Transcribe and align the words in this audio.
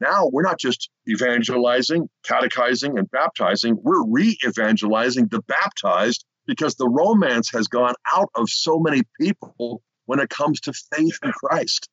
Now 0.00 0.28
we're 0.32 0.42
not 0.42 0.58
just 0.58 0.90
evangelizing, 1.08 2.08
catechizing, 2.24 2.98
and 2.98 3.10
baptizing, 3.10 3.78
we're 3.82 4.04
re 4.06 4.38
evangelizing 4.46 5.28
the 5.30 5.42
baptized 5.42 6.24
because 6.46 6.76
the 6.76 6.88
romance 6.88 7.50
has 7.52 7.68
gone 7.68 7.94
out 8.14 8.28
of 8.34 8.48
so 8.48 8.78
many 8.78 9.02
people 9.20 9.82
when 10.06 10.20
it 10.20 10.30
comes 10.30 10.60
to 10.60 10.72
faith 10.72 11.18
in 11.22 11.32
Christ. 11.32 11.88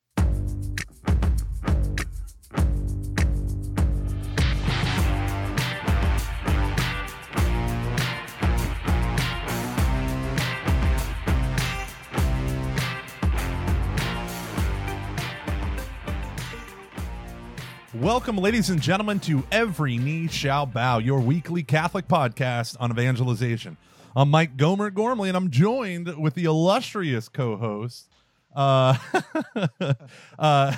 Welcome, 18.00 18.36
ladies 18.36 18.68
and 18.68 18.80
gentlemen, 18.80 19.20
to 19.20 19.42
Every 19.50 19.96
Knee 19.96 20.28
Shall 20.28 20.66
Bow, 20.66 20.98
your 20.98 21.18
weekly 21.18 21.62
Catholic 21.62 22.06
podcast 22.06 22.76
on 22.78 22.90
evangelization. 22.90 23.78
I'm 24.14 24.30
Mike 24.30 24.58
Gomer 24.58 24.90
Gormley, 24.90 25.28
and 25.30 25.36
I'm 25.36 25.50
joined 25.50 26.14
with 26.18 26.34
the 26.34 26.44
illustrious 26.44 27.30
co 27.30 27.56
host, 27.56 28.10
uh, 28.56 28.96
uh, 30.38 30.74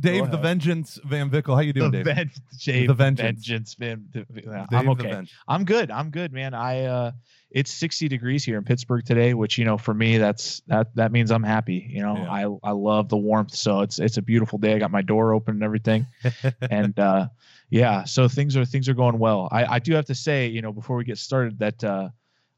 Dave 0.00 0.30
the 0.30 0.36
Vengeance 0.36 0.98
Van 1.04 1.30
Vickle. 1.30 1.54
How 1.54 1.60
you 1.62 1.72
doing, 1.72 1.90
the 1.92 2.02
Dave? 2.02 2.14
Ven- 2.16 2.30
Dave 2.64 2.88
The 2.88 2.94
Vengeance. 2.94 3.46
Vengeance. 3.46 3.74
Van, 3.74 4.04
Dave 4.12 4.46
I'm 4.72 4.88
okay. 4.90 5.22
I'm 5.48 5.64
good. 5.64 5.90
I'm 5.90 6.10
good, 6.10 6.32
man. 6.32 6.52
I 6.54 6.82
uh 6.84 7.12
it's 7.52 7.72
60 7.72 8.08
degrees 8.08 8.44
here 8.44 8.58
in 8.58 8.64
Pittsburgh 8.64 9.04
today, 9.06 9.32
which 9.32 9.56
you 9.56 9.64
know 9.64 9.78
for 9.78 9.94
me 9.94 10.18
that's 10.18 10.60
that 10.66 10.94
that 10.96 11.12
means 11.12 11.30
I'm 11.30 11.44
happy. 11.44 11.86
You 11.88 12.02
know, 12.02 12.16
Yeah. 12.16 12.30
I 12.64 12.68
I 12.68 12.72
love 12.72 13.08
the 13.08 13.16
warmth, 13.16 13.54
so 13.54 13.80
it's 13.80 13.98
it's 13.98 14.16
a 14.16 14.22
beautiful 14.22 14.58
day. 14.58 14.74
I 14.74 14.78
got 14.78 14.90
my 14.90 15.02
door 15.02 15.32
open 15.32 15.54
and 15.54 15.62
everything, 15.62 16.06
and 16.70 16.98
uh 16.98 17.28
yeah, 17.70 18.04
so 18.04 18.28
things 18.28 18.56
are 18.56 18.64
things 18.64 18.88
are 18.88 18.94
going 18.94 19.18
well. 19.18 19.48
I 19.52 19.64
I 19.64 19.78
do 19.78 19.94
have 19.94 20.06
to 20.06 20.14
say, 20.14 20.48
you 20.48 20.60
know, 20.60 20.72
before 20.72 20.96
we 20.96 21.04
get 21.04 21.18
started, 21.18 21.58
that 21.60 21.82
uh 21.84 22.08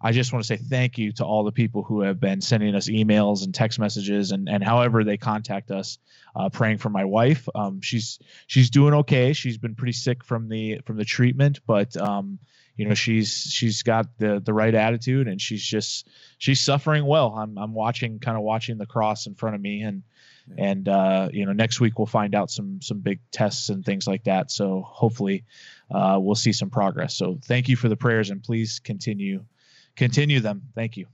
I 0.00 0.12
just 0.12 0.32
want 0.32 0.44
to 0.44 0.46
say 0.46 0.56
thank 0.56 0.96
you 0.96 1.12
to 1.12 1.24
all 1.24 1.42
the 1.42 1.52
people 1.52 1.82
who 1.82 2.02
have 2.02 2.20
been 2.20 2.40
sending 2.40 2.74
us 2.74 2.88
emails 2.88 3.42
and 3.44 3.52
text 3.52 3.80
messages 3.80 4.30
and 4.30 4.48
and 4.48 4.62
however 4.62 5.02
they 5.02 5.16
contact 5.16 5.70
us, 5.70 5.98
uh, 6.36 6.48
praying 6.50 6.78
for 6.78 6.88
my 6.88 7.04
wife. 7.04 7.48
Um, 7.54 7.80
she's 7.80 8.18
she's 8.46 8.70
doing 8.70 8.94
okay. 8.94 9.32
She's 9.32 9.58
been 9.58 9.74
pretty 9.74 9.92
sick 9.92 10.24
from 10.24 10.48
the 10.48 10.80
from 10.84 10.96
the 10.96 11.04
treatment, 11.04 11.60
but 11.66 11.96
um, 11.96 12.38
you 12.76 12.86
know 12.86 12.94
she's 12.94 13.28
she's 13.50 13.82
got 13.82 14.06
the 14.18 14.40
the 14.40 14.54
right 14.54 14.74
attitude 14.74 15.26
and 15.26 15.40
she's 15.40 15.64
just 15.64 16.08
she's 16.38 16.60
suffering 16.60 17.04
well. 17.04 17.34
I'm 17.36 17.58
I'm 17.58 17.74
watching 17.74 18.20
kind 18.20 18.36
of 18.36 18.44
watching 18.44 18.78
the 18.78 18.86
cross 18.86 19.26
in 19.26 19.34
front 19.34 19.56
of 19.56 19.60
me 19.60 19.82
and 19.82 20.04
and 20.56 20.88
uh, 20.88 21.28
you 21.32 21.44
know 21.44 21.52
next 21.52 21.80
week 21.80 21.98
we'll 21.98 22.06
find 22.06 22.36
out 22.36 22.52
some 22.52 22.80
some 22.80 23.00
big 23.00 23.18
tests 23.32 23.68
and 23.68 23.84
things 23.84 24.06
like 24.06 24.24
that. 24.24 24.52
So 24.52 24.82
hopefully 24.86 25.44
uh, 25.90 26.18
we'll 26.20 26.36
see 26.36 26.52
some 26.52 26.70
progress. 26.70 27.16
So 27.16 27.40
thank 27.44 27.68
you 27.68 27.74
for 27.74 27.88
the 27.88 27.96
prayers 27.96 28.30
and 28.30 28.44
please 28.44 28.78
continue 28.78 29.44
continue 29.98 30.40
them. 30.40 30.62
Thank 30.74 30.96
you. 30.96 31.06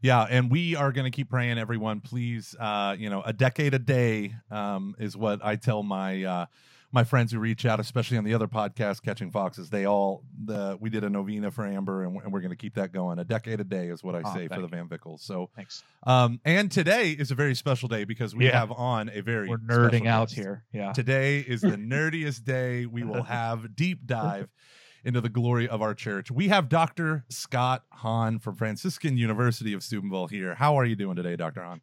Yeah, 0.00 0.26
and 0.28 0.50
we 0.50 0.74
are 0.74 0.90
going 0.90 1.04
to 1.04 1.14
keep 1.14 1.30
praying, 1.30 1.58
everyone. 1.58 2.00
Please, 2.00 2.56
uh, 2.58 2.96
you 2.98 3.08
know, 3.08 3.22
a 3.22 3.32
decade 3.32 3.72
a 3.74 3.78
day 3.78 4.34
um, 4.50 4.96
is 4.98 5.16
what 5.16 5.44
I 5.44 5.54
tell 5.54 5.84
my 5.84 6.24
uh, 6.24 6.46
my 6.94 7.04
friends 7.04 7.30
who 7.32 7.38
reach 7.38 7.64
out, 7.64 7.78
especially 7.78 8.18
on 8.18 8.24
the 8.24 8.34
other 8.34 8.48
podcast, 8.48 9.02
Catching 9.02 9.30
Foxes. 9.30 9.70
They 9.70 9.86
all 9.86 10.24
the 10.44 10.76
we 10.80 10.90
did 10.90 11.04
a 11.04 11.08
novena 11.08 11.52
for 11.52 11.64
Amber, 11.64 12.02
and, 12.02 12.14
we're- 12.14 12.24
and 12.24 12.32
we're 12.32 12.40
going 12.40 12.50
to 12.50 12.56
keep 12.56 12.74
that 12.74 12.92
going. 12.92 13.20
A 13.20 13.24
decade 13.24 13.60
a 13.60 13.64
day 13.64 13.90
is 13.90 14.02
what 14.02 14.16
I 14.16 14.22
Oh, 14.24 14.34
say 14.34 14.48
for 14.48 14.60
the 14.60 14.66
Van 14.66 14.88
Vickles. 14.88 15.20
So, 15.20 15.50
Thanks. 15.54 15.84
um, 16.04 16.40
and 16.44 16.68
today 16.70 17.12
is 17.12 17.30
a 17.30 17.36
very 17.36 17.54
special 17.54 17.88
day 17.88 18.02
because 18.02 18.34
we 18.34 18.46
Yeah. 18.46 18.58
have 18.58 18.72
on 18.72 19.08
a 19.08 19.20
very 19.20 19.48
We're 19.48 19.58
nerding 19.58 20.08
out 20.08 20.30
guest. 20.30 20.34
here. 20.40 20.64
Yeah. 20.72 20.92
Today 20.92 21.38
is 21.38 21.60
the 21.60 21.68
nerdiest 21.76 22.42
day. 22.44 22.86
We 22.86 23.04
will 23.04 23.22
have 23.22 23.76
deep 23.76 24.04
dive 24.04 24.48
into 25.04 25.20
the 25.20 25.28
glory 25.28 25.68
of 25.68 25.82
our 25.82 25.94
church. 25.94 26.30
We 26.30 26.48
have 26.48 26.68
Dr. 26.68 27.24
Scott 27.28 27.84
Hahn 27.90 28.38
from 28.38 28.56
Franciscan 28.56 29.16
University 29.16 29.72
of 29.72 29.82
Steubenville 29.82 30.28
here. 30.28 30.54
How 30.54 30.78
are 30.78 30.84
you 30.84 30.96
doing 30.96 31.16
today, 31.16 31.36
Dr. 31.36 31.62
Hahn? 31.62 31.80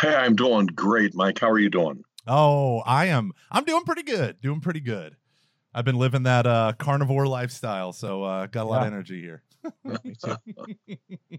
Hey, 0.00 0.14
I'm 0.14 0.36
doing 0.36 0.66
great, 0.66 1.14
Mike. 1.14 1.38
How 1.38 1.50
are 1.50 1.58
you 1.58 1.70
doing? 1.70 2.04
Oh, 2.26 2.80
I 2.80 3.06
am. 3.06 3.32
I'm 3.50 3.64
doing 3.64 3.84
pretty 3.84 4.02
good. 4.02 4.40
Doing 4.40 4.60
pretty 4.60 4.80
good. 4.80 5.16
I've 5.74 5.84
been 5.84 5.98
living 5.98 6.22
that 6.22 6.46
uh, 6.46 6.72
carnivore 6.78 7.26
lifestyle, 7.26 7.92
so 7.92 8.22
uh, 8.22 8.46
got 8.46 8.64
a 8.64 8.68
lot 8.68 8.82
of 8.82 8.86
energy 8.86 9.20
here. 9.20 9.42
Me 9.84 10.14
too. 10.22 11.38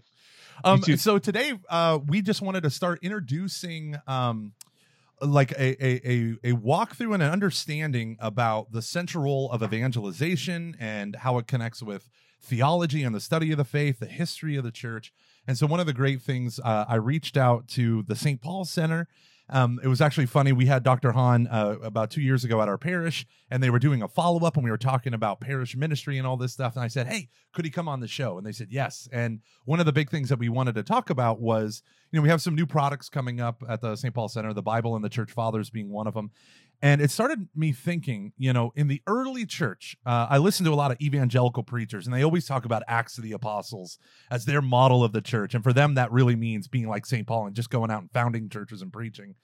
Um, 0.64 0.80
too. 0.80 0.96
so 0.96 1.18
today, 1.18 1.52
uh, 1.68 1.98
we 2.06 2.22
just 2.22 2.40
wanted 2.40 2.62
to 2.62 2.70
start 2.70 3.00
introducing, 3.02 3.94
um, 4.06 4.54
like 5.20 5.52
a, 5.52 5.84
a 5.84 6.00
a 6.04 6.50
a 6.50 6.52
walkthrough 6.52 7.14
and 7.14 7.22
an 7.22 7.32
understanding 7.32 8.16
about 8.20 8.72
the 8.72 8.82
central 8.82 9.24
role 9.24 9.50
of 9.50 9.62
evangelization 9.62 10.76
and 10.78 11.16
how 11.16 11.38
it 11.38 11.46
connects 11.46 11.82
with 11.82 12.08
theology 12.42 13.02
and 13.02 13.14
the 13.14 13.20
study 13.20 13.50
of 13.50 13.58
the 13.58 13.64
faith, 13.64 13.98
the 13.98 14.06
history 14.06 14.56
of 14.56 14.64
the 14.64 14.70
church. 14.70 15.12
And 15.46 15.56
so, 15.56 15.66
one 15.66 15.80
of 15.80 15.86
the 15.86 15.92
great 15.92 16.22
things, 16.22 16.60
uh, 16.60 16.84
I 16.88 16.96
reached 16.96 17.36
out 17.36 17.68
to 17.68 18.02
the 18.02 18.16
St. 18.16 18.40
Paul 18.40 18.64
Center. 18.64 19.08
Um, 19.48 19.78
it 19.82 19.86
was 19.86 20.00
actually 20.00 20.26
funny. 20.26 20.52
We 20.52 20.66
had 20.66 20.82
Dr. 20.82 21.12
Hahn 21.12 21.46
uh, 21.46 21.76
about 21.82 22.10
two 22.10 22.20
years 22.20 22.44
ago 22.44 22.60
at 22.60 22.68
our 22.68 22.78
parish, 22.78 23.26
and 23.50 23.62
they 23.62 23.70
were 23.70 23.78
doing 23.78 24.02
a 24.02 24.08
follow 24.08 24.44
up, 24.44 24.56
and 24.56 24.64
we 24.64 24.70
were 24.70 24.78
talking 24.78 25.14
about 25.14 25.40
parish 25.40 25.76
ministry 25.76 26.18
and 26.18 26.26
all 26.26 26.36
this 26.36 26.52
stuff. 26.52 26.74
And 26.74 26.82
I 26.82 26.88
said, 26.88 27.06
"Hey, 27.06 27.28
could 27.52 27.64
he 27.64 27.70
come 27.70 27.88
on 27.88 28.00
the 28.00 28.08
show?" 28.08 28.38
And 28.38 28.46
they 28.46 28.52
said 28.52 28.68
yes. 28.70 29.08
And 29.12 29.40
one 29.64 29.78
of 29.78 29.86
the 29.86 29.92
big 29.92 30.10
things 30.10 30.28
that 30.30 30.38
we 30.38 30.48
wanted 30.48 30.74
to 30.74 30.82
talk 30.82 31.10
about 31.10 31.40
was, 31.40 31.82
you 32.10 32.18
know, 32.18 32.22
we 32.22 32.28
have 32.28 32.42
some 32.42 32.56
new 32.56 32.66
products 32.66 33.08
coming 33.08 33.40
up 33.40 33.62
at 33.68 33.80
the 33.80 33.94
St. 33.94 34.12
Paul 34.12 34.28
Center, 34.28 34.52
the 34.52 34.62
Bible 34.62 34.96
and 34.96 35.04
the 35.04 35.08
Church 35.08 35.30
Fathers 35.30 35.70
being 35.70 35.90
one 35.90 36.06
of 36.06 36.14
them. 36.14 36.32
And 36.82 37.00
it 37.00 37.10
started 37.10 37.48
me 37.54 37.72
thinking, 37.72 38.32
you 38.36 38.52
know, 38.52 38.72
in 38.76 38.88
the 38.88 39.02
early 39.06 39.46
church, 39.46 39.96
uh, 40.04 40.26
I 40.28 40.38
listened 40.38 40.66
to 40.66 40.72
a 40.72 40.76
lot 40.76 40.90
of 40.90 41.00
evangelical 41.00 41.62
preachers, 41.62 42.06
and 42.06 42.14
they 42.14 42.22
always 42.22 42.46
talk 42.46 42.64
about 42.64 42.82
Acts 42.86 43.16
of 43.16 43.24
the 43.24 43.32
Apostles 43.32 43.98
as 44.30 44.44
their 44.44 44.60
model 44.60 45.02
of 45.02 45.12
the 45.12 45.22
church. 45.22 45.54
And 45.54 45.64
for 45.64 45.72
them, 45.72 45.94
that 45.94 46.12
really 46.12 46.36
means 46.36 46.68
being 46.68 46.88
like 46.88 47.06
St. 47.06 47.26
Paul 47.26 47.46
and 47.46 47.56
just 47.56 47.70
going 47.70 47.90
out 47.90 48.02
and 48.02 48.10
founding 48.12 48.48
churches 48.48 48.82
and 48.82 48.92
preaching. 48.92 49.36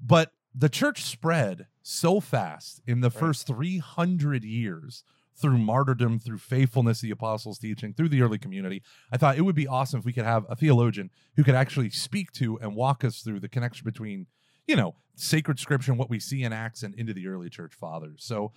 But 0.00 0.32
the 0.54 0.68
church 0.68 1.02
spread 1.02 1.66
so 1.82 2.20
fast 2.20 2.82
in 2.86 3.00
the 3.00 3.10
first 3.10 3.46
300 3.46 4.44
years 4.44 5.04
through 5.34 5.58
martyrdom, 5.58 6.18
through 6.18 6.38
faithfulness, 6.38 7.00
the 7.00 7.10
apostles' 7.10 7.58
teaching, 7.58 7.94
through 7.94 8.08
the 8.08 8.22
early 8.22 8.38
community. 8.38 8.82
I 9.10 9.16
thought 9.16 9.38
it 9.38 9.42
would 9.42 9.54
be 9.54 9.66
awesome 9.66 9.98
if 10.00 10.04
we 10.04 10.12
could 10.12 10.24
have 10.24 10.44
a 10.48 10.56
theologian 10.56 11.10
who 11.36 11.44
could 11.44 11.54
actually 11.54 11.90
speak 11.90 12.32
to 12.32 12.58
and 12.60 12.76
walk 12.76 13.04
us 13.04 13.20
through 13.20 13.40
the 13.40 13.48
connection 13.48 13.84
between, 13.84 14.26
you 14.66 14.76
know, 14.76 14.94
sacred 15.14 15.58
scripture 15.58 15.92
and 15.92 15.98
what 15.98 16.10
we 16.10 16.18
see 16.18 16.42
in 16.42 16.52
Acts 16.52 16.82
and 16.82 16.94
into 16.94 17.12
the 17.12 17.26
early 17.28 17.50
church 17.50 17.74
fathers. 17.74 18.22
So 18.24 18.52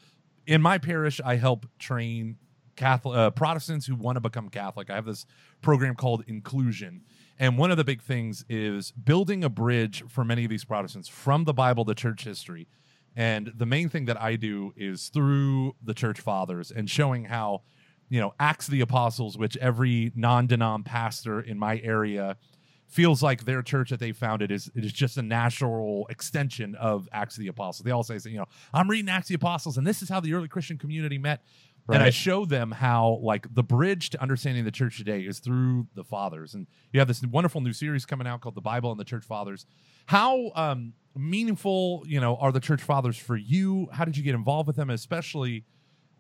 in 0.48 0.62
my 0.62 0.78
parish, 0.78 1.20
I 1.24 1.36
help 1.36 1.66
train 1.80 2.38
Catholic 2.76 3.18
uh, 3.18 3.32
Protestants 3.32 3.86
who 3.86 3.96
want 3.96 4.18
to 4.18 4.22
become 4.22 4.50
Catholic. 4.50 4.90
I 4.90 4.96
have 4.96 5.06
this 5.06 5.26
program 5.62 5.96
called 5.96 6.24
Inclusion. 6.28 7.02
And 7.38 7.58
one 7.58 7.72
of 7.72 7.78
the 7.78 7.84
big 7.84 8.02
things 8.02 8.46
is 8.48 8.92
building 8.92 9.44
a 9.44 9.50
bridge 9.50 10.04
for 10.08 10.24
many 10.24 10.46
of 10.46 10.50
these 10.50 10.66
Protestants 10.66 11.08
from 11.08 11.44
the 11.44 11.54
Bible 11.54 11.86
to 11.86 11.96
church 11.96 12.24
history. 12.24 12.68
And 13.16 13.52
the 13.56 13.66
main 13.66 13.90
thing 13.90 14.06
that 14.06 14.22
I 14.22 14.36
do 14.36 14.74
is 14.76 15.10
through 15.10 15.76
the 15.82 15.94
church 15.94 16.20
fathers 16.20 16.72
and 16.72 16.90
showing 16.90 17.26
how, 17.26 17.62
you 18.10 18.20
know, 18.20 18.34
Acts 18.40 18.68
of 18.68 18.74
the 18.74 18.82
Apostles, 18.82 19.38
which 19.38 19.56
every 19.58 20.12
non 20.16 20.48
denom 20.48 20.84
pastor 20.84 21.40
in 21.40 21.58
my 21.58 21.80
area 21.80 22.38
feels 22.88 23.24
like 23.24 23.46
their 23.46 23.62
church 23.62 23.90
that 23.90 24.00
they 24.00 24.12
founded 24.12 24.52
is 24.52 24.72
it 24.76 24.86
is 24.86 24.94
just 24.94 25.18
a 25.18 25.22
natural 25.22 26.08
extension 26.10 26.76
of 26.76 27.10
Acts 27.12 27.36
of 27.36 27.42
the 27.42 27.48
Apostles. 27.48 27.84
They 27.84 27.92
all 27.92 28.04
say, 28.04 28.18
you 28.30 28.38
know, 28.38 28.46
I'm 28.74 28.90
reading 28.90 29.10
Acts 29.10 29.26
of 29.26 29.30
the 29.30 29.36
Apostles, 29.36 29.78
and 29.78 29.86
this 29.86 30.02
is 30.02 30.10
how 30.10 30.20
the 30.20 30.34
early 30.34 30.48
Christian 30.48 30.78
community 30.78 31.18
met. 31.18 31.42
And 31.88 32.02
I 32.02 32.10
show 32.10 32.46
them 32.46 32.72
how, 32.72 33.20
like, 33.22 33.54
the 33.54 33.62
bridge 33.62 34.10
to 34.12 34.22
understanding 34.22 34.66
the 34.66 34.72
church 34.72 34.98
today 34.98 35.22
is 35.22 35.38
through 35.38 35.86
the 35.94 36.04
fathers. 36.04 36.56
And 36.56 36.66
you 36.92 37.00
have 37.00 37.08
this 37.08 37.22
wonderful 37.22 37.62
new 37.62 37.74
series 37.74 38.08
coming 38.08 38.26
out 38.26 38.42
called 38.42 38.56
The 38.56 38.62
Bible 38.62 38.90
and 38.90 39.00
the 39.00 39.06
Church 39.06 39.24
Fathers. 39.24 39.68
How 40.08 40.52
um, 40.56 40.94
meaningful, 41.16 42.04
you 42.08 42.20
know, 42.20 42.38
are 42.38 42.52
the 42.52 42.60
church 42.60 42.82
fathers 42.82 43.18
for 43.18 43.36
you? 43.36 43.88
How 43.92 44.04
did 44.04 44.18
you 44.18 44.24
get 44.24 44.34
involved 44.34 44.66
with 44.66 44.78
them, 44.78 44.90
especially 44.90 45.66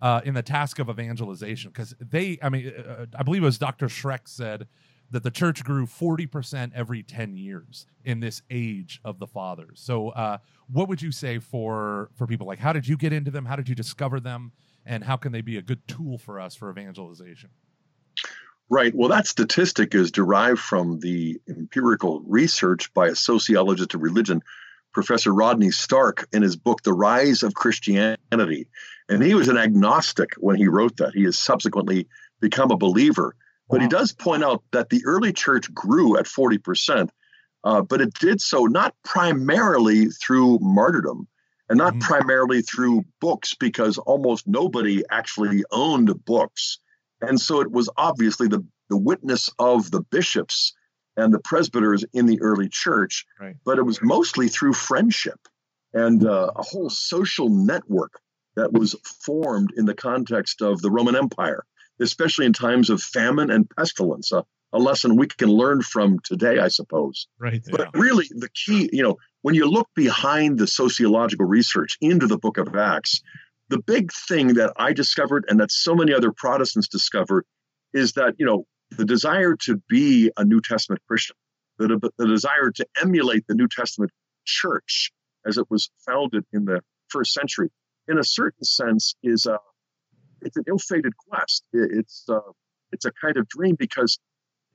uh, 0.04 0.22
in 0.24 0.36
the 0.36 0.44
task 0.44 0.78
of 0.78 0.88
evangelization? 0.88 1.72
Because 1.72 1.96
they, 2.00 2.38
I 2.44 2.50
mean, 2.50 2.72
uh, 2.72 3.08
I 3.18 3.24
believe 3.24 3.42
it 3.42 3.46
was 3.46 3.58
Dr. 3.58 3.88
Schreck 3.88 4.28
said 4.28 4.68
that 5.12 5.24
the 5.24 5.32
church 5.32 5.64
grew 5.64 5.86
40% 5.86 6.72
every 6.74 7.04
10 7.04 7.38
years 7.38 7.86
in 8.04 8.20
this 8.20 8.42
age 8.50 9.00
of 9.04 9.20
the 9.20 9.28
fathers. 9.28 9.80
So, 9.84 10.10
uh, 10.10 10.40
what 10.68 10.90
would 10.90 11.02
you 11.02 11.12
say 11.12 11.40
for 11.40 12.10
for 12.16 12.26
people 12.26 12.48
like 12.48 12.60
how 12.60 12.74
did 12.74 12.88
you 12.88 12.98
get 12.98 13.14
into 13.14 13.32
them? 13.32 13.46
How 13.46 13.56
did 13.56 13.70
you 13.70 13.76
discover 13.76 14.20
them? 14.20 14.52
And 14.86 15.04
how 15.04 15.18
can 15.18 15.32
they 15.32 15.42
be 15.42 15.58
a 15.58 15.62
good 15.62 15.88
tool 15.88 16.18
for 16.18 16.40
us 16.40 16.56
for 16.56 16.70
evangelization? 16.70 17.50
Right. 18.70 18.94
Well, 18.96 19.10
that 19.10 19.28
statistic 19.28 19.94
is 19.94 20.12
derived 20.12 20.60
from 20.60 21.00
the 21.00 21.40
empirical 21.48 22.22
research 22.22 22.92
by 22.94 23.08
a 23.08 23.16
sociologist 23.16 23.94
of 23.94 24.02
religion, 24.02 24.42
Professor 24.92 25.32
Rodney 25.32 25.70
Stark, 25.70 26.28
in 26.34 26.42
his 26.42 26.56
book, 26.56 26.82
The 26.82 26.94
Rise 26.94 27.44
of 27.44 27.54
Christianity. 27.54 28.68
And 29.08 29.22
he 29.22 29.36
was 29.36 29.50
an 29.50 29.58
agnostic 29.58 30.34
when 30.38 30.56
he 30.56 30.68
wrote 30.68 30.98
that. 30.98 31.14
He 31.14 31.26
has 31.26 31.38
subsequently 31.38 32.08
become 32.40 32.72
a 32.72 32.78
believer. 32.78 33.36
But 33.70 33.82
he 33.82 33.88
does 33.88 34.12
point 34.12 34.44
out 34.44 34.64
that 34.72 34.90
the 34.90 35.02
early 35.06 35.34
church 35.34 35.74
grew 35.74 36.18
at 36.18 36.26
40%, 36.28 37.10
uh, 37.64 37.82
but 37.82 38.00
it 38.02 38.14
did 38.16 38.40
so 38.42 38.66
not 38.66 38.94
primarily 39.04 40.08
through 40.08 40.60
martyrdom. 40.62 41.28
and 41.68 41.80
not 41.80 41.96
Mhm. 41.96 42.02
primarily 42.02 42.62
through 42.62 43.04
books 43.20 43.56
because 43.56 43.98
almost 43.98 44.46
nobody 44.46 45.04
actually 45.10 45.64
owned 45.72 46.14
books. 46.24 46.78
And 47.22 47.42
so 47.42 47.60
it 47.60 47.72
was 47.72 47.90
obviously 47.98 48.48
the, 48.48 48.64
the 48.92 48.98
witness 48.98 49.50
of 49.58 49.90
the 49.90 50.02
bishops 50.02 50.76
and 51.18 51.34
the 51.34 51.40
presbyters 51.40 52.06
in 52.14 52.28
the 52.28 52.40
early 52.40 52.70
church, 52.70 53.26
Right. 53.42 53.56
but 53.66 53.80
it 53.80 53.82
was 53.82 54.00
mostly 54.04 54.48
through 54.48 54.74
friendship 54.74 55.40
and 55.92 56.24
uh, 56.24 56.52
a 56.56 56.62
whole 56.62 56.92
social 56.92 57.50
network 57.50 58.20
that 58.56 58.72
was 58.72 58.94
formed 59.26 59.72
in 59.76 59.86
the 59.86 59.96
context 59.96 60.62
of 60.62 60.84
the 60.84 60.92
Roman 60.92 61.16
Empire, 61.16 61.66
especially 62.02 62.46
in 62.46 62.54
times 62.54 62.90
of 62.90 63.02
famine 63.02 63.50
and 63.50 63.70
pestilence. 63.70 64.32
Uh, 64.32 64.42
a 64.74 64.80
lesson 64.80 65.16
we 65.16 65.28
can 65.28 65.50
learn 65.50 65.82
from 65.82 66.20
today, 66.20 66.60
I 66.60 66.68
suppose. 66.68 67.28
Right. 67.40 67.64
But 67.72 67.96
really, 67.96 68.28
the 68.30 68.50
key, 68.50 68.90
you 68.92 69.04
know, 69.04 69.18
when 69.42 69.56
you 69.56 69.70
look 69.70 69.88
behind 69.96 70.58
the 70.58 70.68
sociological 70.68 71.46
research 71.46 71.98
into 72.02 72.28
the 72.28 72.38
book 72.38 72.58
of 72.58 72.76
Acts, 72.76 73.22
the 73.70 73.80
big 73.80 74.12
thing 74.12 74.56
that 74.56 74.74
I 74.76 74.94
discovered 74.94 75.46
and 75.48 75.60
that 75.60 75.72
so 75.72 75.96
many 75.96 76.14
other 76.14 76.32
Protestants 76.32 76.88
discovered 76.88 77.46
is 77.94 78.14
that, 78.14 78.36
you 78.38 78.46
know, 78.46 78.66
the 78.92 79.06
desire 79.06 79.56
to 79.62 79.82
be 79.90 80.32
a 80.38 80.44
New 80.44 80.62
Testament 80.62 81.02
Christian, 81.08 81.36
the, 81.78 82.12
the 82.18 82.28
desire 82.28 82.72
to 82.72 82.86
emulate 83.02 83.46
the 83.48 83.56
New 83.56 83.68
Testament 83.68 84.12
church 84.46 85.12
as 85.46 85.58
it 85.58 85.66
was 85.70 85.90
founded 86.06 86.44
in 86.52 86.66
the 86.66 86.82
first 87.08 87.34
century, 87.34 87.70
in 88.08 88.18
a 88.18 88.24
certain 88.24 88.64
sense, 88.64 89.16
is 89.24 89.46
a 89.46 89.58
it's 90.46 90.58
an 90.58 90.64
ill-fated 90.68 91.14
quest. 91.18 91.64
It- 91.74 91.92
It's 92.00 92.26
uh, 92.30 92.40
it's 92.92 93.06
a 93.06 93.12
kind 93.12 93.36
of 93.38 93.48
dream 93.50 93.76
because 93.78 94.20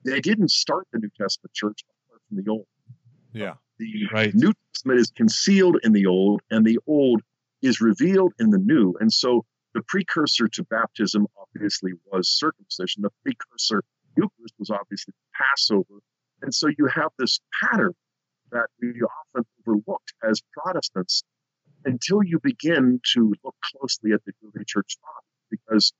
they 0.05 0.19
didn't 0.19 0.51
start 0.51 0.87
the 0.91 0.99
New 0.99 1.09
Testament 1.17 1.53
church 1.53 1.79
apart 1.89 2.21
from 2.27 2.37
the 2.43 2.49
old. 2.51 2.67
Yeah. 3.33 3.55
The 3.79 4.07
Right. 4.13 4.33
New 4.35 4.53
Testament 4.73 4.99
is 4.99 5.09
concealed 5.11 5.77
in 5.83 5.91
the 5.93 6.05
old, 6.05 6.41
and 6.51 6.65
the 6.65 6.77
old 6.85 7.21
is 7.61 7.81
revealed 7.81 8.33
in 8.39 8.49
the 8.51 8.57
new. 8.59 8.95
And 8.99 9.11
so 9.11 9.45
the 9.73 9.81
precursor 9.87 10.47
to 10.49 10.63
baptism 10.65 11.25
obviously 11.39 11.93
was 12.11 12.27
circumcision. 12.29 13.01
The 13.03 13.11
precursor 13.23 13.83
Eucharist 14.17 14.55
was 14.59 14.69
obviously 14.69 15.13
Passover. 15.33 15.99
And 16.41 16.53
so 16.53 16.67
you 16.67 16.87
have 16.93 17.11
this 17.17 17.39
pattern 17.63 17.93
that 18.51 18.67
we 18.81 18.89
often 19.01 19.45
overlooked 19.65 20.13
as 20.29 20.41
Protestants 20.51 21.23
until 21.85 22.21
you 22.23 22.39
begin 22.43 22.99
to 23.13 23.33
look 23.43 23.55
closely 23.71 24.11
at 24.11 24.21
the 24.25 24.33
early 24.43 24.65
church 24.65 24.97
fathers, 25.01 25.30
because 25.51 25.93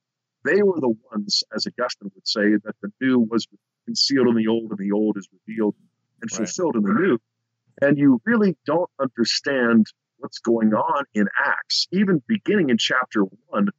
they 0.43 0.63
were 0.63 0.79
the 0.79 0.93
ones, 1.11 1.43
as 1.55 1.67
Augustine 1.67 2.11
would 2.15 2.27
say, 2.27 2.55
that 2.63 2.75
the 2.81 2.91
new 2.99 3.19
was 3.19 3.47
concealed 3.85 4.27
in 4.29 4.35
the 4.35 4.47
old 4.47 4.71
and 4.71 4.79
the 4.79 4.91
old 4.91 5.17
is 5.17 5.27
revealed 5.45 5.75
and 6.21 6.31
Right. 6.31 6.47
fulfilled 6.47 6.75
in 6.77 6.83
the 6.83 6.93
new. 6.93 7.19
And 7.81 7.97
you 7.97 8.21
really 8.25 8.55
don't 8.65 8.89
understand 8.99 9.87
what's 10.17 10.39
going 10.39 10.73
on 10.73 11.03
in 11.13 11.27
Acts, 11.43 11.87
even 11.91 12.21
beginning 12.27 12.69
in 12.69 12.77
chapter 12.77 13.23
one, 13.47 13.69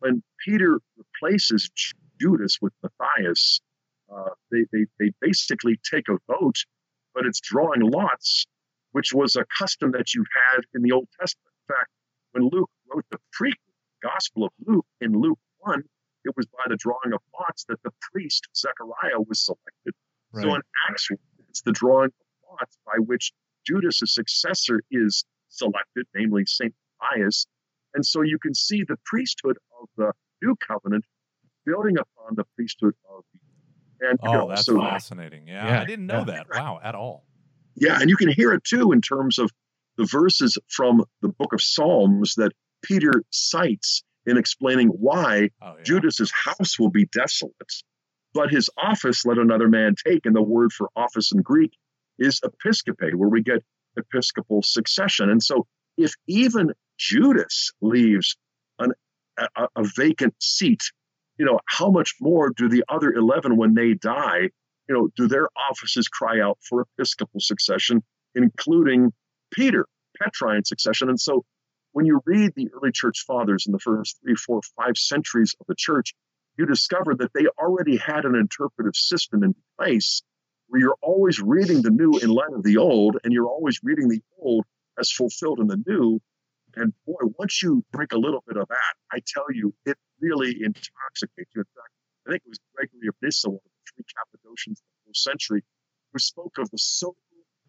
when 0.00 0.22
Peter 0.44 0.78
replaces 0.96 1.70
Judas 2.20 2.58
with 2.60 2.72
Matthias. 2.82 3.60
Uh, 4.14 4.30
they, 4.50 4.64
they, 4.72 4.86
they 5.00 5.10
basically 5.20 5.80
take 5.90 6.08
a 6.08 6.18
vote, 6.28 6.56
but 7.14 7.26
it's 7.26 7.40
drawing 7.40 7.80
lots, 7.80 8.46
which 8.92 9.12
was 9.12 9.36
a 9.36 9.44
custom 9.58 9.90
that 9.92 10.14
you 10.14 10.24
had 10.34 10.60
in 10.74 10.82
the 10.82 10.92
Old 10.92 11.08
Testament. 11.18 11.52
In 11.68 11.74
fact, 11.74 11.90
when 12.32 12.48
Luke 12.52 12.70
wrote 12.92 13.04
the 13.10 13.18
pre 13.32 13.52
Gospel 14.02 14.44
of 14.44 14.52
Luke 14.66 14.86
in 15.00 15.12
Luke 15.12 15.38
1, 15.58 15.82
it 16.24 16.36
was 16.36 16.46
by 16.46 16.64
the 16.68 16.76
drawing 16.76 17.12
of 17.14 17.20
lots 17.38 17.64
that 17.68 17.82
the 17.82 17.90
priest 18.12 18.48
Zechariah 18.56 19.20
was 19.28 19.44
selected. 19.44 19.94
So 20.34 20.54
in 20.54 20.60
Acts, 20.90 21.08
it's 21.48 21.62
the 21.62 21.72
drawing 21.72 22.06
of 22.10 22.50
lots 22.60 22.76
by 22.84 22.98
which 22.98 23.32
Judas' 23.66 24.02
successor 24.14 24.82
is 24.90 25.24
selected, 25.48 26.06
namely 26.14 26.44
St. 26.46 26.74
Matthias. 27.00 27.46
And 27.94 28.04
so 28.04 28.20
you 28.22 28.38
can 28.38 28.54
see 28.54 28.82
the 28.86 28.96
priesthood 29.06 29.56
of 29.80 29.88
the 29.96 30.12
new 30.42 30.54
covenant 30.56 31.04
building 31.64 31.96
upon 31.98 32.34
the 32.36 32.44
priesthood 32.56 32.94
of 33.10 33.24
the 33.32 33.40
and 34.08 34.18
you 34.22 34.28
can 34.30 34.40
Oh, 34.42 34.48
that's 34.48 34.68
also- 34.68 34.80
fascinating. 34.82 35.48
Yeah, 35.48 35.66
Yeah, 35.66 35.80
I 35.80 35.84
didn't 35.86 36.04
know 36.06 36.18
yeah. 36.18 36.24
that. 36.24 36.46
Wow, 36.50 36.80
at 36.82 36.94
all. 36.94 37.24
Yeah, 37.76 37.98
and 37.98 38.10
you 38.10 38.16
can 38.16 38.28
hear 38.28 38.52
it 38.52 38.62
too 38.62 38.92
in 38.92 39.00
terms 39.00 39.38
of 39.38 39.50
the 39.96 40.04
verses 40.04 40.58
from 40.68 41.02
the 41.22 41.28
book 41.28 41.54
of 41.54 41.62
Psalms 41.62 42.34
that 42.34 42.52
Peter 42.86 43.24
cites 43.30 44.02
in 44.26 44.36
explaining 44.36 44.88
why 44.88 45.50
Oh, 45.62 45.74
yeah. 45.76 45.82
Judas's 45.84 46.32
house 46.32 46.78
will 46.78 46.90
be 46.90 47.06
desolate, 47.06 47.72
but 48.34 48.50
his 48.50 48.68
office 48.76 49.24
let 49.24 49.38
another 49.38 49.68
man 49.68 49.94
take. 50.06 50.26
And 50.26 50.34
the 50.34 50.42
word 50.42 50.72
for 50.72 50.88
office 50.96 51.32
in 51.32 51.42
Greek 51.42 51.72
is 52.18 52.40
episcope, 52.40 53.14
where 53.14 53.28
we 53.28 53.42
get 53.42 53.62
episcopal 53.96 54.62
succession. 54.62 55.30
And 55.30 55.42
so, 55.42 55.66
if 55.96 56.12
even 56.26 56.72
Judas 56.98 57.72
leaves 57.80 58.36
an, 58.78 58.92
a, 59.38 59.68
a 59.76 59.84
vacant 59.96 60.34
seat, 60.40 60.82
you 61.38 61.46
know, 61.46 61.60
how 61.66 61.90
much 61.90 62.14
more 62.20 62.50
do 62.50 62.68
the 62.68 62.84
other 62.88 63.12
11, 63.12 63.56
when 63.56 63.74
they 63.74 63.94
die, 63.94 64.50
you 64.88 64.94
know, 64.94 65.08
do 65.16 65.26
their 65.26 65.48
offices 65.70 66.08
cry 66.08 66.40
out 66.40 66.58
for 66.68 66.86
episcopal 66.98 67.40
succession, 67.40 68.02
including 68.34 69.12
Peter, 69.52 69.86
Petrine 70.20 70.64
succession? 70.64 71.08
And 71.08 71.20
so, 71.20 71.44
when 71.96 72.04
you 72.04 72.20
read 72.26 72.52
the 72.54 72.68
early 72.74 72.92
church 72.92 73.24
fathers 73.26 73.64
in 73.64 73.72
the 73.72 73.78
first 73.78 74.18
three, 74.20 74.34
four, 74.34 74.60
five 74.76 74.98
centuries 74.98 75.56
of 75.58 75.66
the 75.66 75.74
church, 75.74 76.12
you 76.58 76.66
discover 76.66 77.14
that 77.14 77.32
they 77.32 77.46
already 77.58 77.96
had 77.96 78.26
an 78.26 78.34
interpretive 78.34 78.94
system 78.94 79.42
in 79.42 79.54
place 79.78 80.20
where 80.66 80.78
you're 80.78 80.98
always 81.00 81.40
reading 81.40 81.80
the 81.80 81.88
new 81.88 82.18
in 82.18 82.28
light 82.28 82.52
of 82.52 82.62
the 82.64 82.76
old, 82.76 83.16
and 83.24 83.32
you're 83.32 83.48
always 83.48 83.80
reading 83.82 84.08
the 84.08 84.20
old 84.38 84.66
as 85.00 85.10
fulfilled 85.10 85.58
in 85.58 85.68
the 85.68 85.82
new. 85.86 86.20
And 86.74 86.92
boy, 87.06 87.32
once 87.38 87.62
you 87.62 87.82
drink 87.94 88.12
a 88.12 88.18
little 88.18 88.44
bit 88.46 88.58
of 88.58 88.68
that, 88.68 88.94
I 89.10 89.20
tell 89.26 89.46
you, 89.50 89.72
it 89.86 89.96
really 90.20 90.50
intoxicates 90.50 91.50
you. 91.54 91.62
In 91.62 91.64
fact, 91.64 91.92
I 92.26 92.30
think 92.32 92.42
it 92.44 92.50
was 92.50 92.58
Gregory 92.74 93.08
of 93.08 93.14
Nyssa, 93.22 93.48
one 93.48 93.56
of 93.56 93.62
the 93.62 93.92
three 93.94 94.04
Cappadocians 94.14 94.80
of 94.80 94.84
the 94.84 95.08
first 95.08 95.24
century, 95.24 95.64
who 96.12 96.18
spoke 96.18 96.58
of 96.58 96.70
the 96.70 96.78
sober 96.78 97.16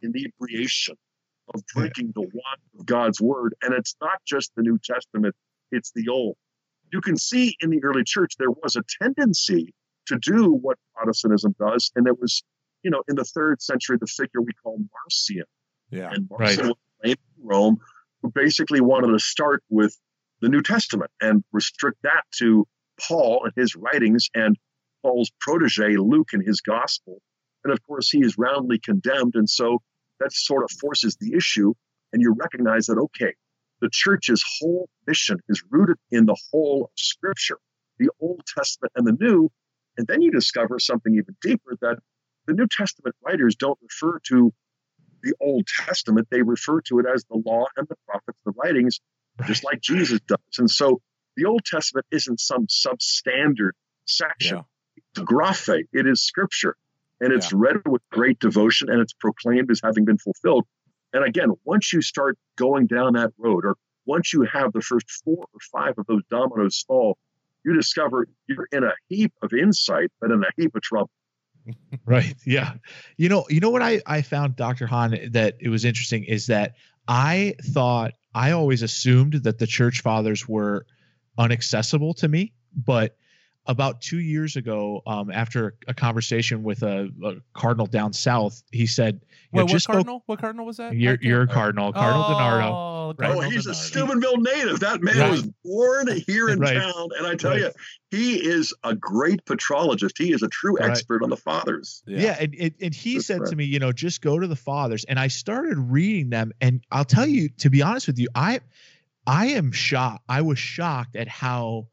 inebriation 0.02 0.98
of 1.54 1.66
drinking 1.66 2.12
the 2.16 2.22
wine 2.22 2.80
of 2.80 2.86
God's 2.86 3.22
word. 3.22 3.56
And 3.62 3.74
it's 3.74 3.96
not 4.02 4.20
just 4.26 4.52
the 4.56 4.64
New 4.64 4.80
Testament, 4.84 5.36
it's 5.72 5.92
the 5.96 6.10
old. 6.10 6.36
You 6.92 7.02
can 7.02 7.18
see 7.18 7.56
in 7.60 7.70
the 7.70 7.84
early 7.84 8.04
church 8.04 8.34
there 8.38 8.52
was 8.52 8.76
a 8.76 8.84
tendency 9.02 9.74
to 10.08 10.18
do 10.18 10.52
what 10.54 10.78
Protestantism 10.96 11.56
does, 11.60 11.92
and 11.96 12.08
it 12.08 12.20
was, 12.20 12.44
you 12.84 12.92
know, 12.92 13.04
in 13.10 13.16
the 13.16 13.26
third 13.26 13.62
century, 13.62 13.98
the 14.00 14.08
figure 14.08 14.42
we 14.42 14.54
call 14.64 14.78
Marcion. 14.78 15.44
Yeah. 15.92 16.10
And 16.12 16.28
Right. 16.30 16.58
Marcion 16.58 16.68
was 16.68 16.78
a 17.04 17.08
man 17.08 17.16
in 17.38 17.46
Rome 17.46 17.78
who 18.22 18.32
basically 18.32 18.82
wanted 18.82 19.12
to 19.12 19.20
start 19.20 19.64
with 19.70 19.98
the 20.42 20.50
New 20.50 20.62
Testament 20.62 21.12
and 21.22 21.44
restrict 21.52 21.98
that 22.04 22.24
to 22.38 22.66
Paul 23.08 23.44
and 23.44 23.54
his 23.56 23.76
writings 23.76 24.30
and 24.34 24.58
Paul's 25.02 25.32
protege, 25.40 25.96
Luke, 25.98 26.30
and 26.34 26.46
his 26.46 26.62
gospel. 26.62 27.22
And 27.64 27.74
of 27.74 27.82
course, 27.86 28.10
he 28.10 28.20
is 28.20 28.38
roundly 28.38 28.80
condemned. 28.80 29.36
And 29.36 29.50
so 29.50 29.82
that 30.20 30.34
sort 30.34 30.64
of 30.64 30.72
forces 30.72 31.18
the 31.20 31.36
issue. 31.36 31.74
And 32.14 32.22
you 32.22 32.34
recognize 32.34 32.88
that, 32.88 32.98
okay, 32.98 33.34
the 33.82 33.90
church's 33.92 34.44
whole 34.60 34.90
mission 35.06 35.38
is 35.50 35.64
rooted 35.70 35.98
in 36.12 36.26
the 36.26 36.38
whole 36.52 36.86
of 36.86 36.92
Scripture, 36.96 37.58
the 38.00 38.10
Old 38.20 38.42
Testament 38.56 38.94
and 38.96 39.06
the 39.06 39.18
New. 39.20 39.50
And 39.98 40.08
then 40.08 40.22
you 40.22 40.32
discover 40.32 40.80
something 40.80 41.14
even 41.14 41.36
deeper 41.42 41.76
that 41.82 41.98
the 42.46 42.54
New 42.54 42.68
Testament 42.68 43.16
writers 43.24 43.56
don't 43.56 43.78
refer 43.82 44.20
to 44.28 44.54
the 45.24 45.34
Old 45.42 45.68
Testament, 45.86 46.28
they 46.30 46.42
refer 46.42 46.82
to 46.82 47.00
it 47.00 47.06
as 47.12 47.26
the 47.26 47.42
law 47.44 47.66
and 47.76 47.88
the 47.88 47.96
prophets, 48.08 48.38
the 48.46 48.52
writings, 48.52 49.00
just 49.46 49.64
like 49.64 49.82
Jesus 49.82 50.20
does. 50.28 50.38
And 50.58 50.70
so 50.70 51.02
the 51.36 51.46
Old 51.46 51.66
Testament 51.66 52.06
isn't 52.12 52.40
some 52.40 52.68
substandard 52.68 53.72
section. 54.06 54.58
Yeah. 54.58 54.64
It's 54.96 55.22
graphe, 55.22 55.84
it 55.92 56.08
is 56.08 56.24
scripture. 56.24 56.76
And 57.20 57.34
it's 57.34 57.52
read 57.52 57.78
with 57.86 58.02
great 58.12 58.40
devotion 58.40 58.90
and 58.90 59.02
it's 59.02 59.14
proclaimed 59.14 59.72
as 59.72 59.82
having 59.84 60.06
been 60.06 60.20
fulfilled. 60.20 60.66
And 61.14 61.26
again, 61.26 61.52
once 61.64 61.92
you 61.92 62.02
start 62.02 62.38
going 62.58 62.86
down 62.86 63.14
that 63.14 63.32
road, 63.38 63.66
or 63.66 63.76
once 64.06 64.34
you 64.34 64.44
have 64.44 64.72
the 64.74 64.82
first 64.82 65.10
four 65.24 65.38
or 65.38 65.60
five 65.72 65.94
of 65.98 66.06
those 66.06 66.22
dominoes 66.30 66.84
fall, 66.88 67.18
you 67.66 67.74
discover 67.74 68.28
you're 68.48 68.68
in 68.72 68.84
a 68.84 68.94
heap 69.10 69.34
of 69.42 69.52
insight, 69.54 70.12
but 70.22 70.32
in 70.32 70.44
a 70.44 70.62
heap 70.62 70.76
of 70.76 70.82
trouble. 70.82 71.10
Right. 72.06 72.36
Yeah. 72.46 72.76
You 73.18 73.28
know, 73.28 73.46
you 73.50 73.60
know 73.60 73.70
what 73.70 73.82
I 73.82 74.02
I 74.06 74.22
found 74.22 74.56
Dr. 74.56 74.88
Hahn 74.88 75.20
that 75.32 75.58
it 75.60 75.68
was 75.68 75.84
interesting 75.84 76.24
is 76.24 76.48
that 76.48 76.76
I 77.10 77.56
thought 77.62 78.14
I 78.34 78.52
always 78.52 78.82
assumed 78.82 79.34
that 79.44 79.60
the 79.60 79.68
church 79.68 80.00
fathers 80.02 80.48
were 80.48 80.86
unaccessible 81.38 82.16
to 82.18 82.30
me, 82.30 82.54
but 82.74 83.18
about 83.68 84.02
two 84.02 84.20
years 84.20 84.56
ago, 84.56 85.02
um, 85.06 85.30
after 85.32 85.76
a 85.88 85.94
conversation 85.94 86.64
with 86.64 86.84
a, 86.84 87.10
a 87.24 87.34
cardinal 87.54 87.86
down 87.86 88.14
south, 88.14 88.64
he 88.72 88.88
said, 88.88 89.22
Wait, 89.52 89.64
what 89.64 89.72
just 89.72 89.88
go- 89.88 89.94
cardinal? 89.94 90.24
What 90.26 90.40
cardinal 90.40 90.66
was 90.66 90.78
that? 90.78 90.96
You're, 90.96 91.18
you're 91.22 91.42
a 91.44 91.48
cardinal, 91.48 91.92
Cardinal 91.94 92.24
oh, 92.26 92.34
DiNardo. 92.34 92.70
Oh, 92.72 93.14
Cardinal 93.18 93.42
he's 93.50 93.66
a 93.68 93.72
DiNardo. 93.72 93.76
Steubenville 93.76 94.38
native. 94.38 94.80
That 94.80 95.02
man 95.02 95.18
Right. 95.18 95.32
was 95.32 95.50
born 95.64 96.08
here 96.28 96.50
in 96.50 96.60
Right. 96.62 96.76
town, 96.78 97.10
and 97.18 97.28
I 97.28 97.36
tell 97.36 97.52
Right. 97.52 97.60
you, 97.62 97.72
he 98.12 98.36
is 98.36 98.74
a 98.84 98.96
great 98.96 99.44
patrologist. 99.46 100.18
He 100.18 100.32
is 100.34 100.44
a 100.44 100.48
true 100.48 100.78
Right. 100.78 100.90
expert 100.90 101.22
on 101.24 101.30
the 101.30 101.38
fathers. 101.38 102.04
Yeah, 102.08 102.38
and, 102.40 102.56
and, 102.60 102.74
and 102.82 102.94
he 102.94 103.16
That's 103.16 103.28
said 103.28 103.42
right. 103.42 103.50
to 103.50 103.56
me, 103.56 103.66
you 103.66 103.80
know, 103.80 103.92
just 103.92 104.22
go 104.22 104.40
to 104.40 104.48
the 104.48 104.56
fathers. 104.56 105.04
And 105.06 105.20
I 105.20 105.28
started 105.28 105.78
reading 105.78 106.30
them, 106.30 106.52
and 106.62 106.84
I'll 106.92 107.06
tell 107.06 107.28
you, 107.28 107.50
to 107.60 107.70
be 107.70 107.82
honest 107.82 108.08
with 108.08 108.18
you, 108.20 108.28
I 108.34 108.62
I 109.26 109.48
am 109.48 109.74
shocked. 109.74 110.24
I 110.30 110.42
was 110.42 110.58
shocked 110.58 111.18
at 111.18 111.28
how 111.28 111.88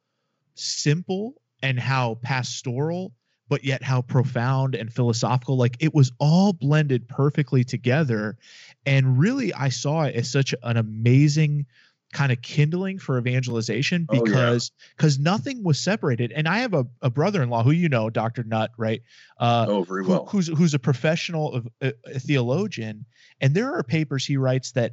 simple 0.55 1.35
and 1.65 1.81
how 1.81 2.17
pastoral, 2.23 3.13
but 3.49 3.65
yet 3.65 3.83
how 3.83 4.03
profound 4.03 4.75
and 4.75 4.93
philosophical. 4.93 5.57
Like 5.57 5.77
it 5.81 5.95
was 5.95 6.13
all 6.21 6.53
blended 6.53 7.09
perfectly 7.09 7.65
together. 7.65 8.37
And 8.85 9.19
really, 9.19 9.55
I 9.55 9.71
saw 9.71 10.03
it 10.03 10.15
as 10.15 10.31
such 10.31 10.55
an 10.63 10.77
amazing 10.77 11.65
kind 12.13 12.31
of 12.31 12.41
kindling 12.43 12.99
for 12.99 13.19
evangelization 13.19 14.07
Oh, 14.11 14.15
yeah. 14.15 14.23
because 14.25 14.71
because 14.97 15.19
nothing 15.19 15.65
was 15.65 15.81
separated 15.81 16.31
and 16.31 16.47
i 16.47 16.59
have 16.59 16.73
a, 16.73 16.87
a 17.03 17.11
brother-in-law 17.11 17.65
who 17.65 17.73
you 17.73 17.89
know 17.89 18.09
dr 18.09 18.45
nutt 18.45 18.71
right 18.77 19.03
uh 19.41 19.67
oh, 19.69 19.83
very 19.83 20.05
who- 20.05 20.11
well. 20.13 20.27
who's 20.27 20.47
who's 20.47 20.75
a 20.75 20.79
professional 20.79 21.53
of 21.53 21.67
a, 21.81 21.93
a 22.07 22.21
theologian, 22.21 23.05
and 23.41 23.53
there 23.53 23.75
are 23.75 23.83
papers 23.83 24.25
he 24.25 24.37
writes 24.37 24.71
that 24.73 24.93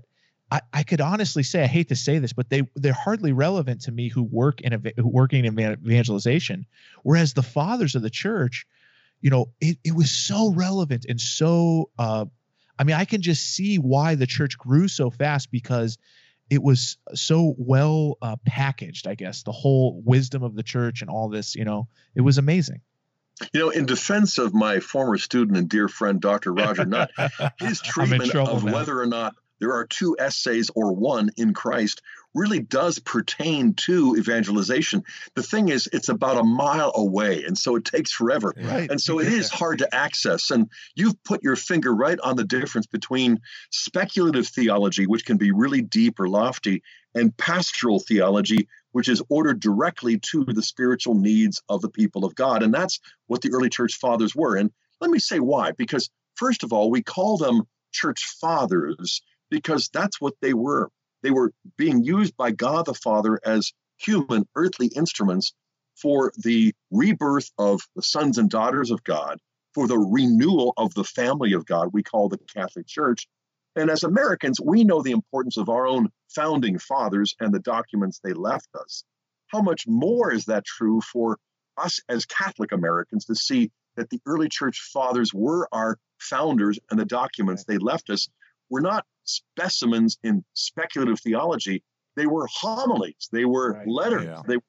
I, 0.52 0.62
I 0.74 0.84
could 0.84 1.00
honestly 1.00 1.44
say 1.44 1.64
I 1.64 1.68
hate 1.68 1.90
to 1.90 1.96
say 1.96 2.20
this, 2.20 2.34
but 2.34 2.50
they 2.50 2.68
they're 2.76 2.94
hardly 2.94 3.32
relevant 3.32 3.82
to 3.84 3.92
me 3.92 4.10
who 4.10 4.22
work 4.22 4.62
in 4.62 4.74
who 4.98 5.08
working 5.08 5.46
in 5.46 5.60
evangelization. 5.60 6.66
Whereas 7.04 7.34
the 7.34 7.42
fathers 7.42 7.96
of 7.96 8.02
the 8.02 8.10
church, 8.10 8.68
you 9.22 9.30
know, 9.30 9.50
it, 9.62 9.78
it 9.84 9.96
was 9.96 10.12
so 10.12 10.52
relevant 10.54 11.06
and 11.08 11.20
so. 11.20 11.90
Uh, 11.98 12.26
I 12.78 12.84
mean, 12.84 12.96
I 12.96 13.06
can 13.06 13.22
just 13.22 13.44
see 13.44 13.78
why 13.78 14.16
the 14.16 14.26
church 14.26 14.58
grew 14.58 14.88
so 14.88 15.12
fast 15.12 15.52
because 15.52 16.00
it 16.50 16.64
was 16.64 16.98
so 17.14 17.54
well 17.58 18.18
uh, 18.24 18.38
packaged. 18.46 19.08
I 19.08 19.14
guess 19.14 19.44
the 19.44 19.52
whole 19.52 20.02
wisdom 20.04 20.42
of 20.42 20.56
the 20.56 20.64
church 20.64 21.02
and 21.02 21.10
all 21.10 21.30
this, 21.30 21.56
you 21.56 21.64
know, 21.64 21.88
it 22.16 22.22
was 22.22 22.40
amazing. 22.40 22.82
You 23.54 23.60
know, 23.60 23.70
in 23.70 23.86
defense 23.86 24.38
of 24.38 24.54
my 24.54 24.80
former 24.80 25.18
student 25.18 25.58
and 25.58 25.70
dear 25.70 25.88
friend, 25.88 26.20
Dr. 26.20 26.54
Roger 26.54 26.86
Nutt, 26.86 27.12
his 27.60 27.82
treatment 27.82 28.34
of 28.36 28.64
now. 28.64 28.74
whether 28.74 29.00
or 29.00 29.06
not 29.06 29.36
there 29.62 29.74
are 29.74 29.86
two 29.86 30.18
esses 30.20 30.72
or 30.76 30.92
one 30.92 31.30
in 31.38 31.54
Christ 31.54 32.02
really 32.34 32.60
does 32.60 32.98
pertain 33.00 33.74
to 33.76 34.16
evangelization. 34.18 35.04
The 35.36 35.44
thing 35.44 35.70
is, 35.70 35.88
it's 35.94 36.10
about 36.10 36.40
a 36.40 36.44
mile 36.44 36.92
away, 36.96 37.44
and 37.44 37.58
so 37.58 37.76
it 37.76 37.86
takes 37.86 38.12
forever. 38.12 38.54
Yeah. 38.58 38.88
And 38.90 39.00
so 39.00 39.20
it 39.20 39.28
is 39.28 39.50
hard 39.52 39.80
to 39.80 39.96
access. 39.96 40.50
And 40.50 40.70
you've 40.96 41.22
put 41.24 41.44
your 41.44 41.56
finger 41.56 41.94
right 41.94 42.20
on 42.20 42.36
the 42.36 42.44
difference 42.44 42.88
between 42.88 43.40
speculative 43.70 44.48
theology, 44.48 45.06
which 45.06 45.26
can 45.26 45.38
be 45.38 45.52
really 45.52 45.82
deep 45.82 46.20
or 46.20 46.28
lofty, 46.28 46.82
and 47.14 47.36
pastoral 47.38 48.00
theology, 48.00 48.68
which 48.94 49.10
is 49.10 49.22
ordered 49.30 49.60
directly 49.60 50.20
to 50.32 50.44
the 50.46 50.64
spiritual 50.64 51.16
needs 51.16 51.62
of 51.70 51.82
the 51.82 51.90
people 51.90 52.26
of 52.26 52.34
God. 52.34 52.64
And 52.64 52.74
that's 52.74 53.00
what 53.28 53.42
the 53.42 53.52
early 53.52 53.70
church 53.70 53.96
fathers 53.96 54.36
were. 54.36 54.56
And 54.56 54.72
let 55.02 55.12
me 55.12 55.20
say 55.20 55.40
why. 55.40 55.72
Because, 55.72 56.10
first 56.36 56.64
of 56.64 56.74
all, 56.74 56.90
we 56.90 57.04
call 57.04 57.38
them 57.38 57.64
church 57.92 58.24
fathers 58.40 59.22
because 59.52 59.90
that's 59.94 60.20
what 60.20 60.34
they 60.42 60.56
were. 60.56 60.90
They 61.22 61.30
were 61.30 61.52
being 61.78 62.04
used 62.04 62.36
by 62.36 62.52
God 62.52 62.88
the 62.88 62.96
Father 62.96 63.40
as 63.46 63.72
human, 64.00 64.48
earthly 64.56 64.88
instruments 64.88 65.54
for 66.02 66.32
the 66.38 66.74
rebirth 66.90 67.52
of 67.60 67.82
the 67.96 68.02
sons 68.02 68.40
and 68.40 68.50
daughters 68.50 68.90
of 68.90 69.04
God, 69.04 69.40
for 69.76 69.88
the 69.88 70.00
renewal 70.00 70.74
of 70.78 70.94
the 70.96 71.04
family 71.04 71.54
of 71.54 71.66
God, 71.66 71.90
we 71.94 72.02
call 72.02 72.28
the 72.28 72.40
Catholic 72.54 72.88
Church. 72.88 73.28
And 73.76 73.90
as 73.90 74.04
Americans, 74.04 74.60
we 74.60 74.84
know 74.84 75.02
the 75.02 75.12
importance 75.12 75.58
of 75.58 75.70
our 75.70 75.86
own 75.86 76.10
founding 76.30 76.80
fathers 76.80 77.36
and 77.40 77.54
the 77.54 77.60
documents 77.60 78.20
they 78.20 78.34
left 78.34 78.70
us. 78.76 79.04
How 79.48 79.62
much 79.62 79.86
more 79.88 80.34
is 80.34 80.46
that 80.46 80.66
true 80.66 81.02
for 81.02 81.38
us 81.78 82.00
as 82.10 82.26
Catholic 82.26 82.72
Americans 82.72 83.26
to 83.26 83.36
see 83.36 83.70
that 83.96 84.10
the 84.10 84.20
early 84.26 84.50
church 84.50 84.80
fathers 84.94 85.34
were 85.34 85.68
our 85.72 85.98
founders 86.20 86.80
and 86.90 87.00
the 87.00 87.06
documents 87.06 87.64
they 87.64 87.78
left 87.78 88.10
us 88.10 88.28
were 88.72 88.82
not 88.82 89.06
specimens 89.26 90.18
in 90.24 90.44
speculative 90.54 91.20
theology. 91.20 91.84
They 92.16 92.26
were 92.26 92.48
homilies, 92.48 93.30
they 93.32 93.46
were 93.46 93.74
Right. 93.74 93.88
letters, 93.88 94.24
Yeah. 94.26 94.42
they 94.48 94.58
were 94.58 94.64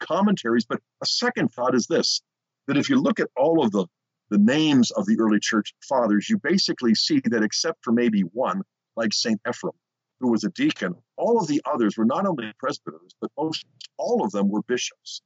commentaries. 0.00 0.66
But 0.66 0.80
a 1.02 1.06
second 1.06 1.48
thought 1.52 1.74
is 1.74 1.86
this 1.86 2.20
that 2.66 2.76
if 2.76 2.90
you 2.90 3.00
look 3.00 3.18
at 3.20 3.30
all 3.36 3.64
of 3.64 3.70
the 3.72 3.86
the 4.30 4.38
names 4.38 4.90
of 4.92 5.04
the 5.04 5.18
early 5.20 5.38
church 5.38 5.74
fathers, 5.86 6.30
you 6.30 6.38
basically 6.38 6.94
see 6.94 7.20
that 7.26 7.42
except 7.42 7.84
for 7.84 7.92
maybe 7.92 8.22
one, 8.22 8.62
like 8.96 9.12
St. 9.12 9.38
Ephraim, 9.46 9.74
who 10.20 10.30
was 10.30 10.42
a 10.42 10.48
deacon, 10.50 10.94
all 11.18 11.38
of 11.38 11.46
the 11.48 11.60
others 11.66 11.98
were 11.98 12.06
not 12.06 12.24
only 12.26 12.50
presbyters, 12.58 13.14
but 13.20 13.30
most 13.36 13.66
all 13.98 14.24
of 14.24 14.30
them 14.32 14.48
were 14.48 14.62
bishops. 14.62 15.20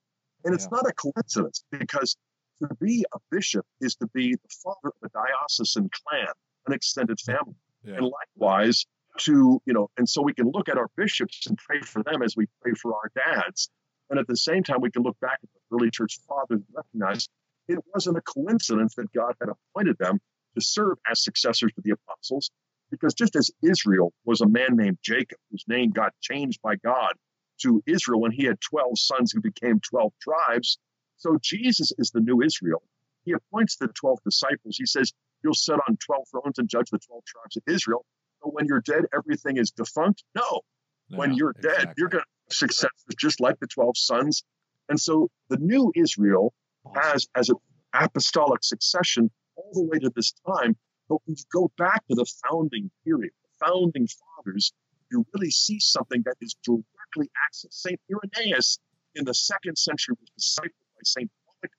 And 0.44 0.52
it's 0.52 0.64
Yeah. 0.64 0.70
not 0.78 0.88
a 0.88 0.92
coincidence 0.92 1.62
because 1.70 2.16
to 2.60 2.74
be 2.80 3.04
a 3.14 3.18
bishop 3.30 3.64
is 3.80 3.94
to 3.96 4.08
be 4.08 4.34
the 4.34 4.48
father 4.60 4.88
of 4.88 5.02
a 5.04 5.08
diocesan 5.10 5.88
clan, 5.90 6.32
an 6.66 6.72
extended 6.72 7.20
family. 7.20 7.54
Yeah. 7.86 7.94
And 7.94 8.12
likewise, 8.12 8.84
to, 9.20 9.60
you 9.64 9.72
know, 9.72 9.88
and 9.96 10.08
so 10.08 10.22
we 10.22 10.34
can 10.34 10.50
look 10.52 10.68
at 10.68 10.76
our 10.76 10.88
bishops 10.96 11.46
and 11.46 11.56
pray 11.56 11.80
for 11.80 12.02
them 12.02 12.22
as 12.22 12.36
we 12.36 12.46
pray 12.60 12.72
for 12.72 12.94
our 12.94 13.10
dads. 13.14 13.70
And 14.10 14.18
at 14.18 14.26
the 14.26 14.36
same 14.36 14.62
time, 14.62 14.80
we 14.80 14.90
can 14.90 15.02
look 15.02 15.18
back 15.20 15.38
at 15.42 15.48
the 15.52 15.76
early 15.76 15.90
church 15.90 16.18
fathers 16.28 16.60
and 16.60 16.64
recognize 16.74 17.28
it 17.68 17.78
wasn't 17.92 18.18
a 18.18 18.20
coincidence 18.20 18.94
that 18.96 19.12
God 19.12 19.34
had 19.40 19.48
appointed 19.48 19.96
them 19.98 20.20
to 20.54 20.60
serve 20.60 20.98
as 21.10 21.22
successors 21.22 21.72
to 21.74 21.80
the 21.82 21.92
apostles, 21.92 22.50
because 22.90 23.14
just 23.14 23.36
as 23.36 23.50
Israel 23.62 24.12
was 24.24 24.40
a 24.40 24.46
man 24.46 24.76
named 24.76 24.98
Jacob, 25.02 25.38
whose 25.50 25.64
name 25.66 25.90
got 25.90 26.12
changed 26.20 26.60
by 26.62 26.76
God 26.76 27.14
to 27.62 27.82
Israel 27.86 28.20
when 28.20 28.32
he 28.32 28.44
had 28.44 28.60
12 28.60 28.98
sons 28.98 29.32
who 29.32 29.40
became 29.40 29.80
12 29.80 30.12
tribes, 30.20 30.78
so 31.16 31.38
Jesus 31.42 31.92
is 31.98 32.10
the 32.10 32.20
new 32.20 32.42
Israel. 32.42 32.82
He 33.24 33.32
appoints 33.32 33.76
the 33.76 33.88
12 33.88 34.18
disciples. 34.24 34.76
He 34.76 34.86
says, 34.86 35.12
You'll 35.46 35.54
sit 35.54 35.78
on 35.88 35.96
12 36.04 36.24
thrones 36.28 36.58
and 36.58 36.68
judge 36.68 36.90
the 36.90 36.98
12 36.98 37.22
tribes 37.24 37.56
of 37.56 37.62
Israel. 37.72 38.04
But 38.42 38.52
when 38.52 38.66
you're 38.66 38.80
dead, 38.80 39.04
everything 39.14 39.58
is 39.58 39.70
defunct? 39.70 40.24
No. 40.34 40.62
when 41.10 41.34
you're 41.34 41.52
dead, 41.52 41.72
exactly. 41.72 41.94
you're 41.98 42.08
going 42.08 42.24
to 42.24 42.28
have 42.48 42.56
successors 42.56 43.14
just 43.16 43.40
like 43.40 43.60
the 43.60 43.68
12 43.68 43.96
sons. 43.96 44.42
And 44.88 44.98
so 44.98 45.30
the 45.48 45.58
new 45.58 45.92
Israel 45.94 46.52
has 46.96 47.28
as 47.36 47.48
an 47.48 47.58
apostolic 47.94 48.64
succession 48.64 49.30
all 49.54 49.70
the 49.72 49.84
way 49.84 50.00
to 50.00 50.10
this 50.16 50.32
time. 50.48 50.76
But 51.08 51.18
when 51.24 51.36
you 51.36 51.44
go 51.52 51.70
back 51.78 52.04
to 52.08 52.16
the 52.16 52.26
founding 52.48 52.90
period, 53.04 53.30
the 53.44 53.66
founding 53.66 54.08
fathers, 54.08 54.72
you 55.12 55.24
really 55.32 55.52
see 55.52 55.78
something 55.78 56.22
that 56.24 56.34
is 56.40 56.56
directly 56.64 57.30
accessed. 57.48 57.74
St. 57.74 58.00
Irenaeus 58.10 58.80
in 59.14 59.24
the 59.24 59.34
second 59.34 59.78
century 59.78 60.16
was 60.20 60.30
discipled 60.36 60.90
by 60.96 61.02
St. 61.04 61.30
Polycarp, 61.44 61.72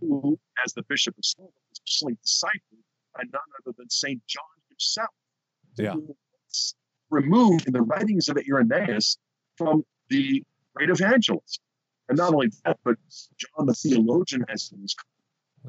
who, 0.00 0.38
as 0.64 0.72
the 0.72 0.84
Bishop 0.88 1.18
of 1.18 1.24
Rome, 1.38 1.50
was 1.68 1.80
personally 1.80 2.16
discipled 2.24 2.83
by 3.14 3.22
none 3.24 3.42
other 3.60 3.74
than 3.76 3.88
St. 3.90 4.20
John 4.26 4.42
himself. 4.68 5.10
Yeah. 5.76 5.94
Removed 7.10 7.66
in 7.66 7.72
the 7.72 7.82
writings 7.82 8.28
of 8.28 8.38
Irenaeus 8.38 9.18
from 9.56 9.84
the 10.08 10.42
great 10.74 10.90
evangelist. 10.90 11.60
And 12.08 12.18
not 12.18 12.34
only 12.34 12.50
that, 12.64 12.78
but 12.84 12.96
John 13.38 13.66
the 13.66 13.74
theologian, 13.74 14.44
as 14.48 14.68
he 14.68 14.76
was 14.80 14.94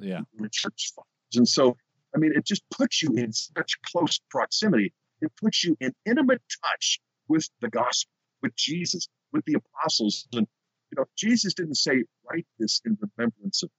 Yeah. 0.01 0.21
the 0.37 0.49
church 0.49 0.91
fathers. 0.95 1.35
And 1.35 1.47
so, 1.47 1.77
I 2.15 2.17
mean, 2.17 2.33
it 2.35 2.45
just 2.45 2.63
puts 2.69 3.01
you 3.01 3.13
in 3.15 3.31
such 3.31 3.79
close 3.83 4.19
proximity. 4.29 4.93
It 5.21 5.31
puts 5.37 5.63
you 5.63 5.77
in 5.79 5.93
intimate 6.05 6.41
touch 6.63 6.99
with 7.27 7.49
the 7.61 7.69
gospel, 7.69 8.11
with 8.41 8.55
Jesus, 8.55 9.07
with 9.31 9.45
the 9.45 9.55
apostles. 9.55 10.27
And, 10.33 10.47
you 10.91 10.95
know, 10.97 11.05
Jesus 11.15 11.53
didn't 11.53 11.75
say, 11.75 12.03
write 12.29 12.47
this 12.59 12.81
in 12.85 12.97
remembrance 12.99 13.63
of. 13.63 13.69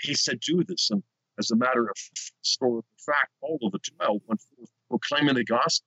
He 0.00 0.14
said, 0.14 0.40
do 0.40 0.64
this. 0.64 0.90
And 0.90 1.02
as 1.40 1.50
a 1.50 1.56
matter 1.56 1.88
of 1.88 1.96
historical 2.42 2.84
fact, 3.04 3.30
all 3.40 3.58
of 3.62 3.72
the 3.72 3.80
12 3.96 4.20
went 4.26 4.40
forth 4.42 4.70
proclaiming 4.88 5.34
the 5.34 5.44
gospel 5.44 5.86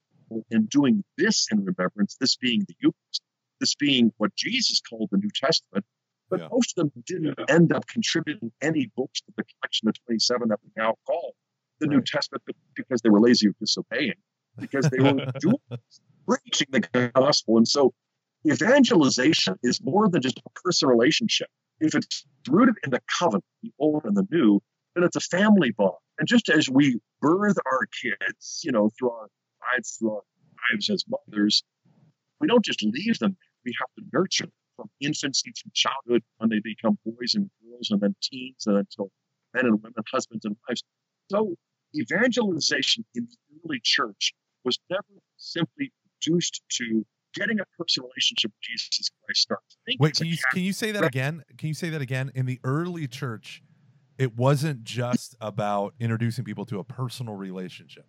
and 0.52 0.68
doing 0.70 1.04
this 1.18 1.48
in 1.52 1.64
remembrance, 1.64 2.18
this 2.20 2.36
being 2.36 2.66
the 2.68 2.76
Eucharist, 2.80 3.22
this 3.60 3.76
being 3.76 4.12
what 4.18 4.36
Jesus 4.36 4.82
called 4.82 5.10
the 5.12 5.18
New 5.18 5.30
Testament. 5.34 5.86
But 6.30 6.40
Yeah. 6.40 6.48
most 6.52 6.78
of 6.78 6.92
them 6.92 7.04
didn't 7.06 7.40
end 7.50 7.72
up 7.72 7.86
contributing 7.88 8.52
any 8.62 8.88
books 8.98 9.22
to 9.22 9.34
the 9.38 9.44
collection 9.44 9.88
of 9.88 9.94
27 10.06 10.50
that 10.50 10.60
we 10.64 10.72
now 10.76 10.98
call 11.06 11.36
the 11.80 11.88
New 11.88 12.02
Testament 12.02 12.44
because 12.76 13.02
they 13.02 13.10
were 13.10 13.20
lazy 13.20 13.48
of 13.48 13.58
disobeying, 13.60 14.16
because 14.58 14.90
they 14.90 15.00
were 15.00 15.32
doing, 15.40 15.60
preaching 16.28 16.68
the 16.72 17.12
gospel. 17.14 17.58
And 17.58 17.68
so 17.68 17.94
evangelization 18.50 19.56
is 19.64 19.82
more 19.84 20.10
than 20.10 20.22
just 20.22 20.40
a 20.40 20.50
personal 20.64 20.96
relationship. 20.96 21.50
If 21.80 21.94
it's 21.96 22.26
rooted 22.50 22.76
in 22.84 22.92
the 22.92 23.02
covenant, 23.20 23.46
the 23.62 23.72
old 23.80 24.06
and 24.06 24.16
the 24.16 24.28
new, 24.32 24.62
then 24.96 25.04
it's 25.04 25.16
a 25.16 25.22
family 25.22 25.72
bond. 25.72 25.94
And 26.20 26.28
just 26.28 26.50
as 26.50 26.70
we 26.70 27.00
birth 27.22 27.58
our 27.66 27.88
kids, 28.02 28.62
you 28.64 28.72
know, 28.72 28.90
through 28.98 29.12
our 29.12 29.28
lives, 29.74 29.98
through 29.98 30.12
our 30.12 30.22
lives 30.72 30.90
as 30.90 31.04
mothers, 31.08 31.64
we 32.40 32.48
don't 32.48 32.64
just 32.64 32.84
leave 32.84 33.20
them. 33.20 33.36
We 33.66 33.74
have 33.80 33.90
to 33.98 34.10
nurture 34.14 34.46
them 34.46 34.52
from 34.76 34.90
infancy 35.00 35.52
to 35.52 35.70
childhood 35.74 36.24
when 36.38 36.50
they 36.50 36.60
become 36.64 36.98
boys 37.06 37.34
and 37.36 37.50
girls 37.64 37.90
and 37.92 38.02
then 38.02 38.16
teens 38.22 38.66
and 38.68 38.78
until 38.78 39.10
men 39.54 39.66
and 39.66 39.82
women, 39.82 39.94
husbands 40.12 40.46
and 40.46 40.56
wives. 40.68 40.84
So 41.32 41.56
evangelization 41.96 43.06
in 43.16 43.28
the 43.30 43.60
early 43.66 43.80
church 43.84 44.34
was 44.66 44.80
never 44.90 45.04
simply 45.38 45.92
reduced 46.26 46.62
to 46.72 47.06
getting 47.34 47.60
a 47.60 47.64
personal 47.78 48.10
relationship 48.10 48.52
with 48.52 48.62
Jesus 48.62 49.10
Christ 49.26 49.42
starts. 49.42 49.78
Wait, 50.00 50.16
can 50.16 50.28
you 50.28 50.38
can 50.52 50.62
you 50.62 50.74
say 50.74 50.92
that 50.92 51.04
again? 51.04 51.44
Can 51.58 51.68
you 51.68 51.74
say 51.74 51.90
that 51.90 52.02
again? 52.02 52.32
In 52.36 52.46
the 52.46 52.60
early 52.64 53.08
church, 53.08 53.64
it 54.18 54.36
wasn't 54.36 54.84
just 54.84 55.36
about 55.42 55.94
introducing 56.00 56.46
people 56.46 56.66
to 56.66 56.80
a 56.80 56.84
personal 56.84 57.36
relationship. 57.36 58.06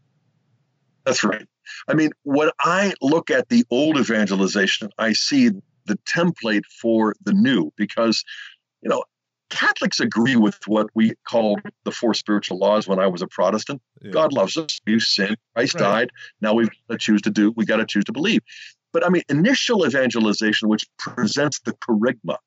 That's 1.04 1.24
right. 1.24 1.46
I 1.88 1.94
mean, 1.94 2.10
when 2.22 2.50
I 2.60 2.94
look 3.02 3.30
at 3.30 3.48
the 3.48 3.64
old 3.70 3.98
evangelization, 3.98 4.90
I 4.98 5.12
see 5.12 5.50
the 5.86 5.98
template 6.06 6.64
for 6.80 7.14
the 7.24 7.32
new 7.32 7.72
because, 7.76 8.24
you 8.82 8.88
know, 8.88 9.04
Catholics 9.50 10.00
agree 10.00 10.36
with 10.36 10.58
what 10.66 10.88
we 10.94 11.12
called 11.28 11.60
the 11.84 11.92
four 11.92 12.14
spiritual 12.14 12.58
laws 12.58 12.88
when 12.88 12.98
I 12.98 13.06
was 13.06 13.22
a 13.22 13.26
Protestant. 13.26 13.82
Yeah. 14.00 14.10
God 14.10 14.32
loves 14.32 14.56
us. 14.56 14.80
You 14.86 14.98
sin. 14.98 15.36
Christ 15.54 15.74
right. 15.74 15.80
died. 15.80 16.10
Now 16.40 16.54
we've 16.54 16.70
got 16.88 16.94
to 16.94 16.98
choose 16.98 17.22
to 17.22 17.30
do. 17.30 17.52
We've 17.54 17.66
got 17.66 17.76
to 17.76 17.86
choose 17.86 18.04
to 18.04 18.12
believe. 18.12 18.40
But 18.92 19.04
I 19.04 19.10
mean, 19.10 19.22
initial 19.28 19.86
evangelization, 19.86 20.68
which 20.68 20.86
presents 20.98 21.60
the 21.60 21.72
kerygma, 21.72 22.38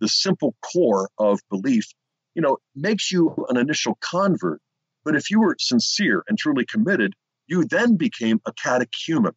the 0.00 0.08
simple 0.08 0.54
core 0.62 1.08
of 1.18 1.40
belief, 1.50 1.86
you 2.34 2.42
know, 2.42 2.58
makes 2.74 3.10
you 3.10 3.46
an 3.48 3.56
initial 3.56 3.96
convert. 4.00 4.60
But 5.04 5.16
if 5.16 5.30
you 5.30 5.40
were 5.40 5.56
sincere 5.58 6.24
and 6.28 6.38
truly 6.38 6.64
committed, 6.64 7.14
you 7.46 7.64
then 7.64 7.96
became 7.96 8.40
a 8.46 8.52
catechumen 8.52 9.32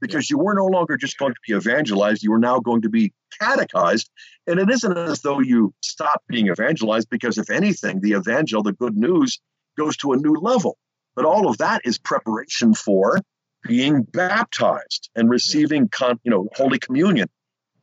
because 0.00 0.30
you 0.30 0.38
were 0.38 0.54
no 0.54 0.66
longer 0.66 0.96
just 0.96 1.18
going 1.18 1.34
to 1.34 1.40
be 1.46 1.54
evangelized, 1.54 2.22
you 2.22 2.30
were 2.30 2.38
now 2.38 2.60
going 2.60 2.82
to 2.82 2.88
be 2.88 3.12
catechized. 3.40 4.08
And 4.46 4.60
it 4.60 4.70
isn't 4.70 4.96
as 4.96 5.22
though 5.22 5.40
you 5.40 5.74
stop 5.82 6.22
being 6.28 6.48
evangelized, 6.48 7.08
because 7.10 7.36
if 7.36 7.50
anything, 7.50 8.00
the 8.00 8.12
evangel, 8.12 8.62
the 8.62 8.72
good 8.72 8.96
news, 8.96 9.40
goes 9.76 9.96
to 9.98 10.12
a 10.12 10.16
new 10.16 10.34
level. 10.34 10.78
But 11.16 11.24
all 11.24 11.48
of 11.48 11.58
that 11.58 11.82
is 11.84 11.98
preparation 11.98 12.74
for 12.74 13.20
being 13.66 14.02
baptized 14.02 15.10
and 15.16 15.28
receiving 15.28 15.88
con, 15.88 16.18
you 16.22 16.30
know 16.30 16.48
holy 16.54 16.78
communion 16.78 17.28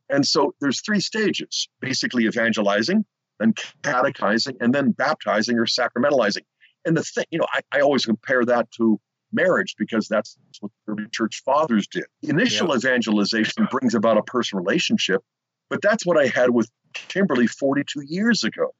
and 0.08 0.26
so 0.26 0.54
there's 0.60 0.80
three 0.80 1.00
stages 1.00 1.68
basically 1.80 2.24
evangelizing 2.24 3.04
then 3.38 3.54
catechizing 3.82 4.56
and 4.60 4.74
then 4.74 4.90
baptizing 4.90 5.58
or 5.58 5.66
sacramentalizing 5.66 6.42
and 6.84 6.96
the 6.96 7.02
thing 7.02 7.24
you 7.30 7.38
know 7.38 7.46
i, 7.52 7.60
I 7.72 7.80
always 7.80 8.04
compare 8.04 8.44
that 8.44 8.70
to 8.72 9.00
marriage 9.32 9.74
because 9.76 10.08
that's 10.08 10.36
what 10.60 10.70
the 10.86 10.92
early 10.92 11.06
church 11.10 11.42
fathers 11.44 11.86
did 11.86 12.04
initial 12.22 12.68
yeah. 12.68 12.76
evangelization 12.76 13.68
brings 13.70 13.94
about 13.94 14.16
a 14.16 14.22
personal 14.22 14.64
relationship 14.64 15.22
but 15.68 15.82
that's 15.82 16.06
what 16.06 16.18
i 16.18 16.26
had 16.26 16.50
with 16.50 16.70
kimberly 16.94 17.46
42 17.46 18.02
years 18.06 18.44
ago 18.44 18.72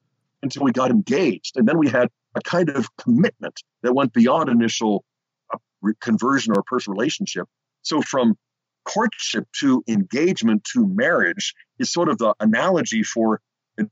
until 0.43 0.63
we 0.63 0.73
got 0.73 0.91
engaged 0.91 1.57
and 1.57 1.67
then 1.67 1.79
we 1.79 1.89
had 1.89 2.09
a 2.37 2.41
kind 2.43 2.69
of 2.69 2.95
commitment 2.97 3.61
that 3.83 3.95
went 3.95 4.13
beyond 4.13 4.49
initial 4.49 5.05
uh, 5.53 5.59
conversion 6.01 6.53
or 6.55 6.61
a 6.61 6.65
personal 6.65 6.97
relationship. 6.97 7.49
So 7.83 8.03
from 8.03 8.37
courtship 8.85 9.47
to 9.61 9.83
engagement 9.89 10.65
to 10.73 10.87
marriage 10.87 11.55
is 11.79 11.91
sort 11.93 12.09
of 12.09 12.19
the 12.19 12.35
analogy 12.39 13.03
for 13.03 13.41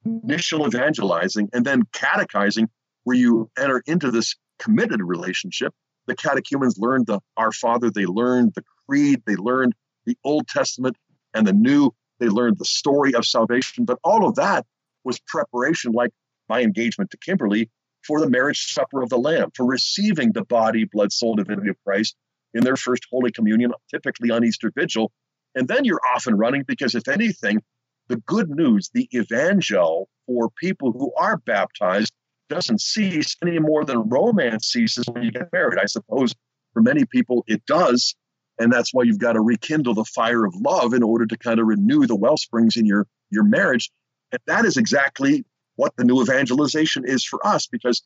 initial 0.04 0.66
evangelizing 0.66 1.48
and 1.52 1.64
then 1.64 1.82
catechizing, 1.92 2.68
where 3.04 3.16
you 3.16 3.50
enter 3.58 3.82
into 3.86 4.10
this 4.10 4.34
committed 4.58 5.00
relationship. 5.02 5.72
The 6.06 6.16
catechumens 6.16 6.78
learned 6.78 7.06
the 7.06 7.20
Our 7.36 7.52
Father, 7.52 7.90
they 7.90 8.06
learned 8.06 8.52
the 8.54 8.64
Creed, 8.86 9.22
they 9.26 9.36
learned 9.36 9.74
the 10.06 10.16
Old 10.24 10.48
Testament 10.48 10.96
and 11.32 11.46
the 11.46 11.52
New, 11.52 11.92
they 12.18 12.28
learned 12.28 12.58
the 12.58 12.64
story 12.64 13.14
of 13.14 13.26
salvation. 13.26 13.84
But 13.84 13.98
all 14.04 14.26
of 14.26 14.36
that 14.36 14.66
was 15.04 15.18
preparation, 15.26 15.92
like 15.92 16.12
my 16.48 16.60
engagement 16.60 17.10
to 17.10 17.18
Kimberly, 17.18 17.70
for 18.06 18.20
the 18.20 18.28
marriage 18.28 18.72
supper 18.72 19.02
of 19.02 19.08
the 19.08 19.18
Lamb, 19.18 19.50
for 19.54 19.64
receiving 19.66 20.32
the 20.32 20.44
body, 20.44 20.84
blood, 20.84 21.12
soul, 21.12 21.34
divinity 21.34 21.70
of 21.70 21.76
Christ 21.86 22.16
in 22.52 22.64
their 22.64 22.76
first 22.76 23.06
Holy 23.10 23.32
Communion, 23.32 23.72
typically 23.90 24.30
on 24.30 24.44
Easter 24.44 24.70
Vigil. 24.74 25.10
And 25.54 25.68
then 25.68 25.84
you're 25.84 26.00
off 26.14 26.26
and 26.26 26.38
running 26.38 26.64
because, 26.66 26.94
if 26.94 27.08
anything, 27.08 27.62
the 28.08 28.16
good 28.16 28.50
news, 28.50 28.90
the 28.92 29.08
evangel 29.14 30.08
for 30.26 30.50
people 30.50 30.92
who 30.92 31.12
are 31.16 31.36
baptized, 31.38 32.12
doesn't 32.48 32.80
cease 32.80 33.36
any 33.42 33.58
more 33.58 33.84
than 33.84 34.08
romance 34.08 34.66
ceases 34.66 35.06
when 35.10 35.22
you 35.22 35.30
get 35.30 35.52
married. 35.52 35.78
I 35.78 35.86
suppose 35.86 36.34
for 36.72 36.82
many 36.82 37.04
people 37.04 37.44
it 37.46 37.64
does. 37.66 38.14
And 38.58 38.72
that's 38.72 38.92
why 38.92 39.02
you've 39.02 39.18
got 39.18 39.32
to 39.32 39.40
rekindle 39.40 39.94
the 39.94 40.04
fire 40.04 40.44
of 40.44 40.54
love 40.54 40.94
in 40.94 41.02
order 41.02 41.26
to 41.26 41.36
kind 41.36 41.58
of 41.58 41.66
renew 41.66 42.06
the 42.06 42.14
well 42.14 42.36
springs 42.36 42.76
in 42.76 42.86
your, 42.86 43.06
your 43.30 43.44
marriage. 43.44 43.90
And 44.30 44.40
that 44.46 44.64
is 44.64 44.76
exactly 44.76 45.44
what 45.76 45.96
the 45.96 46.04
new 46.04 46.22
evangelization 46.22 47.04
is 47.04 47.24
for 47.24 47.44
us 47.44 47.66
because 47.66 48.02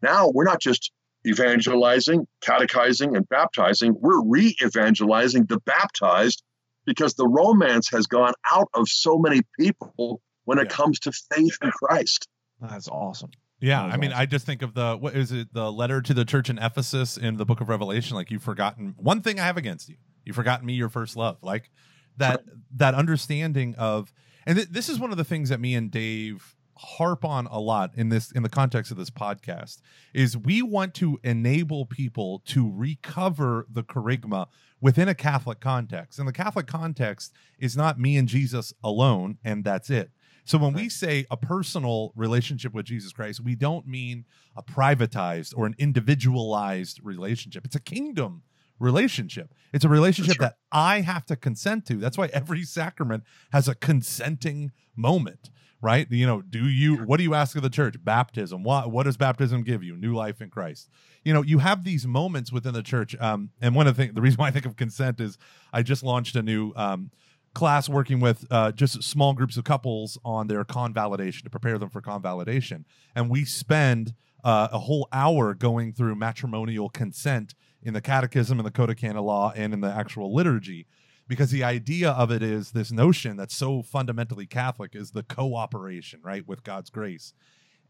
now 0.00 0.30
we're 0.32 0.44
not 0.44 0.60
just 0.60 0.92
evangelizing, 1.26 2.26
catechizing, 2.40 3.16
and 3.16 3.28
baptizing, 3.28 3.94
we're 4.00 4.22
re 4.22 4.56
evangelizing 4.62 5.44
the 5.44 5.60
baptized 5.60 6.42
because 6.84 7.14
the 7.14 7.26
romance 7.26 7.90
has 7.90 8.06
gone 8.06 8.34
out 8.52 8.68
of 8.74 8.88
so 8.88 9.18
many 9.18 9.42
people 9.58 10.20
when 10.44 10.58
it 10.58 10.68
yeah. 10.70 10.76
comes 10.76 10.98
to 11.00 11.12
faith 11.12 11.56
in 11.62 11.70
Christ. 11.70 12.28
That's 12.60 12.88
awesome. 12.88 13.30
Yeah, 13.60 13.82
I 13.82 13.96
mean, 13.96 14.10
awesome. 14.10 14.22
I 14.22 14.26
just 14.26 14.44
think 14.44 14.62
of 14.62 14.74
the 14.74 14.96
what 14.96 15.14
is 15.14 15.30
it, 15.30 15.52
the 15.52 15.70
letter 15.70 16.02
to 16.02 16.14
the 16.14 16.24
church 16.24 16.50
in 16.50 16.58
Ephesus 16.58 17.16
in 17.16 17.36
the 17.36 17.44
book 17.44 17.60
of 17.60 17.68
Revelation. 17.68 18.16
Like 18.16 18.30
you've 18.30 18.42
forgotten 18.42 18.94
one 18.98 19.20
thing 19.20 19.38
I 19.38 19.44
have 19.44 19.56
against 19.56 19.88
you. 19.88 19.96
You've 20.24 20.36
forgotten 20.36 20.66
me, 20.66 20.74
your 20.74 20.88
first 20.88 21.16
love. 21.16 21.38
Like 21.42 21.70
that 22.16 22.44
that 22.76 22.94
understanding 22.94 23.76
of, 23.76 24.12
and 24.46 24.56
th- 24.56 24.68
this 24.68 24.88
is 24.88 24.98
one 24.98 25.12
of 25.12 25.16
the 25.16 25.24
things 25.24 25.48
that 25.50 25.60
me 25.60 25.76
and 25.76 25.90
Dave 25.92 26.56
harp 26.82 27.24
on 27.24 27.46
a 27.46 27.60
lot 27.60 27.92
in 27.96 28.08
this 28.08 28.32
in 28.32 28.42
the 28.42 28.48
context 28.48 28.90
of 28.90 28.96
this 28.96 29.10
podcast 29.10 29.80
is 30.12 30.36
we 30.36 30.62
want 30.62 30.94
to 30.94 31.18
enable 31.22 31.86
people 31.86 32.42
to 32.46 32.70
recover 32.74 33.66
the 33.70 33.82
kerygma 33.82 34.46
within 34.80 35.08
a 35.08 35.14
Catholic 35.14 35.60
context. 35.60 36.18
And 36.18 36.26
the 36.26 36.32
Catholic 36.32 36.66
context 36.66 37.32
is 37.58 37.76
not 37.76 38.00
me 38.00 38.16
and 38.16 38.28
Jesus 38.28 38.74
alone 38.82 39.38
and 39.44 39.64
that's 39.64 39.90
it. 39.90 40.10
So 40.44 40.58
when 40.58 40.72
we 40.72 40.88
say 40.88 41.24
a 41.30 41.36
personal 41.36 42.12
relationship 42.16 42.74
with 42.74 42.86
Jesus 42.86 43.12
Christ, 43.12 43.40
we 43.40 43.54
don't 43.54 43.86
mean 43.86 44.24
a 44.56 44.62
privatized 44.62 45.54
or 45.56 45.66
an 45.66 45.76
individualized 45.78 46.98
relationship. 47.02 47.64
It's 47.64 47.76
a 47.76 47.80
kingdom 47.80 48.42
relationship. 48.80 49.54
It's 49.72 49.84
a 49.84 49.88
relationship 49.88 50.40
right. 50.40 50.48
that 50.48 50.56
I 50.72 51.02
have 51.02 51.24
to 51.26 51.36
consent 51.36 51.86
to. 51.86 51.94
That's 51.94 52.18
why 52.18 52.26
every 52.32 52.64
sacrament 52.64 53.22
has 53.52 53.68
a 53.68 53.76
consenting 53.76 54.72
moment 54.96 55.50
right? 55.82 56.06
You 56.10 56.26
know, 56.26 56.40
do 56.40 56.66
you 56.68 56.98
what 56.98 57.18
do 57.18 57.24
you 57.24 57.34
ask 57.34 57.56
of 57.56 57.62
the 57.62 57.68
church? 57.68 57.96
Baptism. 58.02 58.62
What 58.62 58.90
what 58.90 59.02
does 59.02 59.16
baptism 59.16 59.64
give 59.64 59.82
you? 59.82 59.96
New 59.96 60.14
life 60.14 60.40
in 60.40 60.48
Christ. 60.48 60.88
You 61.24 61.34
know, 61.34 61.42
you 61.42 61.58
have 61.58 61.84
these 61.84 62.06
moments 62.06 62.52
within 62.52 62.72
the 62.72 62.82
church. 62.82 63.14
Um, 63.20 63.50
and 63.60 63.74
one 63.74 63.86
of 63.86 63.96
the 63.96 64.02
things, 64.02 64.14
the 64.14 64.22
reason 64.22 64.38
why 64.38 64.48
I 64.48 64.50
think 64.52 64.64
of 64.64 64.76
consent 64.76 65.20
is 65.20 65.36
I 65.72 65.82
just 65.82 66.02
launched 66.02 66.36
a 66.36 66.42
new 66.42 66.72
um 66.76 67.10
class 67.54 67.86
working 67.86 68.18
with 68.18 68.46
uh, 68.50 68.72
just 68.72 69.02
small 69.02 69.34
groups 69.34 69.58
of 69.58 69.64
couples 69.64 70.16
on 70.24 70.46
their 70.46 70.64
convalidation 70.64 71.44
to 71.44 71.50
prepare 71.50 71.76
them 71.76 71.90
for 71.90 72.00
convalidation, 72.00 72.86
and 73.14 73.28
we 73.28 73.44
spend 73.44 74.14
uh, 74.42 74.68
a 74.72 74.78
whole 74.78 75.06
hour 75.12 75.52
going 75.52 75.92
through 75.92 76.14
matrimonial 76.14 76.88
consent 76.88 77.54
in 77.82 77.94
the 77.94 78.00
Catechism 78.00 78.58
and 78.58 78.66
the 78.66 78.70
Code 78.70 78.90
of 78.90 78.96
Canon 78.96 79.22
Law 79.22 79.52
and 79.54 79.74
in 79.74 79.80
the 79.80 79.92
actual 79.92 80.34
liturgy 80.34 80.86
because 81.32 81.50
the 81.50 81.64
idea 81.64 82.10
of 82.10 82.30
it 82.30 82.42
is 82.42 82.72
this 82.72 82.92
notion 82.92 83.38
that's 83.38 83.56
so 83.56 83.80
fundamentally 83.80 84.44
Catholic 84.44 84.94
is 84.94 85.12
the 85.12 85.22
cooperation, 85.22 86.20
right, 86.22 86.46
with 86.46 86.62
God's 86.62 86.90
grace. 86.90 87.32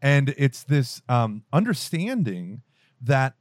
And 0.01 0.33
it's 0.37 0.63
this 0.63 1.01
um, 1.09 1.43
understanding 1.51 2.61
that 3.01 3.33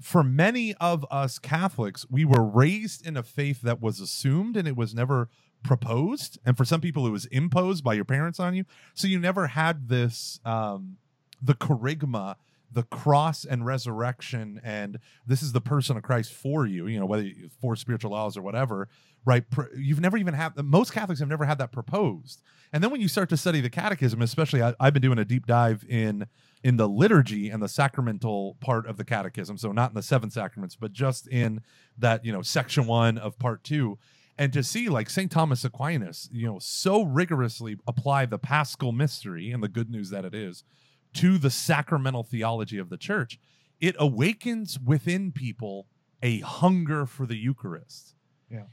for 0.00 0.22
many 0.22 0.72
of 0.74 1.04
us 1.10 1.40
Catholics, 1.40 2.06
we 2.08 2.24
were 2.24 2.44
raised 2.44 3.04
in 3.04 3.16
a 3.16 3.24
faith 3.24 3.60
that 3.62 3.82
was 3.82 3.98
assumed 3.98 4.56
and 4.56 4.68
it 4.68 4.76
was 4.76 4.94
never 4.94 5.28
proposed. 5.64 6.38
And 6.46 6.56
for 6.56 6.64
some 6.64 6.80
people, 6.80 7.04
it 7.04 7.10
was 7.10 7.24
imposed 7.26 7.82
by 7.82 7.94
your 7.94 8.04
parents 8.04 8.38
on 8.38 8.54
you. 8.54 8.66
So 8.94 9.08
you 9.08 9.18
never 9.18 9.48
had 9.48 9.88
this, 9.88 10.38
um, 10.44 10.98
the 11.42 11.54
kerygma 11.54 12.36
the 12.72 12.82
cross 12.84 13.44
and 13.44 13.66
resurrection 13.66 14.60
and 14.62 14.98
this 15.26 15.42
is 15.42 15.52
the 15.52 15.60
person 15.60 15.96
of 15.96 16.02
Christ 16.02 16.32
four 16.32 16.66
you, 16.66 16.86
you 16.86 17.00
know, 17.00 17.06
whether 17.06 17.22
you, 17.22 17.50
for 17.60 17.76
spiritual 17.76 18.12
laws 18.12 18.36
or 18.36 18.42
whatever, 18.42 18.88
right? 19.24 19.44
You've 19.76 20.00
never 20.00 20.16
even 20.16 20.34
had 20.34 20.56
most 20.64 20.92
Catholics 20.92 21.20
have 21.20 21.28
never 21.28 21.44
had 21.44 21.58
that 21.58 21.72
proposed. 21.72 22.42
And 22.72 22.82
then 22.82 22.90
when 22.90 23.00
you 23.00 23.08
start 23.08 23.28
to 23.30 23.36
study 23.36 23.60
the 23.60 23.70
catechism, 23.70 24.22
especially 24.22 24.62
I, 24.62 24.74
I've 24.78 24.92
been 24.92 25.02
doing 25.02 25.18
a 25.18 25.24
deep 25.24 25.46
dive 25.46 25.84
in 25.88 26.26
in 26.62 26.76
the 26.76 26.88
liturgy 26.88 27.48
and 27.48 27.62
the 27.62 27.68
sacramental 27.68 28.56
part 28.60 28.86
of 28.86 28.98
the 28.98 29.04
catechism, 29.04 29.56
so 29.56 29.72
not 29.72 29.90
in 29.90 29.94
the 29.94 30.02
seven 30.02 30.30
sacraments, 30.30 30.76
but 30.76 30.92
just 30.92 31.26
in 31.26 31.62
that, 31.98 32.24
you 32.24 32.32
know, 32.32 32.42
section 32.42 32.86
1 32.86 33.16
of 33.18 33.38
part 33.38 33.64
2 33.64 33.98
and 34.40 34.54
to 34.54 34.62
see 34.62 34.88
like 34.88 35.10
St. 35.10 35.30
Thomas 35.30 35.66
Aquinas, 35.66 36.30
you 36.32 36.46
know, 36.46 36.58
so 36.58 37.02
rigorously 37.02 37.76
apply 37.86 38.24
the 38.24 38.38
paschal 38.38 38.90
mystery 38.90 39.50
and 39.50 39.62
the 39.62 39.68
good 39.68 39.90
news 39.90 40.08
that 40.10 40.24
it 40.24 40.34
is 40.34 40.64
to 41.14 41.38
the 41.38 41.50
sacramental 41.50 42.22
theology 42.22 42.78
of 42.78 42.88
the 42.88 42.96
church, 42.96 43.38
it 43.80 43.96
awakens 43.98 44.78
within 44.78 45.32
people 45.32 45.86
a 46.22 46.40
hunger 46.40 47.06
for 47.06 47.26
the 47.26 47.36
Eucharist. 47.36 48.14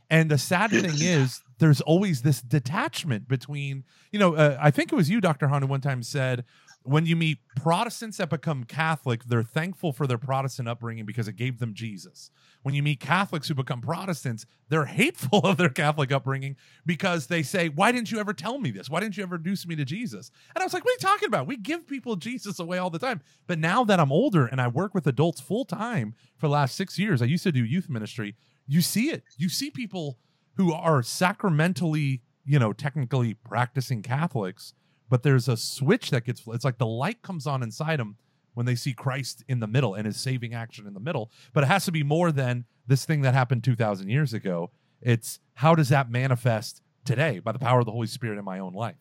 And 0.09 0.31
the 0.31 0.37
sad 0.37 0.71
thing 0.71 0.95
is, 0.99 1.41
there's 1.59 1.81
always 1.81 2.21
this 2.21 2.41
detachment 2.41 3.27
between, 3.27 3.83
you 4.11 4.19
know, 4.19 4.35
uh, 4.35 4.57
I 4.59 4.71
think 4.71 4.91
it 4.91 4.95
was 4.95 5.09
you, 5.09 5.21
Dr. 5.21 5.47
Hahn, 5.47 5.61
who 5.61 5.67
one 5.67 5.81
time 5.81 6.03
said, 6.03 6.45
when 6.87 7.05
you 7.05 7.17
meet 7.17 7.39
Protestants 7.57 8.17
that 8.17 8.29
become 8.29 8.63
Catholic, 8.63 9.25
they're 9.25 9.43
thankful 9.43 9.91
for 9.91 10.07
their 10.07 10.17
Protestant 10.17 10.69
upbringing 10.69 11.05
because 11.05 11.27
it 11.27 11.35
gave 11.35 11.59
them 11.59 11.73
Jesus. 11.73 12.31
When 12.63 12.73
you 12.73 12.81
meet 12.81 13.01
Catholics 13.01 13.49
who 13.49 13.55
become 13.55 13.81
Protestants, 13.81 14.45
they're 14.69 14.85
hateful 14.97 15.39
of 15.39 15.57
their 15.57 15.69
Catholic 15.69 16.13
upbringing 16.13 16.55
because 16.85 17.27
they 17.27 17.43
say, 17.43 17.67
Why 17.67 17.91
didn't 17.91 18.11
you 18.11 18.19
ever 18.19 18.33
tell 18.33 18.57
me 18.57 18.71
this? 18.71 18.89
Why 18.89 19.01
didn't 19.01 19.17
you 19.17 19.23
ever 19.23 19.35
introduce 19.35 19.67
me 19.67 19.75
to 19.75 19.83
Jesus? 19.83 20.31
And 20.55 20.61
I 20.61 20.65
was 20.65 20.73
like, 20.73 20.85
What 20.85 20.91
are 20.91 20.93
you 20.93 20.99
talking 20.99 21.27
about? 21.27 21.45
We 21.45 21.57
give 21.57 21.85
people 21.87 22.15
Jesus 22.15 22.57
away 22.57 22.77
all 22.77 22.89
the 22.89 22.99
time. 22.99 23.21
But 23.47 23.59
now 23.59 23.83
that 23.83 23.99
I'm 23.99 24.11
older 24.11 24.45
and 24.45 24.61
I 24.61 24.69
work 24.69 24.95
with 24.95 25.07
adults 25.07 25.41
full 25.41 25.65
time 25.65 26.15
for 26.37 26.47
the 26.47 26.53
last 26.53 26.75
six 26.77 26.97
years, 26.97 27.21
I 27.21 27.25
used 27.25 27.43
to 27.43 27.51
do 27.51 27.65
youth 27.65 27.89
ministry. 27.89 28.35
You 28.67 28.81
see 28.81 29.09
it. 29.09 29.23
You 29.37 29.49
see 29.49 29.71
people 29.71 30.19
who 30.55 30.73
are 30.73 31.01
sacramentally, 31.01 32.21
you 32.45 32.59
know, 32.59 32.73
technically 32.73 33.33
practicing 33.33 34.01
Catholics 34.01 34.73
but 35.09 35.23
there's 35.23 35.47
a 35.47 35.57
switch 35.57 36.09
that 36.11 36.25
gets 36.25 36.43
it's 36.47 36.65
like 36.65 36.77
the 36.77 36.85
light 36.85 37.21
comes 37.21 37.47
on 37.47 37.63
inside 37.63 37.99
them 37.99 38.17
when 38.53 38.65
they 38.65 38.75
see 38.75 38.93
Christ 38.93 39.43
in 39.47 39.59
the 39.59 39.67
middle 39.67 39.93
and 39.93 40.05
his 40.05 40.17
saving 40.17 40.53
action 40.53 40.87
in 40.87 40.93
the 40.93 40.99
middle. 40.99 41.31
But 41.53 41.63
it 41.63 41.67
has 41.67 41.85
to 41.85 41.91
be 41.91 42.03
more 42.03 42.31
than 42.31 42.65
this 42.87 43.05
thing 43.05 43.21
that 43.21 43.33
happened 43.33 43.63
2,000 43.63 44.09
years 44.09 44.33
ago. 44.33 44.71
It's 45.01 45.39
how 45.55 45.75
does 45.75 45.89
that 45.89 46.09
manifest 46.09 46.81
today 47.05 47.39
by 47.39 47.51
the 47.51 47.59
power 47.59 47.79
of 47.79 47.85
the 47.85 47.91
Holy 47.91 48.07
Spirit 48.07 48.39
in 48.39 48.45
my 48.45 48.59
own 48.59 48.73
life? 48.73 48.95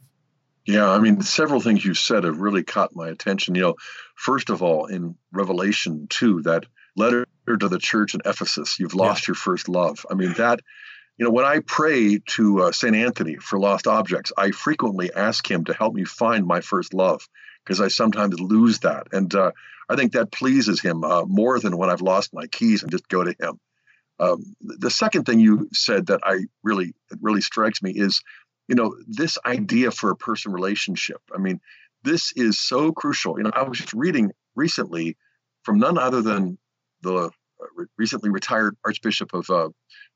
Yeah, 0.66 0.90
I 0.90 0.98
mean, 0.98 1.20
several 1.22 1.60
things 1.60 1.84
you 1.84 1.94
said 1.94 2.24
have 2.24 2.38
really 2.38 2.64
caught 2.64 2.94
my 2.94 3.08
attention. 3.08 3.54
You 3.54 3.62
know, 3.62 3.74
first 4.16 4.50
of 4.50 4.62
all, 4.62 4.86
in 4.86 5.16
Revelation 5.32 6.06
2, 6.10 6.42
that 6.42 6.66
letter 6.96 7.26
to 7.46 7.68
the 7.68 7.78
church 7.78 8.14
in 8.14 8.22
Ephesus, 8.24 8.78
you've 8.78 8.94
lost 8.94 9.22
yeah. 9.22 9.32
your 9.32 9.34
first 9.36 9.68
love. 9.68 10.04
I 10.10 10.14
mean, 10.14 10.32
that 10.34 10.60
you 11.18 11.24
know, 11.24 11.30
when 11.30 11.46
I 11.46 11.60
pray 11.60 12.18
to 12.18 12.62
uh, 12.62 12.72
St. 12.72 12.94
Anthony 12.94 13.36
for 13.36 13.58
lost 13.58 13.86
objects, 13.86 14.32
I 14.36 14.50
frequently 14.50 15.12
ask 15.14 15.50
him 15.50 15.64
to 15.64 15.74
help 15.74 15.94
me 15.94 16.04
find 16.04 16.46
my 16.46 16.60
first 16.60 16.92
love 16.92 17.26
because 17.64 17.80
I 17.80 17.88
sometimes 17.88 18.38
lose 18.38 18.80
that. 18.80 19.08
And 19.12 19.34
uh, 19.34 19.52
I 19.88 19.96
think 19.96 20.12
that 20.12 20.30
pleases 20.30 20.80
him 20.80 21.04
uh, 21.04 21.24
more 21.24 21.58
than 21.58 21.78
when 21.78 21.88
I've 21.88 22.02
lost 22.02 22.34
my 22.34 22.46
keys 22.46 22.82
and 22.82 22.92
just 22.92 23.08
go 23.08 23.24
to 23.24 23.34
him. 23.40 23.58
Um, 24.18 24.56
the 24.60 24.90
second 24.90 25.24
thing 25.24 25.40
you 25.40 25.68
said 25.72 26.06
that 26.06 26.20
I 26.22 26.40
really, 26.62 26.94
it 27.10 27.18
really 27.20 27.40
strikes 27.40 27.82
me 27.82 27.92
is, 27.92 28.22
you 28.68 28.74
know, 28.74 28.94
this 29.06 29.38
idea 29.44 29.90
for 29.90 30.10
a 30.10 30.16
person 30.16 30.52
relationship. 30.52 31.20
I 31.34 31.38
mean, 31.38 31.60
this 32.02 32.32
is 32.32 32.58
so 32.58 32.92
crucial. 32.92 33.38
You 33.38 33.44
know, 33.44 33.52
I 33.54 33.62
was 33.62 33.78
just 33.78 33.92
reading 33.94 34.32
recently 34.54 35.16
from 35.64 35.78
none 35.78 35.98
other 35.98 36.22
than 36.22 36.58
the 37.02 37.30
recently 37.96 38.30
retired 38.30 38.76
Archbishop 38.84 39.32
of 39.34 39.48
uh, 39.50 39.68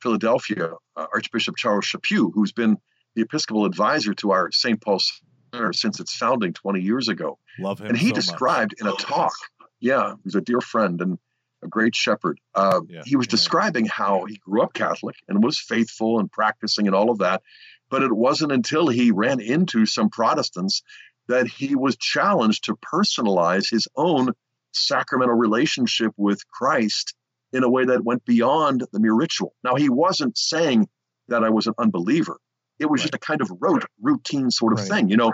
Philadelphia, 0.02 0.72
uh, 0.96 1.06
Archbishop 1.12 1.56
Charles 1.56 1.86
Chaput, 1.86 2.32
who's 2.34 2.52
been 2.52 2.76
the 3.14 3.22
Episcopal 3.22 3.64
advisor 3.64 4.14
to 4.14 4.32
our 4.32 4.52
St. 4.52 4.80
Paul's 4.80 5.20
Center 5.52 5.72
since 5.72 6.00
its 6.00 6.14
founding 6.14 6.52
20 6.52 6.80
years 6.80 7.08
ago. 7.08 7.38
Love 7.58 7.80
him. 7.80 7.88
And 7.88 7.98
he 7.98 8.08
so 8.08 8.14
described 8.14 8.74
much. 8.80 8.88
in 8.88 8.94
a 8.94 8.96
talk, 8.96 9.32
yeah, 9.80 10.14
he's 10.22 10.34
a 10.34 10.40
dear 10.40 10.60
friend 10.60 11.00
and 11.00 11.18
a 11.62 11.68
great 11.68 11.94
shepherd. 11.94 12.38
Uh, 12.54 12.80
yeah, 12.88 13.02
he 13.04 13.16
was 13.16 13.26
yeah. 13.26 13.32
describing 13.32 13.86
how 13.86 14.24
he 14.24 14.36
grew 14.36 14.62
up 14.62 14.72
Catholic 14.74 15.16
and 15.28 15.42
was 15.42 15.58
faithful 15.58 16.20
and 16.20 16.30
practicing 16.30 16.86
and 16.86 16.94
all 16.94 17.10
of 17.10 17.18
that. 17.18 17.42
But 17.90 18.02
it 18.02 18.12
wasn't 18.12 18.52
until 18.52 18.86
he 18.88 19.10
ran 19.10 19.40
into 19.40 19.84
some 19.86 20.10
Protestants 20.10 20.82
that 21.26 21.48
he 21.48 21.74
was 21.74 21.96
challenged 21.96 22.64
to 22.64 22.76
personalize 22.76 23.70
his 23.70 23.88
own 23.96 24.32
sacramental 24.72 25.34
relationship 25.34 26.12
with 26.16 26.46
Christ 26.48 27.14
in 27.52 27.64
a 27.64 27.70
way 27.70 27.84
that 27.84 28.04
went 28.04 28.24
beyond 28.24 28.84
the 28.92 29.00
mere 29.00 29.14
ritual. 29.14 29.54
Now, 29.64 29.74
he 29.74 29.88
wasn't 29.88 30.38
saying 30.38 30.88
that 31.28 31.42
I 31.42 31.50
was 31.50 31.66
an 31.66 31.74
unbeliever. 31.78 32.38
It 32.78 32.90
was 32.90 33.00
right. 33.00 33.04
just 33.04 33.14
a 33.14 33.18
kind 33.18 33.40
of 33.40 33.50
rote, 33.60 33.84
routine 34.00 34.50
sort 34.50 34.72
of 34.72 34.80
right. 34.80 34.88
thing, 34.88 35.08
you 35.08 35.16
know. 35.16 35.32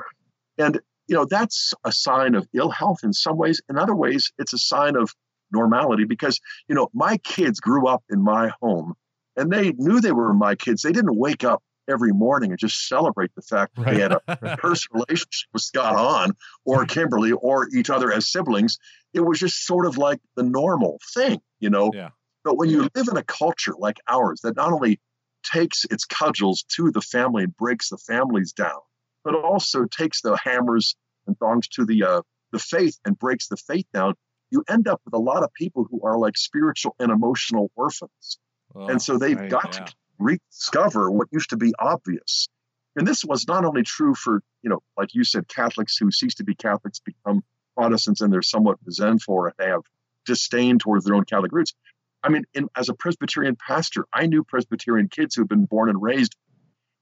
And, 0.59 0.81
you 1.07 1.14
know, 1.14 1.27
that's 1.27 1.75
a 1.85 1.92
sign 1.92 2.35
of 2.35 2.46
ill 2.55 2.70
health 2.70 3.01
in 3.03 3.12
some 3.12 3.37
ways. 3.37 3.61
In 3.68 3.79
other 3.79 3.94
ways, 3.94 4.33
it's 4.38 4.53
a 4.53 4.59
sign 4.59 4.96
of 4.96 5.14
normality 5.53 6.05
because, 6.05 6.40
you 6.68 6.75
know, 6.75 6.88
my 6.92 7.18
kids 7.18 7.61
grew 7.61 7.87
up 7.87 8.03
in 8.11 8.22
my 8.22 8.51
home 8.61 8.94
and 9.37 9.51
they 9.51 9.72
knew 9.72 10.01
they 10.01 10.12
were 10.12 10.33
my 10.35 10.55
kids. 10.55 10.83
They 10.83 10.92
didn't 10.92 11.16
wake 11.16 11.44
up 11.44 11.62
every 11.88 12.12
morning 12.12 12.51
and 12.51 12.59
just 12.59 12.88
celebrate 12.88 13.35
the 13.35 13.42
fact 13.42 13.77
that 13.77 13.87
right. 13.87 13.94
they 13.94 14.01
had 14.01 14.12
a 14.12 14.57
personal 14.59 15.05
relationship 15.09 15.49
with 15.53 15.62
Scott 15.62 15.96
on 15.96 16.33
or 16.64 16.85
Kimberly 16.87 17.33
or 17.33 17.68
each 17.75 17.90
other 17.90 18.12
as 18.12 18.31
siblings. 18.31 18.79
It 19.14 19.20
was 19.20 19.38
just 19.38 19.66
sort 19.66 19.87
of 19.87 19.96
like 19.96 20.20
the 20.35 20.42
normal 20.42 20.99
thing 21.14 21.40
you 21.61 21.70
know? 21.70 21.90
Yeah. 21.94 22.11
But 22.44 22.57
when 22.57 22.70
you 22.70 22.88
live 22.94 23.09
in 23.11 23.16
a 23.16 23.25
culture 23.25 23.75
like 23.77 23.99
ours 24.09 24.40
that 24.42 24.57
not 24.57 24.72
only 24.72 25.01
takes 25.42 25.85
its 25.90 26.05
cudgels 26.05 26.64
to 26.77 26.90
the 26.90 27.01
family 27.01 27.44
and 27.44 27.57
breaks 27.57 27.88
the 27.88 27.99
families 27.99 28.53
down, 28.53 28.81
but 29.25 29.35
also 29.35 29.85
takes 29.85 30.22
the 30.22 30.37
hammers 30.37 30.94
and 31.27 31.37
thongs 31.38 31.68
to 31.68 31.85
the 31.85 32.05
uh, 32.05 32.22
the 32.53 32.59
faith 32.59 32.99
and 33.05 33.18
breaks 33.18 33.49
the 33.49 33.57
faith 33.57 33.87
down, 33.92 34.14
you 34.51 34.62
end 34.68 34.87
up 34.87 35.01
with 35.05 35.14
a 35.14 35.18
lot 35.18 35.42
of 35.42 35.53
people 35.55 35.87
who 35.90 36.01
are 36.05 36.16
like 36.16 36.37
spiritual 36.37 36.94
and 37.01 37.11
emotional 37.11 37.70
orphans. 37.75 38.38
Oh, 38.75 38.87
and 38.87 39.03
so 39.03 39.18
they've 39.18 39.38
right, 39.38 39.51
got 39.51 39.75
yeah. 39.75 39.85
to 39.87 39.94
rediscover 40.18 41.11
what 41.11 41.29
used 41.33 41.50
to 41.50 41.57
be 41.57 41.72
obvious. 41.79 42.48
And 42.96 43.07
this 43.07 43.24
was 43.24 43.46
not 43.46 43.64
only 43.64 43.83
true 43.83 44.14
for, 44.14 44.42
you 44.62 44.70
know, 44.70 44.81
like 44.96 45.14
you 45.14 45.24
said, 45.24 45.48
Catholics 45.48 45.96
who 45.98 46.11
cease 46.11 46.35
to 46.37 46.44
be 46.44 46.55
Catholics 46.55 47.00
become 47.00 47.42
Protestants 47.76 48.22
and 48.22 48.33
they're 48.33 48.42
somewhat 48.42 48.79
resentful 48.85 49.44
and 49.44 49.52
they 49.59 49.66
have 49.66 49.83
disdain 50.24 50.79
towards 50.79 51.05
their 51.05 51.14
own 51.14 51.24
Catholic 51.24 51.52
roots. 51.52 51.74
I 52.22 52.31
mean, 52.31 52.44
in, 52.55 52.68
as 52.76 52.88
a 52.88 52.94
Presbyterian 52.94 53.57
pastor, 53.57 54.07
I 54.12 54.26
knew 54.26 54.42
Presbyterian 54.42 55.09
kids 55.09 55.35
who've 55.35 55.48
been 55.48 55.66
born 55.66 55.90
and 55.90 56.02
raised 56.02 56.35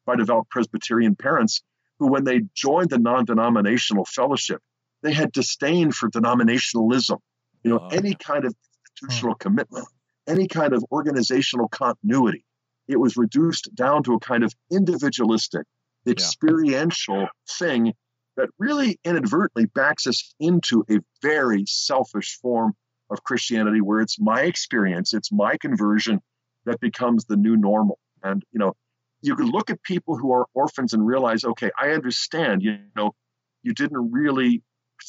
by 0.05 0.16
devout 0.16 0.48
Presbyterian 0.50 1.16
parents 1.16 1.62
who, 1.98 2.09
when 2.09 2.24
they 2.24 2.42
joined 2.55 2.90
the 2.90 2.98
non 2.98 3.24
denominational 3.24 4.05
fellowship, 4.05 4.61
they 5.03 5.12
had 5.12 5.33
disdain 5.33 5.92
for 5.92 6.11
denominationalism. 6.11 7.18
You 7.62 7.70
know, 7.70 7.81
oh, 7.83 7.88
any 7.88 8.11
yeah. 8.11 8.14
kind 8.16 8.44
of 8.44 8.53
hmm. 8.53 9.07
institutional 9.07 9.37
commitment, 9.37 9.87
any 10.27 10.48
kind 10.48 10.72
of 10.72 10.85
organizational 10.92 11.68
continuity. 11.68 12.44
It 12.88 12.99
was 12.99 13.16
reduced 13.16 13.75
down 13.75 14.03
to 14.05 14.14
a 14.14 14.20
kind 14.20 14.44
of 14.44 14.53
individualistic, 14.70 15.66
experiential 16.07 17.20
yeah. 17.20 17.29
thing 17.59 17.92
that 18.37 18.49
really 18.59 18.99
inadvertently 19.05 19.66
backs 19.66 20.07
us 20.07 20.35
into 20.40 20.85
a 20.90 20.99
very 21.23 21.64
selfish 21.66 22.38
form 22.42 22.75
of 23.11 23.23
Christianity 23.23 23.81
where 23.81 24.01
it's 24.01 24.18
my 24.18 24.42
experience, 24.42 25.14
it's 25.14 25.31
my 25.31 25.57
conversion 25.57 26.20
that 26.66 26.81
becomes 26.81 27.27
the 27.27 27.37
new 27.37 27.57
normal. 27.57 27.99
And, 28.23 28.42
you 28.53 28.59
know, 28.59 28.75
you 29.23 29.37
could 29.37 29.49
look 29.49 29.70
at 29.70 29.83
people 29.83 30.16
who 30.16 30.33
are 30.33 30.47
orphans 30.55 30.92
and 30.92 31.07
realize, 31.07 31.44
okay, 31.44 31.70
I 31.79 31.90
understand, 31.90 32.62
you 32.62 32.79
know, 32.97 33.14
you 33.62 33.73
didn't 33.73 34.12
really 34.12 34.62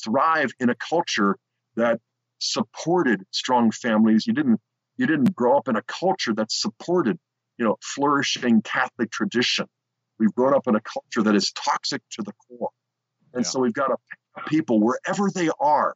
thrive 0.04 0.52
in 0.60 0.70
a 0.70 0.76
culture 0.76 1.38
that 1.76 2.00
supported 2.40 3.24
strong 3.32 3.72
families. 3.72 4.26
You 4.28 4.34
didn't 4.34 4.60
you 4.98 5.08
didn't 5.08 5.36
grow 5.36 5.58
up 5.58 5.68
in 5.68 5.76
a 5.76 5.82
culture 5.82 6.34
that 6.36 6.52
supported, 6.52 7.20
you 7.58 7.65
know, 7.65 7.78
flourishing 7.82 8.62
Catholic 8.62 9.12
tradition. 9.12 9.68
We've 10.20 10.34
grown 10.34 10.54
up 10.54 10.68
in 10.68 10.76
a 10.76 10.82
culture 10.82 11.24
that 11.24 11.36
is 11.36 11.52
toxic 11.52 12.02
to 12.12 12.24
the 12.24 12.34
core. 12.48 12.70
And 13.34 13.44
yeah. 13.44 13.50
so 13.50 13.60
we've 13.60 13.74
got 13.74 13.88
to 13.88 13.98
people 14.48 14.80
wherever 14.80 15.30
they 15.30 15.50
are 15.60 15.96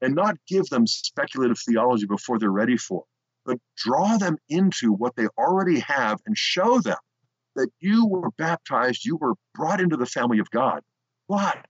and 0.00 0.14
not 0.14 0.36
give 0.46 0.66
them 0.66 0.86
speculative 0.86 1.58
theology 1.58 2.06
before 2.06 2.38
they're 2.38 2.50
ready 2.50 2.76
for 2.76 3.00
it, 3.00 3.06
but 3.44 3.58
draw 3.76 4.16
them 4.16 4.36
into 4.48 4.92
what 4.92 5.16
they 5.16 5.26
already 5.38 5.80
have 5.80 6.20
and 6.26 6.36
show 6.36 6.80
them 6.80 6.96
that 7.56 7.68
you 7.80 8.06
were 8.06 8.30
baptized, 8.38 9.04
you 9.04 9.16
were 9.16 9.34
brought 9.54 9.80
into 9.80 9.96
the 9.96 10.06
family 10.06 10.38
of 10.38 10.50
God. 10.50 10.80
But 11.28 11.66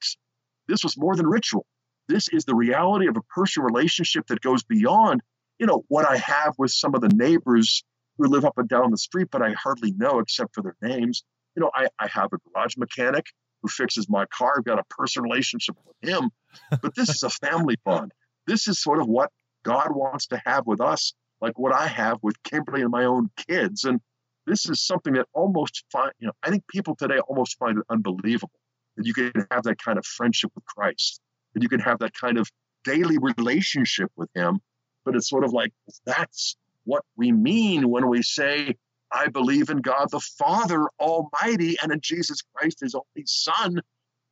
this 0.69 0.85
was 0.85 0.99
more 0.99 1.17
than 1.17 1.27
ritual. 1.27 1.67
This 2.09 2.29
is 2.29 2.45
the 2.45 2.55
reality 2.55 3.09
of 3.09 3.17
a 3.17 3.23
personal 3.23 3.67
relationship 3.67 4.27
that 4.29 4.41
goes 4.41 4.63
beyond, 4.63 5.23
you 5.59 5.67
know, 5.67 5.85
what 5.89 6.07
I 6.07 6.17
have 6.19 6.55
with 6.59 6.71
some 6.71 6.95
of 6.95 7.01
the 7.01 7.09
neighbors 7.09 7.83
who 8.19 8.27
live 8.29 8.45
up 8.45 8.59
and 8.59 8.69
down 8.69 8.91
the 8.91 8.99
street, 8.99 9.29
but 9.31 9.43
I 9.43 9.53
hardly 9.53 9.93
know 9.93 10.19
except 10.19 10.55
for 10.55 10.63
their 10.63 10.77
names. 10.83 11.23
You 11.57 11.63
know, 11.63 11.71
I, 11.75 11.89
I 11.99 12.09
have 12.09 12.31
a 12.33 12.39
garage 12.53 12.77
mechanic 12.77 13.27
who 13.63 13.69
fixes 13.69 14.09
my 14.09 14.27
car. 14.27 14.55
I've 14.59 14.65
got 14.65 14.79
a 14.79 14.85
personal 14.91 15.31
relationship 15.31 15.77
with 15.85 16.11
him, 16.11 16.31
but 16.83 16.95
this 16.95 17.09
is 17.09 17.23
a 17.23 17.31
family 17.31 17.77
bond. 17.85 18.13
This 18.47 18.69
is 18.69 18.81
sort 18.81 19.01
of 19.01 19.07
what 19.07 19.31
God 19.65 19.89
wants 19.91 20.27
to 20.29 20.41
have 20.47 20.67
with 20.67 20.81
us, 20.81 21.13
like 21.41 21.59
what 21.59 21.73
I 21.73 21.87
have 21.87 22.19
with 22.23 22.43
Kimberly 22.43 22.83
and 22.83 22.91
my 22.91 23.05
own 23.05 23.31
kids. 23.49 23.85
And 23.85 24.01
this 24.47 24.69
is 24.69 24.85
something 24.85 25.15
that 25.15 25.27
almost 25.35 25.85
find, 25.93 26.13
you 26.19 26.27
know, 26.27 26.33
I 26.43 26.51
think 26.51 26.67
people 26.69 26.97
today 26.97 27.19
almost 27.21 27.59
find 27.59 27.79
it 27.79 27.85
unbelievable 27.91 28.53
that 28.97 29.07
you 29.07 29.15
can 29.15 29.33
have 29.51 29.65
that 29.65 29.83
kind 29.83 29.99
of 29.99 30.07
friendship 30.07 30.51
with 30.55 30.65
Christ, 30.65 31.21
that 31.55 31.63
you 31.63 31.69
can 31.69 31.81
have 31.81 31.99
that 32.01 32.15
kind 32.15 32.39
of 32.39 32.49
daily 32.85 33.19
relationship 33.19 34.11
with 34.17 34.31
Him. 34.35 34.61
But 35.05 35.17
it's 35.17 35.29
sort 35.29 35.45
of 35.45 35.53
like 35.53 35.73
that's 36.05 36.57
what 36.89 37.05
we 37.17 37.31
mean 37.33 37.91
when 37.91 38.09
we 38.09 38.23
say 38.23 38.75
I 39.13 39.29
believe 39.29 39.71
in 39.71 39.79
God 39.79 40.09
the 40.11 40.21
Father 40.21 40.87
Almighty 40.99 41.77
and 41.83 41.93
in 41.93 42.01
Jesus 42.03 42.41
Christ, 42.55 42.81
his 42.81 42.95
only 42.95 43.27
Son, 43.27 43.81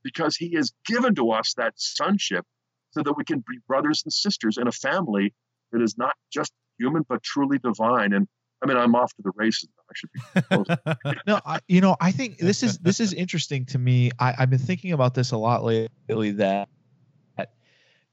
because 0.02 0.36
he 0.36 0.54
has 0.54 0.72
given 0.86 1.14
to 1.16 1.30
us 1.32 1.54
that 1.56 1.74
sonship 1.76 2.44
so 2.90 3.02
that 3.02 3.14
we 3.14 3.24
can 3.24 3.44
be 3.46 3.58
brothers 3.68 4.02
and 4.04 4.12
sisters 4.12 4.56
in 4.58 4.68
a 4.68 4.72
family 4.72 5.34
that 5.72 5.82
is 5.82 5.96
not 5.98 6.14
just 6.32 6.52
human, 6.78 7.04
but 7.08 7.22
truly 7.22 7.58
divine. 7.58 8.12
And 8.12 8.26
I 8.62 8.66
mean, 8.66 8.76
I'm 8.78 8.94
off 8.94 9.12
to 9.16 9.22
the 9.22 9.32
races. 9.34 9.68
I 9.78 9.92
should 9.94 10.10
be. 10.12 11.14
no, 11.26 11.40
I, 11.44 11.58
you 11.68 11.82
know, 11.82 11.96
I 12.00 12.10
think 12.10 12.38
this 12.38 12.62
is 12.62 12.78
this 12.78 13.00
is 13.00 13.12
interesting 13.12 13.66
to 13.66 13.78
me. 13.78 14.10
I, 14.18 14.34
I've 14.38 14.50
been 14.50 14.58
thinking 14.58 14.92
about 14.92 15.14
this 15.14 15.32
a 15.32 15.36
lot 15.36 15.62
lately. 15.62 16.30
That, 16.32 16.36
that 16.38 16.68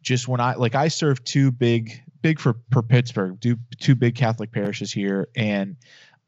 just 0.03 0.27
when 0.27 0.39
I 0.39 0.55
like 0.55 0.75
I 0.75 0.89
serve 0.89 1.23
two 1.23 1.51
big 1.51 1.99
big 2.21 2.39
for 2.39 2.57
for 2.71 2.83
Pittsburgh, 2.83 3.39
do 3.39 3.57
two 3.79 3.95
big 3.95 4.15
Catholic 4.15 4.51
parishes 4.51 4.91
here, 4.91 5.29
and 5.35 5.77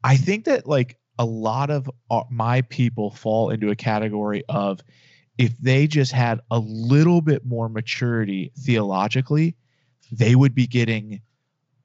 I 0.02 0.16
think 0.16 0.46
that 0.46 0.66
like 0.66 0.98
a 1.18 1.24
lot 1.24 1.70
of 1.70 1.88
my 2.30 2.62
people 2.62 3.10
fall 3.10 3.50
into 3.50 3.70
a 3.70 3.76
category 3.76 4.42
of 4.48 4.80
if 5.38 5.56
they 5.58 5.86
just 5.86 6.12
had 6.12 6.40
a 6.50 6.58
little 6.58 7.20
bit 7.20 7.44
more 7.44 7.68
maturity 7.68 8.52
theologically, 8.58 9.56
they 10.10 10.34
would 10.34 10.54
be 10.54 10.66
getting 10.66 11.20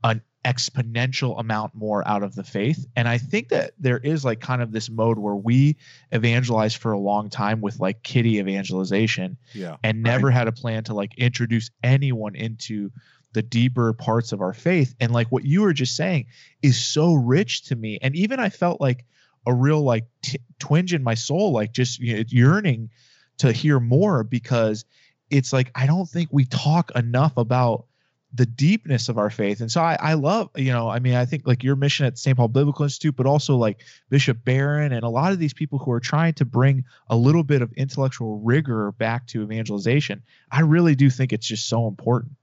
an 0.03 0.21
exponential 0.43 1.39
amount 1.39 1.75
more 1.75 2.07
out 2.07 2.23
of 2.23 2.33
the 2.35 2.43
faith. 2.43 2.85
And 2.95 3.07
I 3.07 3.17
think 3.19 3.49
that 3.49 3.71
there 3.79 3.97
is 3.99 4.25
like 4.25 4.39
kind 4.39 4.61
of 4.61 4.71
this 4.71 4.89
mode 4.89 5.17
where 5.19 5.35
we 5.35 5.77
evangelize 6.11 6.73
for 6.73 6.91
a 6.93 6.99
long 6.99 7.29
time 7.29 7.61
with 7.61 7.79
like 7.79 8.01
kitty 8.03 8.39
evangelization 8.39 9.37
Yeah. 9.53 9.77
and 9.83 10.01
never 10.01 10.31
had 10.31 10.47
a 10.47 10.51
plan 10.51 10.83
to 10.85 10.93
like 10.95 11.17
introduce 11.17 11.69
anyone 11.83 12.35
into 12.35 12.91
the 13.33 13.41
deeper 13.43 13.93
parts 13.93 14.31
of 14.31 14.41
our 14.41 14.53
faith. 14.53 14.95
And 14.99 15.11
like 15.13 15.27
what 15.31 15.45
you 15.45 15.61
were 15.61 15.73
just 15.73 15.95
saying 15.95 16.25
is 16.61 16.77
so 16.83 17.13
rich 17.13 17.65
to 17.65 17.75
me. 17.75 17.99
And 18.01 18.15
even 18.15 18.39
I 18.39 18.49
felt 18.49 18.81
like 18.81 19.05
a 19.45 19.53
real 19.53 19.81
like 19.81 20.05
t- 20.21 20.39
twinge 20.59 20.93
in 20.93 21.03
my 21.03 21.13
soul, 21.13 21.51
like 21.53 21.71
just 21.71 21.99
you 21.99 22.17
know, 22.17 22.23
yearning 22.27 22.89
to 23.37 23.51
hear 23.51 23.79
more 23.79 24.23
because 24.23 24.85
it's 25.29 25.53
like 25.53 25.71
I 25.75 25.85
don't 25.87 26.09
think 26.09 26.29
we 26.31 26.45
talk 26.45 26.91
enough 26.95 27.37
about 27.37 27.85
the 28.33 28.45
deepness 28.45 29.09
of 29.09 29.17
our 29.17 29.29
faith. 29.29 29.59
And 29.59 29.71
so 29.71 29.81
I, 29.81 29.97
I 29.99 30.13
love, 30.13 30.49
you 30.55 30.71
know, 30.71 30.89
I 30.89 30.99
mean, 30.99 31.15
I 31.15 31.25
think 31.25 31.45
like 31.45 31.63
your 31.63 31.75
mission 31.75 32.05
at 32.05 32.17
St. 32.17 32.37
Paul 32.37 32.47
Biblical 32.47 32.83
Institute, 32.83 33.15
but 33.15 33.25
also 33.25 33.57
like 33.57 33.81
Bishop 34.09 34.43
Barron 34.45 34.93
and 34.93 35.03
a 35.03 35.09
lot 35.09 35.33
of 35.33 35.39
these 35.39 35.53
people 35.53 35.79
who 35.79 35.91
are 35.91 35.99
trying 35.99 36.33
to 36.35 36.45
bring 36.45 36.85
a 37.09 37.15
little 37.17 37.43
bit 37.43 37.61
of 37.61 37.73
intellectual 37.73 38.39
rigor 38.39 38.93
back 38.93 39.27
to 39.27 39.43
evangelization. 39.43 40.23
I 40.49 40.61
really 40.61 40.95
do 40.95 41.09
think 41.09 41.33
it's 41.33 41.47
just 41.47 41.67
so 41.67 41.87
important. 41.87 42.33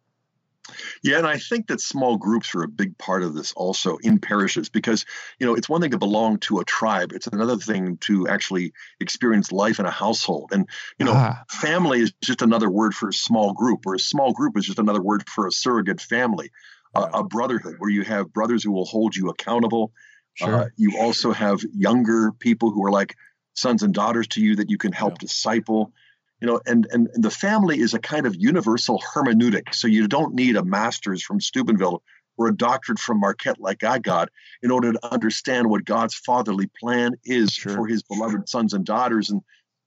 Yeah, 1.02 1.18
and 1.18 1.26
I 1.26 1.38
think 1.38 1.68
that 1.68 1.81
small 1.81 2.16
groups 2.16 2.54
are 2.54 2.62
a 2.62 2.68
big 2.68 2.98
part 2.98 3.22
of 3.22 3.35
this 3.35 3.52
also 3.52 3.96
in 3.98 4.18
parishes 4.18 4.68
because, 4.68 5.04
you 5.38 5.46
know, 5.46 5.54
it's 5.54 5.68
one 5.68 5.81
thing 5.81 5.92
to 5.92 5.98
belong 5.98 6.38
to 6.40 6.59
a 6.59 6.64
tribe, 6.64 7.12
it's 7.12 7.26
another 7.26 7.57
thing 7.57 7.96
to 8.02 8.28
actually 8.28 8.72
experience 9.00 9.52
life 9.52 9.78
in 9.78 9.87
a 9.87 9.90
household. 9.90 10.50
And, 10.52 10.68
you 10.98 11.07
know, 11.07 11.12
Ah. 11.14 11.44
family 11.48 12.00
is 12.00 12.12
just 12.22 12.42
another 12.42 12.68
word 12.70 12.94
for 12.94 13.09
a 13.09 13.12
small 13.12 13.52
group, 13.52 13.87
or 13.87 13.94
a 13.94 13.98
small 13.98 14.33
group 14.33 14.57
is 14.57 14.66
just 14.66 14.78
another 14.78 15.02
word 15.02 15.28
for 15.28 15.46
a 15.46 15.52
surrogate 15.52 16.00
family, 16.00 16.50
a, 16.94 17.02
a 17.14 17.24
brotherhood 17.24 17.76
where 17.78 17.90
you 17.90 18.02
have 18.02 18.33
brothers 18.33 18.62
who 18.62 18.72
will 18.72 18.85
hold 18.85 19.16
you 19.16 19.31
accountable. 19.31 19.92
Sure. 20.35 20.62
Uh, 20.62 20.66
you 20.76 20.98
also 20.98 21.33
have 21.33 21.62
younger 21.72 22.33
people 22.33 22.70
who 22.70 22.85
are 22.85 22.92
like 22.92 23.16
sons 23.54 23.83
and 23.83 23.92
daughters 23.92 24.28
to 24.28 24.40
you 24.40 24.57
that 24.57 24.70
you 24.70 24.78
can 24.78 24.92
help 24.92 25.18
disciple 25.18 25.92
you 26.40 26.46
know 26.46 26.61
and, 26.66 26.87
and 26.92 27.09
the 27.14 27.31
family 27.31 27.81
is 27.81 27.94
a 27.94 27.98
kind 27.98 28.27
of 28.27 28.35
universal 28.37 29.03
hermeneutic. 29.14 29.74
So 29.74 29.88
you 29.88 30.09
don't 30.09 30.35
need 30.35 30.57
a 30.57 30.64
master's 30.64 31.22
from 31.22 31.40
steubenville 31.40 32.03
or 32.37 32.48
a 32.48 32.57
doctorate 32.57 33.01
from 33.01 33.20
marquette 33.20 33.61
like 33.61 33.83
i 33.83 33.98
got 33.98 34.29
in 34.62 34.70
order 34.70 34.92
to 34.92 35.12
understand 35.12 35.68
what 35.68 35.85
god's 35.85 36.14
fatherly 36.14 36.70
plan 36.81 37.14
is 37.24 37.53
Sure. 37.53 37.74
for 37.74 37.87
his 37.87 38.03
beloved 38.03 38.48
sons 38.48 38.72
and 38.74 38.85
daughters. 38.85 39.31
And 39.31 39.42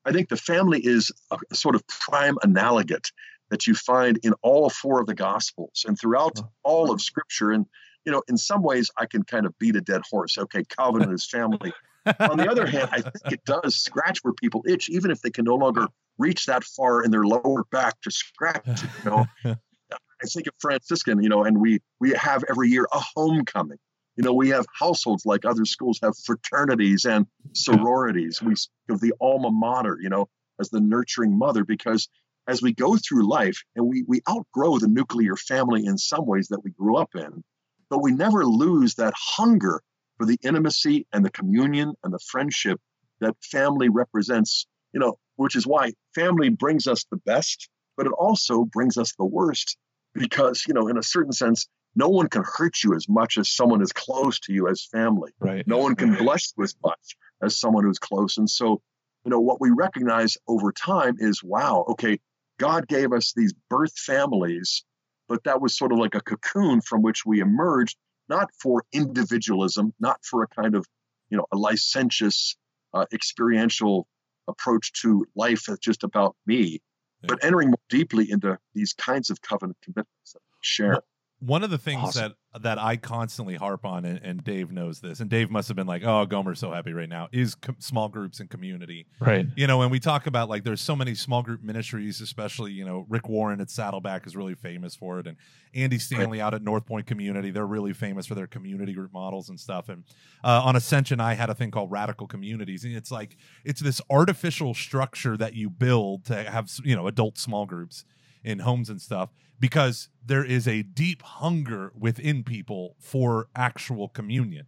i 0.06 0.12
think 0.12 0.30
the 0.30 0.38
family 0.38 0.82
is 0.84 1.12
a, 1.32 1.38
a 1.52 1.56
sort 1.56 1.76
of 1.76 1.84
prime 1.88 2.38
analogate 2.44 3.12
that 3.50 3.68
you 3.68 3.76
find 3.76 4.18
in 4.24 4.34
all 4.42 4.70
four 4.70 5.02
of 5.02 5.08
the 5.08 5.16
gospels 5.16 5.86
and 5.88 6.00
throughout 6.00 6.40
all 6.64 6.90
of 6.92 7.02
scripture. 7.02 7.52
And 7.52 7.66
you 8.06 8.12
know 8.12 8.24
in 8.28 8.38
some 8.38 8.64
ways 8.64 8.90
i 8.98 9.06
can 9.06 9.24
kind 9.24 9.46
of 9.46 9.58
beat 9.60 9.76
a 9.76 9.82
dead 9.82 10.02
horse. 10.10 10.38
Okay 10.38 10.64
calvin 10.66 11.04
and 11.04 11.12
his 11.12 11.26
family 11.26 11.72
on 12.06 12.38
the 12.38 12.50
other 12.50 12.66
hand, 12.66 12.90
I 12.92 13.02
think 13.02 13.34
it 13.34 13.46
does 13.46 13.76
scratch 13.76 14.20
where 14.24 14.34
people 14.34 14.64
itch, 14.68 14.90
even 14.90 15.12
if 15.12 15.22
they 15.22 15.30
can 15.30 15.46
no 15.46 15.56
longer 15.56 15.88
reach 16.18 16.46
that 16.46 16.64
far 16.64 17.04
in 17.04 17.12
their 17.12 17.24
lower 17.24 17.64
back 17.72 18.00
to 18.02 18.12
scratch. 18.12 18.84
You 18.84 19.10
know, 19.10 19.26
I 19.94 20.28
think 20.28 20.48
of 20.48 20.54
Franciscan, 20.60 21.22
you 21.22 21.30
know, 21.30 21.44
and 21.44 21.60
we 21.60 21.80
we 22.00 22.12
have 22.12 22.44
every 22.50 22.70
year 22.70 22.88
a 22.92 23.00
homecoming. 23.16 23.80
You 24.18 24.24
know, 24.24 24.34
we 24.34 24.50
have 24.50 24.66
households 24.78 25.26
like 25.26 25.46
other 25.46 25.66
schools 25.66 26.00
have 26.04 26.18
fraternities 26.18 27.06
and 27.06 27.26
sororities. 27.54 28.42
We 28.42 28.56
speak 28.56 28.90
of 28.90 29.00
the 29.00 29.14
alma 29.22 29.50
mater, 29.52 29.98
you 30.02 30.10
know, 30.10 30.28
as 30.60 30.70
the 30.70 30.82
nurturing 30.82 31.38
mother, 31.38 31.64
because 31.64 32.10
as 32.48 32.62
we 32.62 32.74
go 32.74 32.98
through 32.98 33.28
life 33.28 33.64
and 33.76 33.88
we 33.88 34.04
we 34.08 34.22
outgrow 34.30 34.78
the 34.78 34.88
nuclear 34.88 35.36
family 35.36 35.86
in 35.86 35.98
some 35.98 36.26
ways 36.26 36.50
that 36.50 36.64
we 36.64 36.72
grew 36.72 36.98
up 36.98 37.10
in, 37.16 37.44
but 37.90 38.04
we 38.04 38.12
never 38.12 38.46
lose 38.46 38.96
that 38.96 39.14
hunger 39.16 39.82
for 40.22 40.28
the 40.28 40.38
intimacy 40.44 41.08
and 41.12 41.26
the 41.26 41.32
communion 41.32 41.96
and 42.04 42.14
the 42.14 42.20
friendship 42.20 42.80
that 43.22 43.34
family 43.42 43.90
represents, 43.90 44.68
you 44.94 45.00
know, 45.00 45.18
which 45.38 45.56
is 45.56 45.66
why 45.66 45.94
family 46.14 46.50
brings 46.50 46.86
us 46.86 47.08
the 47.10 47.18
best, 47.26 47.70
but 47.98 48.06
it 48.06 48.12
also 48.12 48.64
brings 48.66 48.98
us 48.98 49.16
the 49.18 49.26
worst 49.26 49.78
because, 50.14 50.64
you 50.68 50.76
know, 50.76 50.88
in 50.90 50.98
a 51.00 51.02
certain 51.02 51.32
sense, 51.32 51.68
no 51.96 52.08
one 52.08 52.28
can 52.28 52.44
hurt 52.46 52.84
you 52.84 52.94
as 52.94 53.10
much 53.10 53.40
as 53.40 53.50
someone 53.50 53.82
as 53.82 53.92
close 53.92 54.40
to 54.42 54.54
you 54.54 54.68
as 54.68 54.86
family. 54.92 55.32
Right. 55.40 55.68
No 55.68 55.80
one 55.80 55.96
can 55.96 56.14
bless 56.14 56.54
you 56.56 56.66
as 56.66 56.76
much 56.86 57.18
as 57.42 57.60
someone 57.60 57.84
who's 57.84 57.98
close. 57.98 58.38
And 58.38 58.48
so, 58.48 58.80
you 59.26 59.32
know, 59.32 59.40
what 59.40 59.60
we 59.60 59.72
recognize 59.72 60.38
over 60.48 60.72
time 60.72 61.16
is 61.18 61.44
wow, 61.44 61.84
okay, 61.90 62.20
God 62.60 62.88
gave 62.88 63.12
us 63.12 63.34
these 63.36 63.54
birth 63.72 63.98
families, 63.98 64.84
but 65.28 65.46
that 65.46 65.62
was 65.62 65.76
sort 65.76 65.92
of 65.92 65.98
like 65.98 66.14
a 66.14 66.22
cocoon 66.22 66.82
from 66.82 67.02
which 67.02 67.26
we 67.26 67.40
emerged, 67.40 67.98
not 68.32 68.50
for 68.58 68.86
individualism, 68.94 69.94
not 70.00 70.24
for 70.24 70.41
a 70.41 70.48
kind 70.48 70.74
of, 70.74 70.88
you 71.30 71.38
know, 71.38 71.46
a 71.52 71.58
licentious, 71.58 72.56
uh, 72.94 73.06
experiential 73.13 74.08
approach 74.48 74.94
to 75.02 75.26
life 75.36 75.65
that's 75.67 75.80
just 75.80 76.04
about 76.04 76.36
me, 76.46 76.80
but 77.24 77.44
entering 77.44 77.67
more 77.67 77.86
deeply 77.89 78.32
into 78.32 78.58
these 78.74 78.94
kinds 78.94 79.30
of 79.30 79.41
covenant 79.41 79.78
commitments 79.84 80.32
that 80.34 80.39
we 80.39 80.60
share. 80.62 81.02
One 81.42 81.64
of 81.64 81.72
the 81.72 81.78
things 81.80 82.02
Awesome. 82.04 82.34
that 82.54 82.62
that 82.64 82.78
I 82.78 82.98
constantly 82.98 83.56
harp 83.56 83.86
on, 83.86 84.06
and, 84.06 84.20
and 84.22 84.44
Dave 84.44 84.72
knows 84.72 85.00
this, 85.00 85.22
and 85.22 85.30
Dave 85.30 85.50
must 85.50 85.70
have 85.70 85.76
been 85.76 85.88
like, 85.88 86.04
"Oh, 86.04 86.26
Gomer's 86.26 86.60
so 86.60 86.72
happy 86.72 86.94
right 86.94 87.10
now," 87.10 87.30
is 87.32 87.56
com- 87.56 87.78
small 87.80 88.10
groups 88.10 88.40
and 88.40 88.50
community. 88.50 89.08
Right. 89.20 89.48
You 89.56 89.68
know, 89.68 89.78
when 89.78 89.90
we 89.90 90.00
talk 90.00 90.28
about 90.28 90.50
like, 90.50 90.64
there's 90.64 90.82
so 90.82 90.96
many 90.96 91.16
small 91.16 91.42
group 91.42 91.64
ministries, 91.64 92.22
especially 92.22 92.74
you 92.74 92.86
know, 92.86 93.06
Rick 93.10 93.28
Warren 93.28 93.60
at 93.60 93.72
Saddleback 93.72 94.28
is 94.28 94.36
really 94.36 94.54
famous 94.54 94.96
for 94.96 95.20
it, 95.20 95.28
and 95.28 95.38
Andy 95.74 95.98
Stanley 95.98 96.42
out 96.42 96.54
at 96.54 96.62
North 96.62 96.86
Point 96.86 97.08
Community, 97.08 97.50
they're 97.50 97.66
really 97.66 97.94
famous 97.94 98.28
for 98.28 98.36
their 98.36 98.48
community 98.48 98.94
group 98.94 99.14
models 99.14 99.50
and 99.50 99.60
stuff. 99.60 99.90
And 99.90 100.04
uh, 100.44 100.62
on 100.64 100.76
Ascension, 100.76 101.20
I 101.20 101.34
had 101.34 101.50
a 101.50 101.56
thing 101.56 101.72
called 101.72 101.90
Radical 101.90 102.28
Communities, 102.28 102.84
and 102.84 102.96
it's 102.96 103.12
like 103.12 103.36
it's 103.66 103.82
this 103.82 104.00
artificial 104.10 104.74
structure 104.74 105.38
that 105.38 105.56
you 105.56 105.70
build 105.70 106.26
to 106.26 106.44
have 106.44 106.70
you 106.84 106.96
know 106.96 107.08
adult 107.08 107.38
small 107.38 107.66
groups 107.66 108.04
in 108.44 108.60
homes 108.60 108.90
and 108.90 109.02
stuff 109.02 109.30
because 109.62 110.10
there 110.26 110.43
is 110.43 110.67
a 110.67 110.82
deep 110.82 111.21
hunger 111.21 111.93
within 111.97 112.43
people 112.43 112.95
for 113.00 113.47
actual 113.56 114.10
communion 114.10 114.65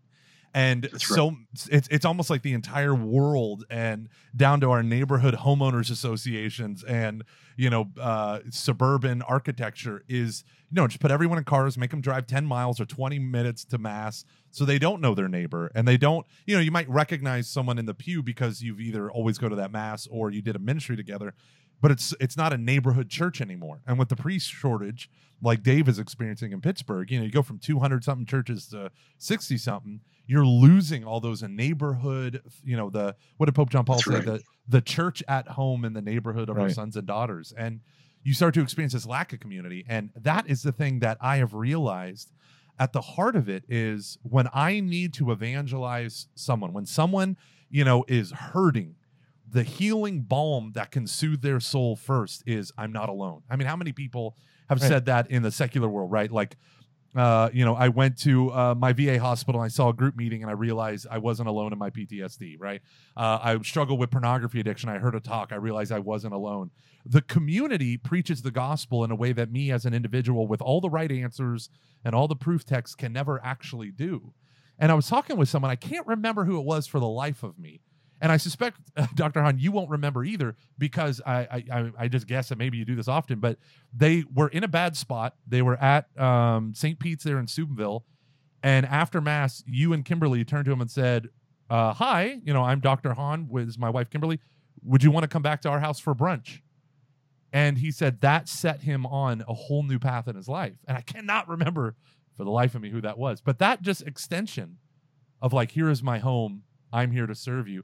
and 0.53 0.87
right. 0.91 1.01
so 1.01 1.35
it's 1.69 1.87
it's 1.89 2.05
almost 2.05 2.29
like 2.29 2.43
the 2.43 2.53
entire 2.53 2.93
world 2.93 3.65
and 3.69 4.07
down 4.35 4.59
to 4.61 4.69
our 4.69 4.83
neighborhood 4.83 5.33
homeowners 5.33 5.89
associations 5.89 6.83
and 6.83 7.23
you 7.57 7.69
know 7.69 7.89
uh, 7.99 8.39
suburban 8.51 9.21
architecture 9.23 10.03
is 10.07 10.43
you 10.69 10.75
know 10.75 10.87
just 10.87 10.99
put 10.99 11.11
everyone 11.11 11.37
in 11.37 11.43
cars 11.43 11.77
make 11.77 11.89
them 11.89 12.01
drive 12.01 12.27
10 12.27 12.45
miles 12.45 12.79
or 12.79 12.85
20 12.85 13.17
minutes 13.19 13.65
to 13.65 13.77
mass 13.77 14.25
so 14.51 14.63
they 14.63 14.77
don't 14.77 15.01
know 15.01 15.15
their 15.15 15.27
neighbor 15.27 15.71
and 15.73 15.87
they 15.87 15.97
don't 15.97 16.25
you 16.45 16.55
know 16.55 16.61
you 16.61 16.71
might 16.71 16.89
recognize 16.89 17.49
someone 17.49 17.79
in 17.79 17.85
the 17.85 17.93
pew 17.93 18.21
because 18.21 18.61
you've 18.61 18.79
either 18.79 19.09
always 19.09 19.37
go 19.37 19.49
to 19.49 19.55
that 19.55 19.71
mass 19.71 20.07
or 20.11 20.29
you 20.29 20.41
did 20.41 20.55
a 20.55 20.59
ministry 20.59 20.95
together 20.95 21.33
but 21.83 21.91
it's 21.91 22.15
it's 22.21 22.37
not 22.37 22.53
a 22.53 22.57
neighborhood 22.57 23.09
church 23.09 23.41
anymore. 23.41 23.81
And 23.85 23.99
with 23.99 24.07
the 24.07 24.15
priest 24.15 24.49
shortage, 24.49 25.09
like 25.41 25.63
Dave 25.63 25.89
is 25.89 25.99
experiencing 25.99 26.53
in 26.53 26.61
Pittsburgh, 26.61 27.11
you 27.11 27.19
know, 27.19 27.25
you 27.25 27.31
go 27.31 27.41
from 27.41 27.59
200 27.59 28.05
something 28.05 28.25
churches 28.25 28.67
to 28.67 28.89
60 29.17 29.57
something, 29.57 29.99
you're 30.25 30.45
losing 30.45 31.03
all 31.03 31.19
those 31.19 31.43
in 31.43 31.57
neighborhood, 31.57 32.41
you 32.63 32.77
know, 32.77 32.89
the 32.89 33.17
what 33.35 33.47
did 33.47 33.55
Pope 33.55 33.69
John 33.69 33.83
Paul 33.83 33.97
That's 33.97 34.05
say? 34.05 34.13
right. 34.13 34.25
The 34.25 34.43
the 34.65 34.79
church 34.79 35.21
at 35.27 35.49
home 35.49 35.83
in 35.83 35.91
the 35.91 36.01
neighborhood 36.01 36.47
of 36.49 36.57
our 36.57 36.69
sons 36.69 36.95
and 36.95 37.05
daughters. 37.05 37.53
And 37.57 37.81
you 38.23 38.33
start 38.33 38.53
to 38.53 38.61
experience 38.61 38.93
this 38.93 39.05
lack 39.05 39.33
of 39.33 39.41
community. 39.41 39.83
And 39.89 40.11
that 40.15 40.49
is 40.49 40.63
the 40.63 40.71
thing 40.71 40.99
that 40.99 41.17
I 41.19 41.35
have 41.37 41.53
realized 41.53 42.31
at 42.79 42.93
the 42.93 43.01
heart 43.01 43.35
of 43.35 43.49
it 43.49 43.65
is 43.67 44.17
when 44.23 44.47
I 44.53 44.79
need 44.79 45.13
to 45.15 45.31
evangelize 45.31 46.29
someone, 46.33 46.71
when 46.71 46.85
someone, 46.85 47.35
you 47.69 47.83
know, 47.83 48.05
is 48.07 48.31
hurting, 48.31 48.95
the 49.53 49.63
healing 49.63 50.21
balm 50.21 50.71
that 50.73 50.91
can 50.91 51.05
soothe 51.07 51.41
their 51.41 51.59
soul 51.59 51.95
first 51.95 52.43
is 52.47 52.71
I'm 52.77 52.91
not 52.91 53.07
alone. 53.07 53.43
I 53.49 53.55
mean, 53.55 53.67
how 53.67 53.75
many 53.75 53.91
people 53.93 54.35
have 54.67 54.81
Right. 54.81 54.87
said 54.87 55.05
that 55.05 55.29
in 55.29 55.43
the 55.43 55.51
secular 55.51 55.87
world, 55.87 56.11
right? 56.11 56.31
Like, 56.31 56.57
uh, 57.15 57.51
you 57.53 57.63
know, 57.63 57.75
I 57.75 57.89
went 57.89 58.17
to 58.21 58.51
uh, 58.51 58.73
my 58.75 58.91
VA 58.91 59.19
hospital. 59.19 59.61
And 59.61 59.65
I 59.65 59.69
saw 59.69 59.89
a 59.89 59.93
group 59.93 60.15
meeting, 60.15 60.41
and 60.41 60.49
I 60.49 60.55
realized 60.55 61.05
I 61.11 61.19
wasn't 61.19 61.47
alone 61.47 61.71
in 61.71 61.77
my 61.77 61.91
PTSD. 61.91 62.55
Right? 62.59 62.81
Uh, 63.15 63.37
I 63.41 63.59
struggle 63.61 63.97
with 63.99 64.09
pornography 64.09 64.59
addiction. 64.59 64.89
I 64.89 64.97
heard 64.97 65.13
a 65.13 65.19
talk. 65.19 65.51
I 65.51 65.57
realized 65.57 65.91
I 65.91 65.99
wasn't 65.99 66.33
alone. 66.33 66.71
The 67.05 67.21
community 67.21 67.97
preaches 67.97 68.41
the 68.41 68.49
gospel 68.49 69.03
in 69.03 69.11
a 69.11 69.15
way 69.15 69.31
that 69.33 69.51
me, 69.51 69.71
as 69.71 69.85
an 69.85 69.93
individual, 69.93 70.47
with 70.47 70.61
all 70.61 70.81
the 70.81 70.89
right 70.89 71.11
answers 71.11 71.69
and 72.03 72.15
all 72.15 72.27
the 72.27 72.35
proof 72.35 72.65
texts, 72.65 72.95
can 72.95 73.13
never 73.13 73.39
actually 73.43 73.91
do. 73.91 74.33
And 74.79 74.91
I 74.91 74.95
was 74.95 75.07
talking 75.07 75.37
with 75.37 75.49
someone, 75.49 75.69
I 75.69 75.75
can't 75.75 76.07
remember 76.07 76.45
who 76.45 76.57
it 76.59 76.65
was 76.65 76.87
for 76.87 76.99
the 76.99 77.07
life 77.07 77.43
of 77.43 77.59
me. 77.59 77.81
And 78.23 78.31
I 78.31 78.37
suspect, 78.37 78.79
Dr. 79.15 79.43
Hahn, 79.43 79.59
you 79.59 79.73
won't 79.73 79.89
remember 79.89 80.23
either 80.23 80.55
because 80.77 81.21
I, 81.25 81.61
I, 81.69 81.91
I 81.99 82.07
just 82.07 82.25
guess 82.25 82.49
that 82.49 82.57
maybe 82.57 82.77
you 82.77 82.85
do 82.85 82.95
this 82.95 83.09
often, 83.09 83.39
but 83.39 83.57
they 83.93 84.23
were 84.33 84.47
in 84.47 84.63
a 84.63 84.67
bad 84.69 84.95
spot. 84.95 85.35
They 85.45 85.61
were 85.61 85.75
at 85.75 86.07
um, 86.17 86.73
St. 86.73 86.97
Pete's 86.97 87.25
there 87.25 87.37
in 87.37 87.47
Steubenville. 87.47 88.05
And 88.63 88.85
after 88.85 89.19
Mass, 89.19 89.61
you 89.67 89.91
and 89.91 90.05
Kimberly 90.05 90.45
turned 90.45 90.63
to 90.65 90.71
him 90.71 90.79
and 90.79 90.89
said, 90.89 91.27
uh, 91.69 91.91
Hi, 91.95 92.39
you 92.45 92.53
know, 92.53 92.63
I'm 92.63 92.79
Dr. 92.79 93.13
Hahn 93.13 93.49
with 93.49 93.77
my 93.77 93.89
wife, 93.89 94.09
Kimberly. 94.09 94.39
Would 94.83 95.03
you 95.03 95.11
want 95.11 95.25
to 95.25 95.27
come 95.27 95.41
back 95.41 95.61
to 95.63 95.69
our 95.69 95.81
house 95.81 95.99
for 95.99 96.15
brunch? 96.15 96.61
And 97.51 97.77
he 97.77 97.91
said 97.91 98.21
that 98.21 98.47
set 98.47 98.81
him 98.81 99.05
on 99.05 99.43
a 99.49 99.53
whole 99.53 99.83
new 99.83 99.99
path 99.99 100.29
in 100.29 100.37
his 100.37 100.47
life. 100.47 100.75
And 100.87 100.97
I 100.97 101.01
cannot 101.01 101.49
remember 101.49 101.95
for 102.37 102.45
the 102.45 102.51
life 102.51 102.73
of 102.73 102.81
me 102.81 102.89
who 102.89 103.01
that 103.01 103.17
was. 103.17 103.41
But 103.41 103.59
that 103.59 103.81
just 103.81 104.01
extension 104.03 104.77
of 105.41 105.51
like, 105.51 105.71
here 105.71 105.89
is 105.89 106.01
my 106.01 106.19
home. 106.19 106.63
I'm 106.93 107.11
here 107.11 107.27
to 107.27 107.35
serve 107.35 107.67
you 107.67 107.83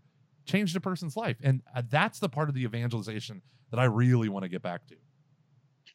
changed 0.49 0.75
a 0.75 0.79
person's 0.79 1.15
life. 1.15 1.37
And 1.41 1.61
uh, 1.75 1.83
that's 1.89 2.19
the 2.19 2.29
part 2.29 2.49
of 2.49 2.55
the 2.55 2.63
evangelization 2.63 3.41
that 3.71 3.79
I 3.79 3.85
really 3.85 4.29
want 4.29 4.43
to 4.43 4.49
get 4.49 4.61
back 4.61 4.87
to. 4.87 4.95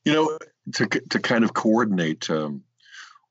You 0.05 0.13
know, 0.13 0.39
to, 0.75 0.87
to 0.87 1.19
kind 1.19 1.45
of 1.45 1.55
coordinate 1.55 2.29
um, 2.31 2.63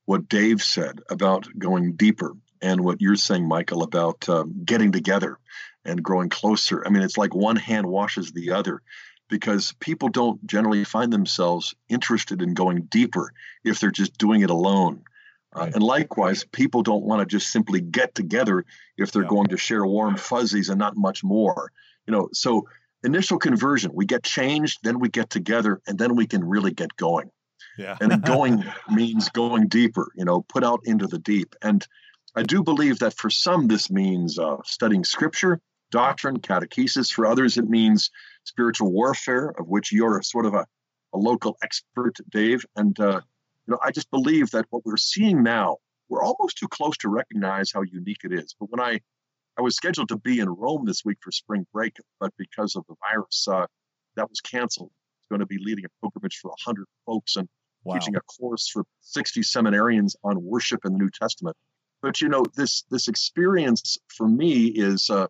what 0.05 0.27
Dave 0.27 0.61
said 0.61 0.99
about 1.09 1.47
going 1.57 1.93
deeper 1.93 2.33
and 2.61 2.81
what 2.81 3.01
you're 3.01 3.15
saying, 3.15 3.47
Michael, 3.47 3.83
about 3.83 4.27
um, 4.27 4.63
getting 4.65 4.91
together 4.91 5.37
and 5.85 6.01
growing 6.01 6.29
closer. 6.29 6.83
I 6.85 6.89
mean, 6.89 7.03
it's 7.03 7.17
like 7.17 7.35
one 7.35 7.57
hand 7.57 7.85
washes 7.85 8.31
the 8.31 8.51
other 8.51 8.81
because 9.29 9.73
people 9.79 10.09
don't 10.09 10.45
generally 10.45 10.83
find 10.83 11.11
themselves 11.11 11.75
interested 11.89 12.41
in 12.41 12.53
going 12.53 12.83
deeper 12.83 13.33
if 13.63 13.79
they're 13.79 13.91
just 13.91 14.17
doing 14.17 14.41
it 14.41 14.49
alone. 14.49 15.03
Uh, 15.55 15.69
and 15.73 15.83
likewise, 15.83 16.45
people 16.51 16.81
don't 16.83 17.03
want 17.03 17.19
to 17.19 17.25
just 17.25 17.51
simply 17.51 17.81
get 17.81 18.15
together 18.15 18.65
if 18.97 19.11
they're 19.11 19.23
yeah. 19.23 19.29
going 19.29 19.47
to 19.47 19.57
share 19.57 19.85
warm 19.85 20.17
fuzzies 20.17 20.69
and 20.69 20.79
not 20.79 20.97
much 20.97 21.23
more. 21.23 21.71
You 22.07 22.11
know, 22.11 22.29
so 22.33 22.67
initial 23.03 23.37
conversion, 23.37 23.91
we 23.93 24.05
get 24.05 24.23
changed, 24.23 24.79
then 24.83 24.99
we 24.99 25.09
get 25.09 25.29
together, 25.29 25.81
and 25.87 25.97
then 25.97 26.15
we 26.15 26.25
can 26.25 26.43
really 26.43 26.71
get 26.71 26.95
going. 26.95 27.29
Yeah. 27.77 27.97
and 28.01 28.23
going 28.25 28.63
means 28.89 29.29
going 29.29 29.67
deeper, 29.67 30.11
you 30.15 30.25
know, 30.25 30.41
put 30.41 30.63
out 30.63 30.81
into 30.85 31.07
the 31.07 31.19
deep. 31.19 31.55
And 31.61 31.85
I 32.35 32.43
do 32.43 32.63
believe 32.63 32.99
that 32.99 33.13
for 33.13 33.29
some, 33.29 33.67
this 33.67 33.91
means 33.91 34.39
uh, 34.39 34.57
studying 34.65 35.03
scripture, 35.03 35.59
doctrine, 35.91 36.39
catechesis. 36.39 37.11
For 37.11 37.25
others, 37.25 37.57
it 37.57 37.69
means 37.69 38.09
spiritual 38.43 38.91
warfare, 38.91 39.53
of 39.57 39.67
which 39.67 39.91
you're 39.91 40.21
sort 40.23 40.45
of 40.45 40.53
a, 40.53 40.65
a 41.13 41.17
local 41.17 41.57
expert, 41.63 42.17
Dave. 42.31 42.65
And 42.75 42.99
uh, 42.99 43.21
you 43.67 43.71
know, 43.71 43.79
I 43.83 43.91
just 43.91 44.11
believe 44.11 44.51
that 44.51 44.65
what 44.69 44.85
we're 44.85 44.97
seeing 44.97 45.43
now, 45.43 45.77
we're 46.09 46.23
almost 46.23 46.57
too 46.57 46.67
close 46.67 46.97
to 46.97 47.09
recognize 47.09 47.71
how 47.71 47.81
unique 47.81 48.21
it 48.23 48.33
is. 48.33 48.55
But 48.59 48.69
when 48.69 48.81
I, 48.81 48.99
I 49.57 49.61
was 49.61 49.75
scheduled 49.75 50.09
to 50.09 50.17
be 50.17 50.39
in 50.39 50.49
Rome 50.49 50.85
this 50.85 51.03
week 51.05 51.17
for 51.21 51.31
spring 51.31 51.65
break, 51.73 51.95
but 52.19 52.33
because 52.37 52.75
of 52.75 52.83
the 52.87 52.95
virus, 53.09 53.47
uh, 53.47 53.65
that 54.15 54.29
was 54.29 54.41
canceled. 54.41 54.91
I 54.91 55.15
was 55.21 55.27
going 55.29 55.39
to 55.39 55.45
be 55.45 55.63
leading 55.63 55.85
a 55.85 55.89
pilgrimage 56.01 56.37
for 56.41 56.49
100 56.49 56.85
folks 57.05 57.35
and 57.35 57.47
wow. 57.83 57.95
teaching 57.95 58.15
a 58.15 58.21
course 58.21 58.69
for 58.69 58.83
60 59.01 59.41
seminarians 59.41 60.15
on 60.23 60.43
worship 60.43 60.81
in 60.85 60.93
the 60.93 60.99
New 60.99 61.09
Testament. 61.09 61.55
But 62.01 62.19
you 62.19 62.27
know, 62.27 62.43
this 62.55 62.83
this 62.91 63.07
experience 63.07 63.97
for 64.09 64.27
me 64.27 64.65
is 64.65 65.09
uh, 65.09 65.27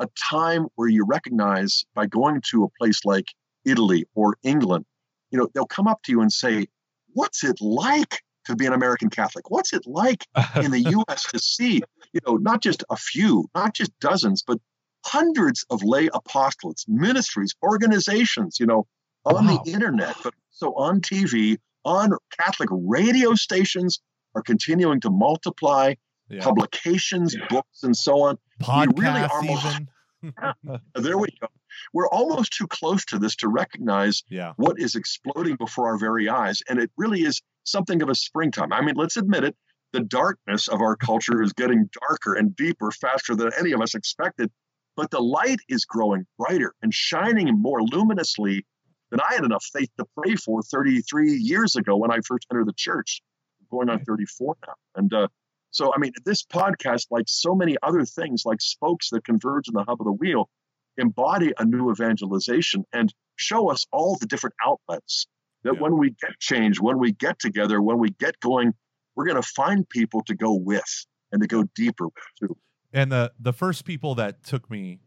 a 0.00 0.08
time 0.30 0.66
where 0.74 0.88
you 0.88 1.04
recognize 1.04 1.84
by 1.94 2.06
going 2.06 2.42
to 2.50 2.64
a 2.64 2.68
place 2.70 3.04
like 3.04 3.26
Italy 3.64 4.04
or 4.14 4.36
England, 4.42 4.84
you 5.30 5.38
know, 5.38 5.48
they'll 5.54 5.66
come 5.66 5.86
up 5.86 6.02
to 6.02 6.12
you 6.12 6.20
and 6.20 6.32
say, 6.32 6.66
what's 7.14 7.44
it 7.44 7.60
like 7.60 8.22
to 8.46 8.56
be 8.56 8.66
an 8.66 8.72
American 8.72 9.10
Catholic? 9.10 9.50
What's 9.50 9.72
it 9.72 9.86
like 9.86 10.26
in 10.56 10.70
the 10.70 10.80
U.S. 10.80 11.24
to 11.30 11.38
see, 11.38 11.82
you 12.12 12.20
know, 12.26 12.36
not 12.36 12.62
just 12.62 12.82
a 12.90 12.96
few, 12.96 13.48
not 13.54 13.74
just 13.74 13.98
dozens, 14.00 14.42
but 14.42 14.58
hundreds 15.04 15.64
of 15.70 15.82
lay 15.82 16.08
apostolates, 16.08 16.84
ministries, 16.88 17.54
organizations, 17.62 18.58
you 18.58 18.66
know, 18.66 18.86
on 19.24 19.46
wow. 19.46 19.62
the 19.64 19.72
internet, 19.72 20.16
but 20.22 20.34
so 20.50 20.74
on 20.74 21.00
TV, 21.00 21.58
on 21.84 22.12
Catholic 22.38 22.68
radio 22.72 23.34
stations 23.34 24.00
are 24.34 24.42
continuing 24.42 25.00
to 25.00 25.10
multiply. 25.10 25.94
Yeah. 26.30 26.42
Publications, 26.42 27.34
books, 27.48 27.82
and 27.82 27.96
so 27.96 28.20
on. 28.20 28.38
Podcasts, 28.60 28.98
really 28.98 29.20
are 29.22 29.44
even. 29.44 29.88
there 30.94 31.18
we 31.18 31.28
go. 31.40 31.48
We're 31.92 32.08
almost 32.08 32.52
too 32.52 32.66
close 32.66 33.04
to 33.06 33.18
this 33.18 33.36
to 33.36 33.48
recognize 33.48 34.22
yeah. 34.28 34.52
what 34.56 34.80
is 34.80 34.94
exploding 34.94 35.56
before 35.56 35.88
our 35.88 35.98
very 35.98 36.28
eyes. 36.28 36.62
And 36.68 36.78
it 36.78 36.90
really 36.96 37.22
is 37.22 37.40
something 37.64 38.02
of 38.02 38.08
a 38.08 38.14
springtime. 38.14 38.72
I 38.72 38.80
mean, 38.80 38.96
let's 38.96 39.16
admit 39.16 39.44
it. 39.44 39.56
The 39.92 40.00
darkness 40.00 40.68
of 40.68 40.80
our 40.80 40.96
culture 40.96 41.42
is 41.42 41.52
getting 41.52 41.88
darker 42.08 42.34
and 42.34 42.54
deeper 42.54 42.90
faster 42.90 43.34
than 43.34 43.50
any 43.58 43.72
of 43.72 43.80
us 43.80 43.94
expected. 43.94 44.50
But 44.96 45.10
the 45.10 45.20
light 45.20 45.60
is 45.68 45.84
growing 45.84 46.26
brighter 46.38 46.74
and 46.82 46.92
shining 46.92 47.48
more 47.60 47.80
luminously 47.82 48.66
than 49.10 49.20
I 49.20 49.34
had 49.34 49.44
enough 49.44 49.64
faith 49.72 49.90
to 49.98 50.04
pray 50.16 50.34
for 50.34 50.62
33 50.62 51.34
years 51.34 51.76
ago 51.76 51.96
when 51.96 52.10
I 52.10 52.18
first 52.26 52.46
entered 52.50 52.66
the 52.66 52.74
church. 52.76 53.22
I'm 53.60 53.66
going 53.70 53.88
on 53.88 54.04
34 54.04 54.56
now. 54.66 54.74
And 54.96 55.14
uh, 55.14 55.28
so, 55.70 55.92
I 55.94 55.98
mean, 55.98 56.12
this 56.24 56.42
podcast, 56.42 57.06
like 57.10 57.26
so 57.28 57.54
many 57.54 57.76
other 57.82 58.04
things, 58.04 58.42
like 58.44 58.60
spokes 58.60 59.10
that 59.10 59.24
converge 59.24 59.68
in 59.68 59.74
the 59.74 59.84
hub 59.84 60.00
of 60.00 60.06
the 60.06 60.12
wheel, 60.12 60.48
embody 60.96 61.52
a 61.58 61.64
new 61.64 61.90
evangelization 61.90 62.84
and 62.92 63.12
show 63.36 63.70
us 63.70 63.86
all 63.92 64.16
the 64.16 64.26
different 64.26 64.54
outlets 64.64 65.26
that 65.64 65.74
yeah. 65.74 65.80
when 65.80 65.98
we 65.98 66.10
get 66.10 66.38
change, 66.40 66.80
when 66.80 66.98
we 66.98 67.12
get 67.12 67.38
together, 67.38 67.80
when 67.80 67.98
we 67.98 68.10
get 68.10 68.38
going, 68.40 68.72
we're 69.14 69.26
going 69.26 69.40
to 69.40 69.48
find 69.48 69.88
people 69.88 70.22
to 70.24 70.34
go 70.34 70.52
with 70.54 71.06
and 71.32 71.42
to 71.42 71.48
go 71.48 71.64
deeper 71.74 72.06
with 72.06 72.24
too. 72.40 72.56
And 72.92 73.12
the 73.12 73.32
the 73.38 73.52
first 73.52 73.84
people 73.84 74.14
that 74.14 74.42
took 74.42 74.70
me 74.70 75.00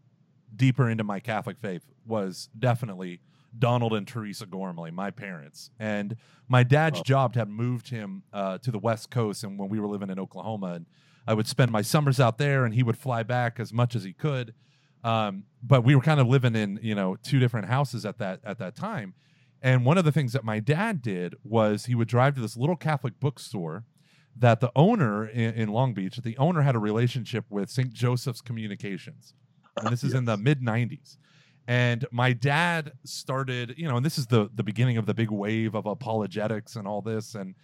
deeper 0.55 0.89
into 0.89 1.03
my 1.03 1.19
Catholic 1.19 1.57
faith 1.57 1.83
was 2.05 2.49
definitely 2.57 3.21
Donald 3.57 3.93
and 3.93 4.07
Teresa 4.07 4.45
Gormley, 4.45 4.91
my 4.91 5.11
parents. 5.11 5.69
And 5.79 6.15
my 6.47 6.63
dad's 6.63 6.99
oh. 6.99 7.03
job 7.03 7.35
had 7.35 7.49
moved 7.49 7.89
him 7.89 8.23
uh, 8.31 8.57
to 8.59 8.71
the 8.71 8.79
West 8.79 9.09
Coast. 9.09 9.43
And 9.43 9.59
when 9.59 9.69
we 9.69 9.79
were 9.79 9.87
living 9.87 10.09
in 10.09 10.19
Oklahoma, 10.19 10.73
and 10.73 10.85
I 11.27 11.33
would 11.33 11.47
spend 11.47 11.71
my 11.71 11.81
summers 11.81 12.19
out 12.19 12.37
there, 12.37 12.65
and 12.65 12.73
he 12.73 12.83
would 12.83 12.97
fly 12.97 13.23
back 13.23 13.59
as 13.59 13.73
much 13.73 13.95
as 13.95 14.03
he 14.03 14.13
could. 14.13 14.53
Um, 15.03 15.43
but 15.63 15.83
we 15.83 15.95
were 15.95 16.01
kind 16.01 16.19
of 16.19 16.27
living 16.27 16.55
in 16.55 16.79
you 16.81 16.93
know 16.93 17.17
two 17.23 17.39
different 17.39 17.67
houses 17.67 18.05
at 18.05 18.19
that 18.19 18.39
at 18.43 18.59
that 18.59 18.75
time. 18.75 19.15
And 19.61 19.85
one 19.85 19.97
of 19.97 20.05
the 20.05 20.11
things 20.11 20.33
that 20.33 20.43
my 20.43 20.59
dad 20.59 21.01
did 21.01 21.35
was 21.43 21.85
he 21.85 21.95
would 21.95 22.07
drive 22.07 22.35
to 22.35 22.41
this 22.41 22.57
little 22.57 22.75
Catholic 22.75 23.19
bookstore 23.19 23.85
that 24.35 24.59
the 24.59 24.71
owner 24.75 25.27
in, 25.27 25.53
in 25.53 25.69
Long 25.69 25.93
Beach, 25.93 26.15
that 26.15 26.23
the 26.23 26.37
owner 26.37 26.61
had 26.61 26.75
a 26.75 26.79
relationship 26.79 27.45
with 27.49 27.69
St. 27.69 27.93
Joseph's 27.93 28.41
Communications. 28.41 29.33
And 29.77 29.91
this 29.91 30.03
is 30.03 30.11
yes. 30.11 30.19
in 30.19 30.25
the 30.25 30.37
mid 30.37 30.61
90s 30.61 31.17
and 31.71 32.05
my 32.11 32.33
dad 32.33 32.91
started 33.05 33.75
you 33.77 33.87
know 33.87 33.95
and 33.95 34.05
this 34.05 34.17
is 34.17 34.27
the 34.27 34.49
the 34.53 34.63
beginning 34.63 34.97
of 34.97 35.05
the 35.05 35.13
big 35.13 35.31
wave 35.31 35.73
of 35.73 35.85
apologetics 35.85 36.75
and 36.75 36.85
all 36.85 37.01
this 37.01 37.33
and 37.33 37.55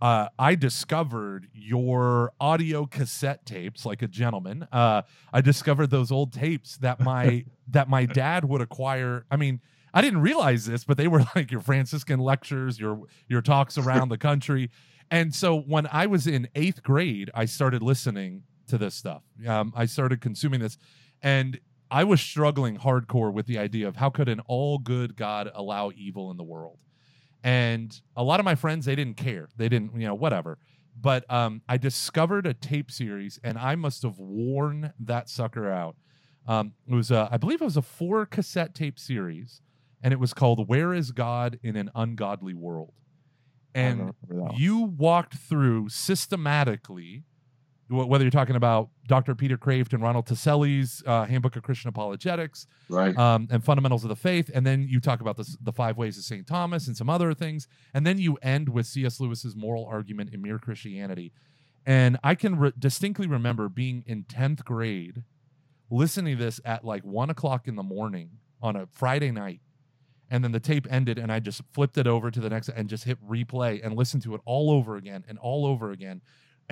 uh, 0.00 0.28
I 0.36 0.56
discovered 0.56 1.46
your 1.54 2.32
audio 2.40 2.86
cassette 2.86 3.46
tapes 3.46 3.86
like 3.86 4.02
a 4.02 4.08
gentleman. 4.08 4.66
Uh, 4.72 5.02
I 5.32 5.42
discovered 5.42 5.90
those 5.90 6.10
old 6.10 6.32
tapes 6.32 6.76
that 6.78 6.98
my 7.12 7.44
that 7.68 7.88
my 7.88 8.06
dad 8.06 8.44
would 8.44 8.60
acquire. 8.60 9.26
I 9.30 9.36
mean, 9.36 9.60
I 9.94 10.00
didn't 10.00 10.22
realize 10.22 10.66
this, 10.66 10.82
but 10.82 10.96
they 10.96 11.06
were 11.06 11.24
like 11.36 11.52
your 11.52 11.60
Franciscan 11.60 12.18
lectures, 12.18 12.80
your 12.80 13.02
your 13.28 13.42
talks 13.42 13.78
around 13.78 14.08
the 14.08 14.18
country. 14.18 14.70
And 15.08 15.32
so 15.32 15.60
when 15.60 15.86
I 15.92 16.06
was 16.06 16.26
in 16.26 16.48
eighth 16.56 16.82
grade, 16.82 17.30
I 17.32 17.44
started 17.44 17.80
listening 17.80 18.42
to 18.66 18.78
this 18.78 18.96
stuff. 18.96 19.22
Um, 19.46 19.72
I 19.76 19.84
started 19.86 20.20
consuming 20.20 20.58
this, 20.58 20.78
and 21.22 21.60
I 21.92 22.04
was 22.04 22.22
struggling 22.22 22.78
hardcore 22.78 23.30
with 23.30 23.44
the 23.44 23.58
idea 23.58 23.86
of 23.86 23.96
how 23.96 24.08
could 24.08 24.30
an 24.30 24.40
all 24.46 24.78
good 24.78 25.14
God 25.14 25.50
allow 25.54 25.92
evil 25.94 26.30
in 26.30 26.38
the 26.38 26.42
world. 26.42 26.78
And 27.44 27.94
a 28.16 28.22
lot 28.24 28.40
of 28.40 28.44
my 28.44 28.54
friends, 28.54 28.86
they 28.86 28.94
didn't 28.94 29.18
care. 29.18 29.50
They 29.58 29.68
didn't, 29.68 29.94
you 30.00 30.06
know, 30.06 30.14
whatever. 30.14 30.56
But 30.98 31.30
um, 31.30 31.60
I 31.68 31.76
discovered 31.76 32.46
a 32.46 32.54
tape 32.54 32.90
series, 32.90 33.38
and 33.44 33.58
I 33.58 33.74
must 33.74 34.04
have 34.04 34.18
worn 34.18 34.94
that 35.00 35.28
sucker 35.28 35.70
out. 35.70 35.96
Um, 36.48 36.72
it 36.88 36.94
was, 36.94 37.10
a, 37.10 37.28
I 37.30 37.36
believe, 37.36 37.60
it 37.60 37.64
was 37.64 37.76
a 37.76 37.82
four 37.82 38.24
cassette 38.24 38.74
tape 38.74 38.98
series, 38.98 39.60
and 40.02 40.14
it 40.14 40.20
was 40.20 40.32
called 40.32 40.68
"Where 40.68 40.94
Is 40.94 41.12
God 41.12 41.58
in 41.62 41.76
an 41.76 41.90
Ungodly 41.94 42.54
World." 42.54 42.94
And 43.74 44.12
you 44.56 44.80
walked 44.80 45.34
through 45.34 45.90
systematically 45.90 47.24
whether 47.92 48.24
you're 48.24 48.30
talking 48.30 48.56
about 48.56 48.88
Dr. 49.06 49.34
Peter 49.34 49.58
Kreeft 49.58 49.92
and 49.92 50.02
Ronald 50.02 50.26
Tacelli's 50.26 51.02
uh, 51.06 51.26
Handbook 51.26 51.56
of 51.56 51.62
Christian 51.62 51.88
Apologetics, 51.88 52.66
right, 52.88 53.16
um, 53.16 53.48
and 53.50 53.62
Fundamentals 53.62 54.04
of 54.04 54.08
the 54.08 54.16
Faith, 54.16 54.50
and 54.54 54.66
then 54.66 54.86
you 54.88 55.00
talk 55.00 55.20
about 55.20 55.36
the, 55.36 55.56
the 55.60 55.72
five 55.72 55.96
ways 55.96 56.16
of 56.16 56.24
St. 56.24 56.46
Thomas 56.46 56.86
and 56.86 56.96
some 56.96 57.10
other 57.10 57.34
things, 57.34 57.68
and 57.94 58.06
then 58.06 58.18
you 58.18 58.38
end 58.42 58.68
with 58.68 58.86
C.S. 58.86 59.20
Lewis's 59.20 59.54
moral 59.54 59.84
argument 59.84 60.32
in 60.32 60.40
Mere 60.40 60.58
Christianity. 60.58 61.32
And 61.84 62.18
I 62.22 62.34
can 62.34 62.58
re- 62.58 62.72
distinctly 62.78 63.26
remember 63.26 63.68
being 63.68 64.04
in 64.06 64.24
10th 64.24 64.64
grade, 64.64 65.24
listening 65.90 66.38
to 66.38 66.44
this 66.44 66.60
at 66.64 66.84
like 66.84 67.02
one 67.04 67.28
o'clock 67.30 67.66
in 67.66 67.74
the 67.74 67.82
morning 67.82 68.30
on 68.60 68.76
a 68.76 68.86
Friday 68.86 69.30
night. 69.30 69.60
And 70.30 70.42
then 70.42 70.52
the 70.52 70.60
tape 70.60 70.86
ended, 70.88 71.18
and 71.18 71.30
I 71.30 71.40
just 71.40 71.60
flipped 71.74 71.98
it 71.98 72.06
over 72.06 72.30
to 72.30 72.40
the 72.40 72.48
next 72.48 72.70
and 72.70 72.88
just 72.88 73.04
hit 73.04 73.18
replay 73.26 73.84
and 73.84 73.94
listened 73.94 74.22
to 74.22 74.34
it 74.34 74.40
all 74.46 74.70
over 74.70 74.96
again 74.96 75.24
and 75.28 75.38
all 75.38 75.66
over 75.66 75.90
again 75.90 76.22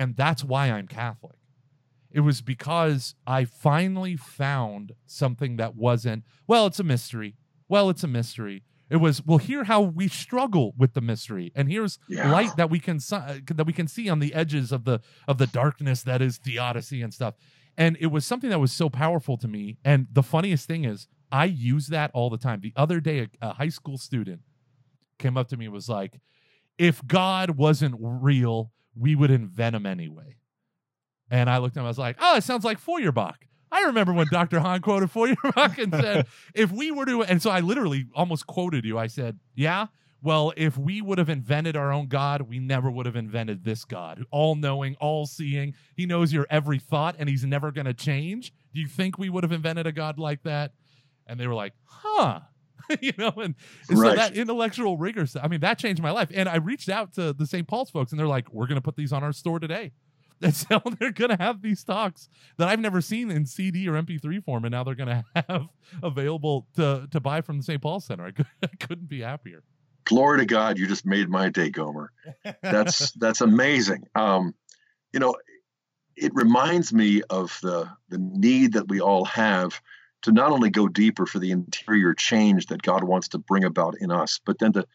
and 0.01 0.15
that's 0.15 0.43
why 0.43 0.63
I'm 0.71 0.87
Catholic. 0.87 1.37
It 2.09 2.21
was 2.21 2.41
because 2.41 3.15
I 3.25 3.45
finally 3.45 4.15
found 4.17 4.93
something 5.05 5.55
that 5.57 5.75
wasn't, 5.75 6.23
well, 6.47 6.65
it's 6.67 6.79
a 6.79 6.83
mystery. 6.83 7.35
Well, 7.69 7.89
it's 7.89 8.03
a 8.03 8.07
mystery. 8.07 8.63
It 8.89 8.97
was, 8.97 9.25
well, 9.25 9.37
here 9.37 9.63
how 9.63 9.79
we 9.79 10.09
struggle 10.09 10.73
with 10.77 10.93
the 10.93 10.99
mystery, 10.99 11.53
and 11.55 11.71
here's 11.71 11.97
Yeah. 12.09 12.27
light 12.29 12.57
that 12.57 12.69
we 12.69 12.79
can 12.79 12.99
uh, 13.11 13.37
that 13.55 13.65
we 13.65 13.71
can 13.71 13.87
see 13.87 14.09
on 14.09 14.19
the 14.19 14.33
edges 14.33 14.73
of 14.73 14.83
the 14.83 14.99
of 15.27 15.37
the 15.37 15.47
darkness 15.47 16.03
that 16.03 16.21
is 16.21 16.37
theodicy 16.37 17.01
and 17.01 17.13
stuff. 17.13 17.35
And 17.77 17.95
it 18.01 18.07
was 18.07 18.25
something 18.25 18.49
that 18.49 18.59
was 18.59 18.73
so 18.73 18.89
powerful 18.89 19.37
to 19.37 19.47
me. 19.47 19.77
And 19.85 20.07
the 20.11 20.23
funniest 20.23 20.67
thing 20.67 20.83
is, 20.83 21.07
I 21.31 21.45
use 21.45 21.87
that 21.87 22.11
all 22.13 22.29
the 22.29 22.37
time. 22.37 22.59
The 22.59 22.73
other 22.75 22.99
day, 22.99 23.19
a, 23.19 23.27
a 23.49 23.53
high 23.53 23.69
school 23.69 23.97
student 23.97 24.41
came 25.19 25.37
up 25.37 25.47
to 25.49 25.55
me 25.57 25.65
and 25.67 25.73
was 25.73 25.87
like, 25.87 26.19
"If 26.77 27.07
God 27.07 27.51
wasn't 27.51 27.95
real, 27.97 28.73
we 28.95 29.15
would 29.15 29.31
invent 29.31 29.75
him 29.75 29.85
anyway." 29.85 30.37
And 31.29 31.49
I 31.49 31.57
looked 31.57 31.77
at 31.77 31.81
him. 31.81 31.85
I 31.85 31.89
was 31.89 31.99
like, 31.99 32.17
"Oh, 32.19 32.37
it 32.37 32.43
sounds 32.43 32.63
like 32.63 32.79
Feuerbach." 32.79 33.47
I 33.73 33.83
remember 33.83 34.11
when 34.11 34.27
Dr. 34.29 34.59
Hahn 34.59 34.81
quoted 34.81 35.11
Feuerbach 35.11 35.77
and 35.77 35.93
said, 35.93 36.27
"If 36.53 36.71
we 36.71 36.91
were 36.91 37.05
to," 37.05 37.23
and 37.23 37.41
so 37.41 37.49
I 37.49 37.61
literally 37.61 38.07
almost 38.13 38.47
quoted 38.47 38.85
you. 38.85 38.97
I 38.97 39.07
said, 39.07 39.39
"Yeah, 39.55 39.87
well, 40.23 40.53
if 40.55 40.77
we 40.77 41.01
would 41.01 41.17
have 41.17 41.29
invented 41.29 41.75
our 41.75 41.91
own 41.91 42.07
God, 42.07 42.43
we 42.43 42.59
never 42.59 42.91
would 42.91 43.07
have 43.07 43.15
invented 43.15 43.63
this 43.63 43.85
God, 43.85 44.23
all 44.29 44.55
knowing, 44.55 44.95
all 44.99 45.25
seeing. 45.25 45.73
He 45.95 46.05
knows 46.05 46.31
your 46.31 46.45
every 46.49 46.77
thought 46.77 47.15
and 47.17 47.27
he's 47.27 47.43
never 47.43 47.71
going 47.71 47.85
to 47.85 47.93
change. 47.93 48.53
Do 48.73 48.79
you 48.79 48.87
think 48.87 49.17
we 49.17 49.29
would 49.29 49.43
have 49.43 49.51
invented 49.51 49.87
a 49.87 49.91
God 49.91 50.19
like 50.19 50.43
that? 50.43 50.73
And 51.25 51.39
they 51.39 51.47
were 51.47 51.55
like, 51.55 51.73
huh. 51.85 52.41
you 53.01 53.13
know, 53.17 53.33
and, 53.37 53.55
and 53.89 53.97
so 53.97 54.15
that 54.15 54.35
intellectual 54.35 54.97
rigor, 54.97 55.25
I 55.41 55.47
mean, 55.47 55.61
that 55.61 55.77
changed 55.77 56.01
my 56.01 56.11
life. 56.11 56.29
And 56.33 56.47
I 56.49 56.57
reached 56.57 56.89
out 56.89 57.13
to 57.13 57.33
the 57.33 57.45
St. 57.45 57.67
Paul's 57.67 57.89
folks 57.89 58.11
and 58.11 58.19
they're 58.19 58.27
like, 58.27 58.51
we're 58.53 58.67
going 58.67 58.75
to 58.75 58.81
put 58.81 58.95
these 58.95 59.13
on 59.13 59.23
our 59.23 59.33
store 59.33 59.59
today. 59.59 59.91
And 60.43 60.55
so 60.55 60.81
they're 60.99 61.11
going 61.11 61.29
to 61.29 61.37
have 61.37 61.61
these 61.61 61.83
talks 61.83 62.27
that 62.57 62.67
I've 62.67 62.79
never 62.79 62.99
seen 62.99 63.29
in 63.29 63.45
CD 63.45 63.87
or 63.87 63.93
MP3 63.93 64.43
form, 64.43 64.65
and 64.65 64.71
now 64.71 64.83
they're 64.83 64.95
going 64.95 65.07
to 65.07 65.23
have 65.35 65.67
available 66.01 66.65
to 66.77 67.07
to 67.11 67.19
buy 67.19 67.41
from 67.41 67.57
the 67.57 67.63
St. 67.63 67.79
Paul 67.79 67.99
Center. 67.99 68.25
I, 68.25 68.31
could, 68.31 68.47
I 68.63 68.75
couldn't 68.79 69.07
be 69.07 69.21
happier. 69.21 69.61
Glory 70.05 70.39
to 70.39 70.47
God, 70.47 70.79
you 70.79 70.87
just 70.87 71.05
made 71.05 71.29
my 71.29 71.49
day, 71.49 71.69
Gomer. 71.69 72.11
That's 72.63 73.11
that's 73.11 73.41
amazing. 73.41 74.07
Um, 74.15 74.55
you 75.13 75.19
know, 75.19 75.35
it 76.15 76.33
reminds 76.33 76.91
me 76.91 77.21
of 77.29 77.57
the 77.61 77.87
the 78.09 78.17
need 78.17 78.73
that 78.73 78.87
we 78.87 78.99
all 78.99 79.25
have 79.25 79.79
to 80.23 80.31
not 80.31 80.51
only 80.51 80.69
go 80.69 80.87
deeper 80.87 81.25
for 81.25 81.39
the 81.39 81.51
interior 81.51 82.13
change 82.13 82.67
that 82.67 82.81
God 82.81 83.03
wants 83.03 83.29
to 83.29 83.37
bring 83.37 83.63
about 83.63 83.95
in 83.99 84.11
us, 84.11 84.39
but 84.45 84.59
then 84.59 84.73
to 84.73 84.85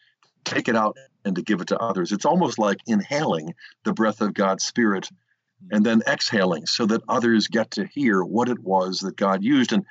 take 0.45 0.67
it 0.67 0.75
out 0.75 0.97
and 1.25 1.35
to 1.35 1.41
give 1.41 1.61
it 1.61 1.67
to 1.67 1.79
others. 1.79 2.11
It's 2.11 2.25
almost 2.25 2.57
like 2.57 2.79
inhaling 2.87 3.53
the 3.83 3.93
breath 3.93 4.21
of 4.21 4.33
God's 4.33 4.65
Spirit 4.65 5.09
and 5.71 5.85
then 5.85 6.01
exhaling 6.07 6.65
so 6.65 6.85
that 6.85 7.01
others 7.09 7.47
get 7.47 7.71
to 7.71 7.85
hear 7.85 8.23
what 8.23 8.47
it 8.47 8.59
was 8.59 8.99
that 9.01 9.17
God 9.17 9.43
used. 9.43 9.73
And, 9.73 9.83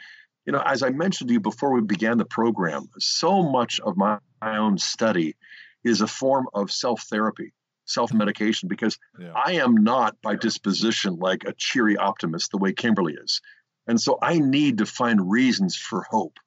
you 0.47 0.53
know, 0.53 0.63
as 0.65 0.83
I 0.83 0.91
mentioned 0.91 1.29
to 1.29 1.35
you 1.35 1.41
before 1.41 1.73
we 1.73 1.83
began 1.83 2.19
the 2.19 2.25
program, 2.25 2.89
so 2.99 3.43
much 3.43 3.81
of 3.81 3.97
my, 3.97 4.19
my 4.41 4.57
own 4.57 4.79
study 4.79 5.35
is 5.85 6.01
a 6.01 6.07
form 6.07 6.49
of 6.55 6.71
self 6.71 7.03
therapy, 7.03 7.53
self 7.85 8.13
medication, 8.13 8.69
because 8.69 8.99
Yeah. 9.19 9.33
I 9.35 9.53
am 9.55 9.77
not 9.77 10.17
by 10.23 10.37
disposition 10.37 11.17
like 11.17 11.45
a 11.45 11.53
cheery 11.53 11.97
optimist 11.97 12.51
the 12.51 12.59
way 12.59 12.73
Kimberly 12.73 13.15
is. 13.15 13.41
And 13.87 14.01
so 14.01 14.19
I 14.21 14.39
need 14.39 14.79
to 14.79 14.87
find 14.87 15.31
reasons 15.31 15.77
for 15.77 16.07
hope. 16.11 16.39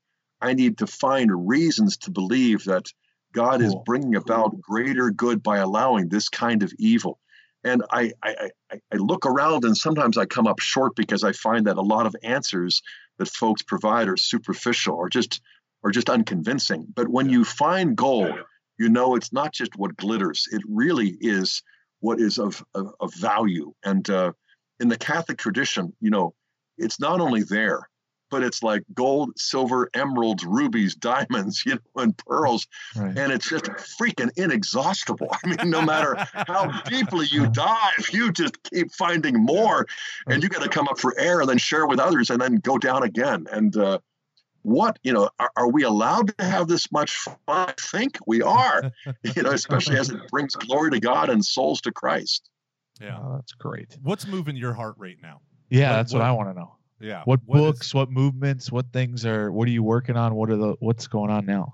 I 0.42 0.54
need 0.54 0.78
to 0.80 0.88
find 0.88 1.48
reasons 1.48 1.98
to 1.98 2.12
believe 2.12 2.66
that 2.66 2.92
God 3.34 3.62
is 3.62 3.76
bringing 3.86 4.16
about 4.16 4.60
greater 4.60 5.12
good 5.12 5.44
by 5.44 5.58
allowing 5.58 6.10
this 6.10 6.30
kind 6.30 6.64
of 6.64 6.74
evil. 6.80 7.20
And 7.64 7.84
I, 7.92 8.14
I, 8.24 8.52
I, 8.72 8.80
I 8.92 8.96
look 8.96 9.26
around 9.26 9.66
and 9.66 9.76
sometimes 9.76 10.18
I 10.18 10.26
come 10.26 10.48
up 10.48 10.60
short 10.60 10.96
because 10.96 11.24
I 11.24 11.34
find 11.34 11.68
that 11.68 11.78
a 11.78 11.82
lot 11.82 12.06
of 12.06 12.16
answers 12.24 12.82
that 13.18 13.28
folks 13.28 13.62
provide 13.62 14.08
are 14.08 14.18
superficial 14.18 14.96
or 14.96 15.10
just 15.10 15.42
or 15.84 15.92
just 15.92 16.10
unconvincing. 16.10 16.88
But 16.94 17.08
when 17.08 17.30
you 17.30 17.46
find 17.46 17.96
gold, 17.96 18.34
you 18.78 18.90
know 18.90 19.16
it's 19.16 19.32
not 19.32 19.54
just 19.54 19.76
what 19.76 19.96
glitters. 19.96 20.48
It 20.52 20.62
really 20.68 21.10
is 21.20 21.64
what 22.00 22.20
is 22.20 22.38
of, 22.38 22.64
of, 22.74 22.94
of 23.00 23.14
value. 23.14 23.74
And 23.84 24.10
uh, 24.10 24.34
in 24.80 24.88
the 24.88 24.98
Catholic 24.98 25.38
tradition, 25.38 25.94
you 26.00 26.10
know, 26.10 26.34
it's 26.80 27.00
not 27.00 27.20
only 27.22 27.44
there, 27.44 27.90
but 28.32 28.44
it's 28.44 28.62
like 28.62 28.84
gold, 28.94 29.32
silver, 29.38 29.90
emeralds, 29.96 30.46
rubies, 30.46 30.94
diamonds, 31.12 31.64
you 31.66 31.74
know, 31.76 32.04
and 32.04 32.16
pearls 32.18 32.68
Right. 32.96 33.18
and 33.18 33.32
it's 33.32 33.50
just 33.50 33.66
freaking 33.66 34.30
inexhaustible. 34.38 35.30
I 35.44 35.48
mean, 35.48 35.70
no 35.70 35.82
matter 35.82 36.16
how 36.34 36.70
deeply 36.82 37.26
you 37.32 37.48
dive, 37.48 38.10
you 38.12 38.32
just 38.32 38.62
keep 38.64 38.92
finding 38.94 39.36
more, 39.44 39.88
and 40.28 40.44
you 40.44 40.50
got 40.50 40.62
to 40.64 40.70
come 40.70 40.88
up 40.88 41.00
for 41.00 41.18
air 41.20 41.42
and 41.42 41.50
then 41.50 41.58
share 41.58 41.88
with 41.88 42.00
others, 42.00 42.30
and 42.30 42.40
then 42.42 42.58
go 42.58 42.78
down 42.78 43.02
again. 43.04 43.48
And 43.52 43.76
uh, 43.76 44.00
what 44.62 45.00
you 45.04 45.14
know, 45.14 45.30
are, 45.40 45.52
are 45.56 45.70
we 45.72 45.84
allowed 45.84 46.38
to 46.38 46.46
have 46.46 46.68
this 46.68 46.92
much 46.92 47.12
fun? 47.16 47.36
I 47.48 47.74
think 47.80 48.18
we 48.28 48.42
are. 48.42 48.92
You 49.36 49.44
know, 49.44 49.52
especially 49.52 49.98
as 49.98 50.10
it 50.10 50.28
brings 50.30 50.54
glory 50.56 50.92
to 50.92 51.00
God 51.00 51.30
and 51.30 51.44
souls 51.44 51.82
to 51.82 51.92
Christ. 51.92 52.50
Yeah. 53.02 53.18
Oh, 53.20 53.36
that's 53.36 53.54
great. 53.54 53.98
What's 54.04 54.28
moving 54.28 54.56
your 54.56 54.74
heart 54.74 54.96
right 54.98 55.18
now? 55.22 55.42
Yeah, 55.70 55.90
What- 55.92 55.96
that's 55.98 56.14
what, 56.14 56.20
what- 56.20 56.28
I 56.28 56.32
want 56.32 56.50
to 56.50 56.54
know. 56.60 56.76
Yeah. 57.02 57.22
what 57.24 57.46
books, 57.46 57.94
what 57.94 58.12
movements, 58.12 58.74
what 58.74 58.92
things 58.92 59.26
are 59.26 59.50
what 59.54 59.70
are 59.70 59.72
you 59.72 59.82
working 59.84 60.18
on? 60.18 60.36
What 60.36 60.50
are 60.50 60.58
the 60.58 60.76
what's 60.82 61.08
going 61.08 61.32
on 61.32 61.46
now? 61.46 61.74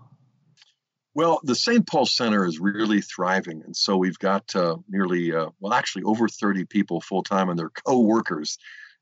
Well, 1.15 1.39
the 1.43 1.55
St. 1.55 1.87
Paul 1.87 2.05
Center 2.05 2.45
is 2.45 2.59
really 2.59 3.01
thriving, 3.01 3.63
and 3.63 3.75
so 3.75 3.95
we've 3.97 4.19
got 4.19 4.53
uh, 4.55 4.75
nearly, 4.89 5.33
uh, 5.33 5.47
well, 5.59 5.73
actually 5.73 6.03
over 6.03 6.27
30 6.27 6.65
people 6.65 6.99
full 7.01 7.23
time, 7.23 7.49
and 7.49 7.57
they're 7.57 7.71
co-workers, 7.87 8.57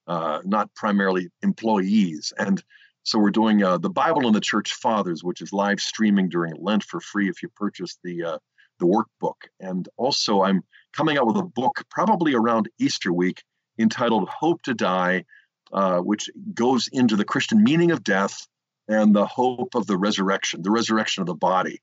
uh, 0.08 0.40
not 0.46 0.74
primarily 0.76 1.30
employees. 1.42 2.32
And 2.38 2.64
so 3.02 3.18
we're 3.18 3.32
doing 3.32 3.64
uh, 3.64 3.80
the 3.80 3.90
Bible 3.90 4.28
and 4.28 4.36
the 4.36 4.42
Church 4.42 4.74
Fathers, 4.76 5.24
which 5.24 5.42
is 5.42 5.52
live 5.52 5.80
streaming 5.82 6.30
during 6.30 6.54
Lent 6.56 6.84
for 6.84 7.00
free 7.02 7.30
if 7.30 7.42
you 7.42 7.50
purchase 7.50 7.98
the 8.04 8.24
uh, 8.24 8.38
the 8.80 8.86
workbook. 8.86 9.48
And 9.60 9.90
also, 9.98 10.44
I'm 10.44 10.62
coming 10.94 11.18
out 11.18 11.26
with 11.28 11.38
a 11.38 11.44
book 11.44 11.84
probably 11.90 12.34
around 12.36 12.70
Easter 12.80 13.12
week 13.12 13.44
entitled 13.78 14.30
"Hope 14.30 14.62
to 14.64 14.74
Die," 14.74 15.26
uh, 15.72 16.00
which 16.00 16.30
goes 16.54 16.88
into 16.92 17.16
the 17.16 17.26
Christian 17.26 17.64
meaning 17.64 17.92
of 17.92 18.04
death 18.04 18.48
and 18.88 19.16
the 19.16 19.26
hope 19.26 19.76
of 19.76 19.88
the 19.88 19.98
resurrection, 19.98 20.62
the 20.62 20.72
resurrection 20.72 21.22
of 21.22 21.28
the 21.28 21.34
body. 21.34 21.82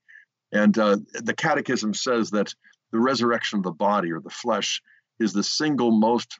And 0.51 0.77
uh, 0.77 0.97
the 1.13 1.33
Catechism 1.33 1.93
says 1.93 2.31
that 2.31 2.53
the 2.91 2.99
resurrection 2.99 3.57
of 3.57 3.63
the 3.63 3.71
body 3.71 4.11
or 4.11 4.19
the 4.19 4.29
flesh 4.29 4.81
is 5.19 5.33
the 5.33 5.43
single 5.43 5.91
most 5.91 6.39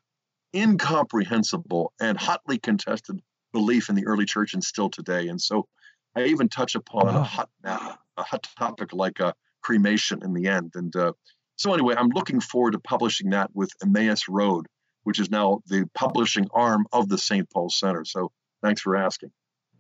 incomprehensible 0.54 1.94
and 2.00 2.18
hotly 2.18 2.58
contested 2.58 3.22
belief 3.54 3.90
in 3.90 3.96
the 3.96 4.06
early 4.06 4.26
church 4.26 4.54
and 4.54 4.64
still 4.64 4.90
today. 4.90 5.28
And 5.28 5.42
so 5.42 5.68
I 6.16 6.26
even 6.26 6.50
touch 6.50 6.76
upon 6.76 7.08
a 7.08 7.24
hot, 7.24 7.50
a 7.64 7.98
hot 8.18 8.48
topic 8.58 8.94
like 8.94 9.22
uh, 9.22 9.34
cremation 9.62 10.24
in 10.24 10.34
the 10.34 10.48
end. 10.48 10.72
And 10.76 10.94
uh, 10.96 11.14
so, 11.56 11.74
anyway, 11.74 11.96
I'm 11.98 12.10
looking 12.10 12.40
forward 12.40 12.72
to 12.72 12.80
publishing 12.80 13.30
that 13.30 13.50
with 13.54 13.72
Emmaus 13.82 14.28
Road, 14.28 14.68
which 15.04 15.20
is 15.20 15.30
now 15.30 15.62
the 15.68 15.90
publishing 15.94 16.48
arm 16.54 16.86
of 16.92 17.10
the 17.10 17.18
St. 17.18 17.50
Paul 17.50 17.70
Center. 17.70 18.06
So, 18.06 18.32
thanks 18.62 18.82
for 18.82 18.96
asking. 18.96 19.32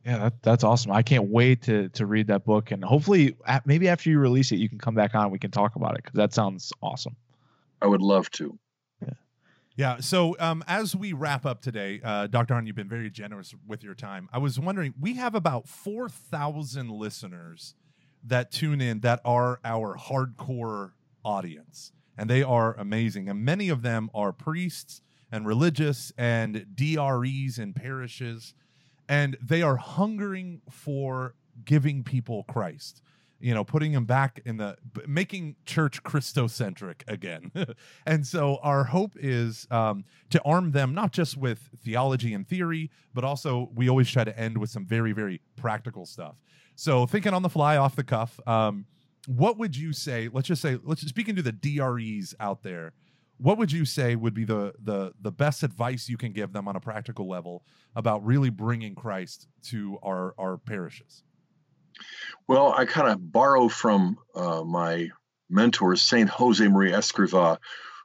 Yeah, 0.05 0.17
that, 0.17 0.41
that's 0.41 0.63
awesome. 0.63 0.91
I 0.91 1.03
can't 1.03 1.29
wait 1.29 1.63
to 1.63 1.89
to 1.89 2.05
read 2.05 2.27
that 2.27 2.43
book 2.43 2.71
and 2.71 2.83
hopefully 2.83 3.35
a- 3.45 3.61
maybe 3.65 3.87
after 3.87 4.09
you 4.09 4.17
release 4.17 4.51
it 4.51 4.55
you 4.55 4.67
can 4.67 4.79
come 4.79 4.95
back 4.95 5.13
on 5.13 5.23
and 5.23 5.31
we 5.31 5.37
can 5.37 5.51
talk 5.51 5.75
about 5.75 5.95
it 5.95 6.03
cuz 6.03 6.13
that 6.13 6.33
sounds 6.33 6.73
awesome. 6.81 7.15
I 7.81 7.87
would 7.87 8.01
love 8.01 8.29
to. 8.31 8.57
Yeah. 9.75 9.99
So 9.99 10.35
um, 10.39 10.63
as 10.67 10.95
we 10.95 11.13
wrap 11.13 11.45
up 11.45 11.61
today, 11.61 12.01
uh, 12.03 12.27
Dr. 12.27 12.53
Hahn, 12.53 12.67
you've 12.67 12.75
been 12.75 12.89
very 12.89 13.09
generous 13.09 13.55
with 13.65 13.83
your 13.83 13.95
time. 13.95 14.29
I 14.33 14.37
was 14.37 14.59
wondering, 14.59 14.93
we 14.99 15.13
have 15.15 15.33
about 15.33 15.67
4,000 15.67 16.89
listeners 16.89 17.75
that 18.23 18.51
tune 18.51 18.81
in 18.81 18.99
that 18.99 19.21
are 19.25 19.59
our 19.63 19.97
hardcore 19.97 20.91
audience, 21.23 21.93
and 22.17 22.29
they 22.29 22.43
are 22.43 22.75
amazing. 22.77 23.29
And 23.29 23.43
many 23.43 23.69
of 23.69 23.81
them 23.81 24.11
are 24.13 24.31
priests 24.31 25.01
and 25.31 25.47
religious 25.47 26.11
and 26.17 26.65
DREs 26.75 27.57
in 27.57 27.73
parishes, 27.73 28.53
and 29.07 29.37
they 29.41 29.61
are 29.61 29.77
hungering 29.77 30.61
for 30.69 31.35
giving 31.63 32.03
people 32.03 32.43
Christ. 32.43 33.01
You 33.39 33.55
know, 33.55 33.63
putting 33.63 33.91
them 33.93 34.05
back 34.05 34.39
in 34.45 34.57
the 34.57 34.77
making 35.07 35.55
church 35.65 36.03
Christocentric 36.03 37.01
again. 37.07 37.51
and 38.05 38.27
so 38.27 38.59
our 38.61 38.83
hope 38.83 39.15
is 39.19 39.65
um, 39.71 40.05
to 40.29 40.39
arm 40.43 40.73
them 40.73 40.93
not 40.93 41.11
just 41.11 41.37
with 41.37 41.69
theology 41.83 42.35
and 42.35 42.47
theory, 42.47 42.91
but 43.15 43.23
also 43.23 43.71
we 43.73 43.89
always 43.89 44.11
try 44.11 44.23
to 44.23 44.39
end 44.39 44.59
with 44.59 44.69
some 44.69 44.85
very, 44.85 45.11
very 45.11 45.41
practical 45.55 46.05
stuff. 46.05 46.35
So 46.75 47.07
thinking 47.07 47.33
on 47.33 47.41
the 47.41 47.49
fly, 47.49 47.77
off 47.77 47.95
the 47.95 48.03
cuff, 48.03 48.39
um, 48.45 48.85
what 49.27 49.57
would 49.57 49.75
you 49.75 49.93
say? 49.93 50.29
Let's 50.31 50.47
just 50.47 50.61
say, 50.61 50.77
let's 50.83 51.01
just 51.01 51.13
speaking 51.13 51.35
to 51.35 51.41
the 51.41 51.51
DREs 51.51 52.35
out 52.39 52.63
there. 52.63 52.93
What 53.41 53.57
would 53.57 53.71
you 53.71 53.85
say 53.85 54.15
would 54.15 54.35
be 54.35 54.45
the 54.45 54.73
the 54.83 55.13
the 55.19 55.31
best 55.31 55.63
advice 55.63 56.07
you 56.07 56.15
can 56.15 56.31
give 56.31 56.53
them 56.53 56.67
on 56.67 56.75
a 56.75 56.79
practical 56.79 57.27
level 57.27 57.63
about 57.95 58.23
really 58.23 58.51
bringing 58.51 58.93
Christ 58.93 59.47
to 59.69 59.97
our 60.03 60.35
our 60.37 60.57
parishes? 60.57 61.23
Well, 62.47 62.71
I 62.71 62.85
kind 62.85 63.09
of 63.09 63.31
borrow 63.31 63.67
from 63.67 64.17
uh, 64.35 64.63
my 64.63 65.09
mentor, 65.49 65.95
Saint 65.95 66.29
Jose 66.29 66.65
Maria 66.67 66.97
Escriva, 66.97 67.57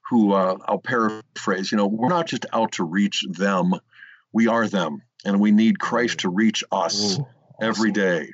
who 0.08 0.32
uh, 0.32 0.56
I'll 0.64 0.78
paraphrase. 0.78 1.70
You 1.70 1.76
know, 1.76 1.86
we're 1.86 2.08
not 2.08 2.26
just 2.26 2.46
out 2.54 2.72
to 2.72 2.84
reach 2.84 3.22
them; 3.28 3.74
we 4.32 4.48
are 4.48 4.66
them, 4.66 5.02
and 5.26 5.38
we 5.38 5.50
need 5.50 5.78
Christ 5.78 6.20
to 6.20 6.30
reach 6.30 6.64
us 6.72 7.18
Ooh, 7.18 7.26
awesome. 7.60 7.92
day. 7.92 8.32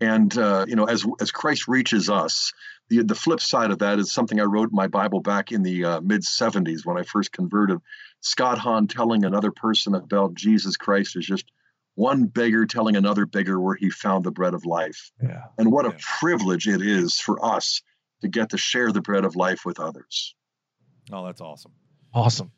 And 0.00 0.36
uh, 0.38 0.64
you 0.66 0.76
know, 0.76 0.84
as 0.84 1.04
as 1.20 1.30
Christ 1.32 1.68
reaches 1.68 2.08
us, 2.08 2.54
the 2.90 3.02
the 3.04 3.14
flip 3.14 3.40
side 3.40 3.70
of 3.70 3.78
that 3.78 3.98
is 3.98 4.12
something 4.12 4.40
I 4.40 4.44
wrote 4.44 4.70
in 4.70 4.76
my 4.76 4.88
Bible 4.88 5.20
back 5.20 5.52
in 5.52 5.62
the 5.62 5.84
uh, 5.84 6.00
mid 6.02 6.22
'70s 6.22 6.84
when 6.84 6.98
I 6.98 7.02
first 7.02 7.32
converted. 7.32 7.78
Scott 8.20 8.58
Hahn 8.58 8.86
telling 8.86 9.24
another 9.24 9.50
person 9.50 9.94
about 9.94 10.34
Jesus 10.34 10.76
Christ 10.76 11.16
is 11.16 11.24
just 11.24 11.50
one 11.94 12.26
beggar 12.26 12.66
telling 12.66 12.96
another 12.96 13.24
beggar 13.24 13.58
where 13.60 13.74
he 13.74 13.90
found 13.90 14.24
the 14.24 14.30
bread 14.30 14.54
of 14.54 14.66
life. 14.66 15.10
Yeah. 15.22 15.44
And 15.56 15.72
what 15.72 15.86
a 15.86 15.96
privilege 16.18 16.68
it 16.68 16.82
is 16.82 17.18
for 17.18 17.42
us 17.44 17.80
to 18.20 18.28
get 18.28 18.50
to 18.50 18.58
share 18.58 18.92
the 18.92 19.00
bread 19.00 19.24
of 19.24 19.36
life 19.36 19.64
with 19.64 19.80
others. 19.80 20.34
Oh, 21.10 21.24
that's 21.24 21.40
awesome. 21.40 21.72
Awesome. 22.12 22.52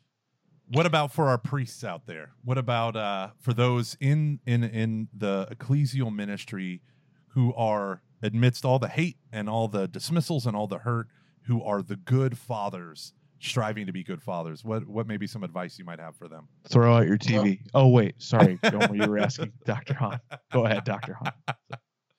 What 0.67 0.85
about 0.85 1.11
for 1.11 1.27
our 1.27 1.37
priests 1.37 1.83
out 1.83 2.07
there? 2.07 2.31
What 2.43 2.57
about 2.57 2.95
uh, 2.95 3.29
for 3.39 3.53
those 3.53 3.95
in 3.99 4.39
in 4.45 4.63
in 4.63 5.09
the 5.13 5.47
ecclesial 5.51 6.13
ministry 6.13 6.81
who 7.29 7.53
are 7.53 8.01
amidst 8.23 8.65
all 8.65 8.79
the 8.79 8.87
hate 8.87 9.17
and 9.31 9.49
all 9.49 9.67
the 9.67 9.87
dismissals 9.87 10.45
and 10.45 10.55
all 10.55 10.67
the 10.67 10.79
hurt, 10.79 11.07
who 11.43 11.61
are 11.63 11.81
the 11.81 11.95
good 11.95 12.37
fathers 12.37 13.13
striving 13.39 13.85
to 13.85 13.91
be 13.91 14.03
good 14.03 14.21
fathers? 14.21 14.63
What 14.63 14.87
what 14.87 15.07
may 15.07 15.17
be 15.17 15.27
some 15.27 15.43
advice 15.43 15.77
you 15.77 15.85
might 15.85 15.99
have 15.99 16.15
for 16.15 16.27
them? 16.27 16.47
Throw 16.69 16.95
out 16.95 17.07
your 17.07 17.17
TV. 17.17 17.59
oh 17.73 17.89
wait, 17.89 18.21
sorry, 18.21 18.57
Gomer, 18.63 18.95
you 18.95 19.09
were 19.09 19.19
asking 19.19 19.53
Dr. 19.65 19.93
Hahn. 19.93 20.19
Go 20.51 20.65
ahead, 20.65 20.83
Dr. 20.85 21.13
Hahn. 21.13 21.33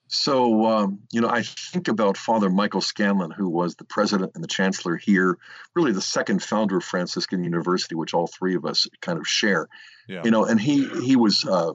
So, 0.08 0.66
um, 0.66 1.00
you 1.12 1.20
know, 1.20 1.28
I 1.28 1.42
think 1.42 1.88
about 1.88 2.16
Father 2.16 2.50
Michael 2.50 2.82
Scanlon, 2.82 3.30
who 3.30 3.48
was 3.48 3.74
the 3.74 3.84
president 3.84 4.32
and 4.34 4.44
the 4.44 4.48
chancellor 4.48 4.96
here, 4.96 5.38
really 5.74 5.92
the 5.92 6.02
second 6.02 6.42
founder 6.42 6.76
of 6.76 6.84
Franciscan 6.84 7.42
University, 7.42 7.94
which 7.94 8.14
all 8.14 8.26
three 8.26 8.54
of 8.54 8.64
us 8.64 8.86
kind 9.00 9.18
of 9.18 9.26
share. 9.26 9.68
Yeah. 10.06 10.22
You 10.24 10.30
know, 10.30 10.44
and 10.44 10.60
he 10.60 10.86
he 11.02 11.16
was 11.16 11.44
uh, 11.44 11.72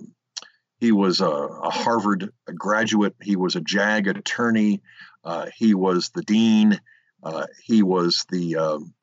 he 0.80 0.92
was 0.92 1.20
a, 1.22 1.30
a 1.30 1.70
Harvard 1.70 2.32
graduate. 2.46 3.16
He 3.22 3.36
was 3.36 3.56
a 3.56 3.62
JAG 3.62 4.08
attorney. 4.08 4.82
Uh, 5.24 5.48
he 5.56 5.74
was 5.74 6.10
the 6.10 6.22
dean. 6.22 6.80
Uh, 7.22 7.48
he 7.62 7.84
was 7.84 8.26
the 8.30 8.56
um, 8.56 8.94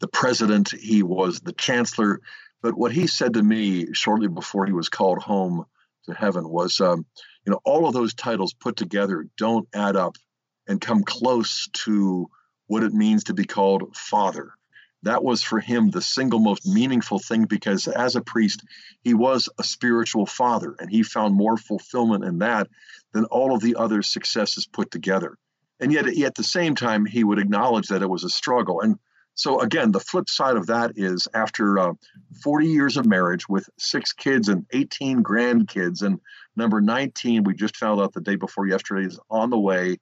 the 0.00 0.08
president. 0.08 0.70
He 0.70 1.02
was 1.02 1.40
the 1.40 1.52
chancellor. 1.52 2.20
But 2.62 2.76
what 2.76 2.92
he 2.92 3.06
said 3.06 3.34
to 3.34 3.42
me 3.42 3.92
shortly 3.92 4.28
before 4.28 4.64
he 4.64 4.72
was 4.72 4.88
called 4.88 5.18
home 5.18 5.66
to 6.06 6.14
heaven 6.14 6.48
was, 6.48 6.80
um, 6.80 7.04
you 7.44 7.52
know, 7.52 7.60
all 7.64 7.86
of 7.86 7.92
those 7.92 8.14
titles 8.14 8.54
put 8.54 8.76
together 8.76 9.26
don't 9.36 9.68
add 9.74 9.96
up 9.96 10.16
and 10.66 10.80
come 10.80 11.04
close 11.04 11.68
to 11.74 12.30
what 12.66 12.82
it 12.82 12.94
means 12.94 13.24
to 13.24 13.34
be 13.34 13.44
called 13.44 13.94
father. 13.94 14.52
That 15.04 15.22
was 15.24 15.42
for 15.42 15.60
him 15.60 15.90
the 15.90 16.02
single 16.02 16.40
most 16.40 16.66
meaningful 16.66 17.18
thing 17.18 17.44
because 17.44 17.88
as 17.88 18.16
a 18.16 18.20
priest, 18.20 18.64
he 19.02 19.14
was 19.14 19.48
a 19.58 19.62
spiritual 19.62 20.26
father 20.26 20.74
and 20.78 20.90
he 20.90 21.02
found 21.02 21.34
more 21.34 21.56
fulfillment 21.56 22.24
in 22.24 22.38
that 22.38 22.68
than 23.12 23.24
all 23.26 23.54
of 23.54 23.60
the 23.62 23.76
other 23.76 24.02
successes 24.02 24.66
put 24.66 24.90
together. 24.90 25.36
And 25.80 25.92
yet, 25.92 26.06
at 26.06 26.34
the 26.34 26.44
same 26.44 26.74
time, 26.74 27.04
he 27.04 27.24
would 27.24 27.38
acknowledge 27.38 27.88
that 27.88 28.02
it 28.02 28.08
was 28.08 28.24
a 28.24 28.28
struggle. 28.30 28.80
And 28.80 28.98
so, 29.34 29.60
again, 29.60 29.90
the 29.90 30.00
flip 30.00 30.28
side 30.30 30.56
of 30.56 30.68
that 30.68 30.92
is 30.96 31.26
after 31.34 31.78
uh, 31.78 31.92
40 32.42 32.68
years 32.68 32.96
of 32.96 33.04
marriage 33.06 33.48
with 33.48 33.68
six 33.78 34.12
kids 34.12 34.48
and 34.48 34.64
18 34.72 35.22
grandkids, 35.24 36.02
and 36.02 36.20
number 36.56 36.80
19, 36.80 37.42
we 37.42 37.54
just 37.54 37.76
found 37.76 38.00
out 38.00 38.12
the 38.12 38.20
day 38.20 38.36
before 38.36 38.66
yesterday, 38.66 39.06
is 39.06 39.18
on 39.28 39.50
the 39.50 39.58
way. 39.58 39.98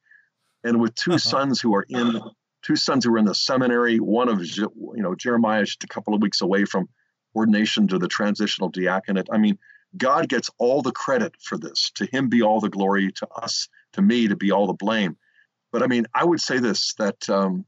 And 0.62 0.80
with 0.80 0.94
2 0.94 1.12
Uh-huh. 1.12 1.18
sons 1.18 1.61
who 1.61 1.74
are 1.74 1.86
in 1.88 2.20
two 2.62 2.76
sons 2.76 3.04
who 3.04 3.12
were 3.12 3.18
in 3.18 3.24
the 3.24 3.34
seminary, 3.34 3.98
one 3.98 4.28
of 4.28 4.44
you 4.44 4.70
know 4.96 5.14
Jeremiah 5.14 5.64
just 5.64 5.84
a 5.84 5.88
couple 5.88 6.14
of 6.14 6.22
weeks 6.22 6.40
away 6.40 6.64
from 6.64 6.88
ordination 7.34 7.88
to 7.88 7.98
the 7.98 8.08
transitional 8.08 8.68
diaconate. 8.68 9.28
I 9.32 9.38
mean, 9.38 9.58
God 9.96 10.28
gets 10.28 10.50
all 10.58 10.82
the 10.82 10.92
credit 10.92 11.34
for 11.40 11.58
this. 11.58 11.90
To 11.96 12.06
him 12.06 12.28
be 12.28 12.42
all 12.42 12.60
the 12.60 12.70
glory, 12.70 13.12
to 13.12 13.28
us, 13.28 13.68
to 13.94 14.02
me, 14.02 14.28
to 14.28 14.36
be 14.36 14.50
all 14.50 14.66
the 14.66 14.72
blame. 14.72 15.16
But 15.70 15.82
I 15.82 15.86
mean, 15.86 16.06
I 16.14 16.24
would 16.24 16.40
say 16.40 16.58
this 16.58 16.94
that 16.94 17.28
um, 17.28 17.66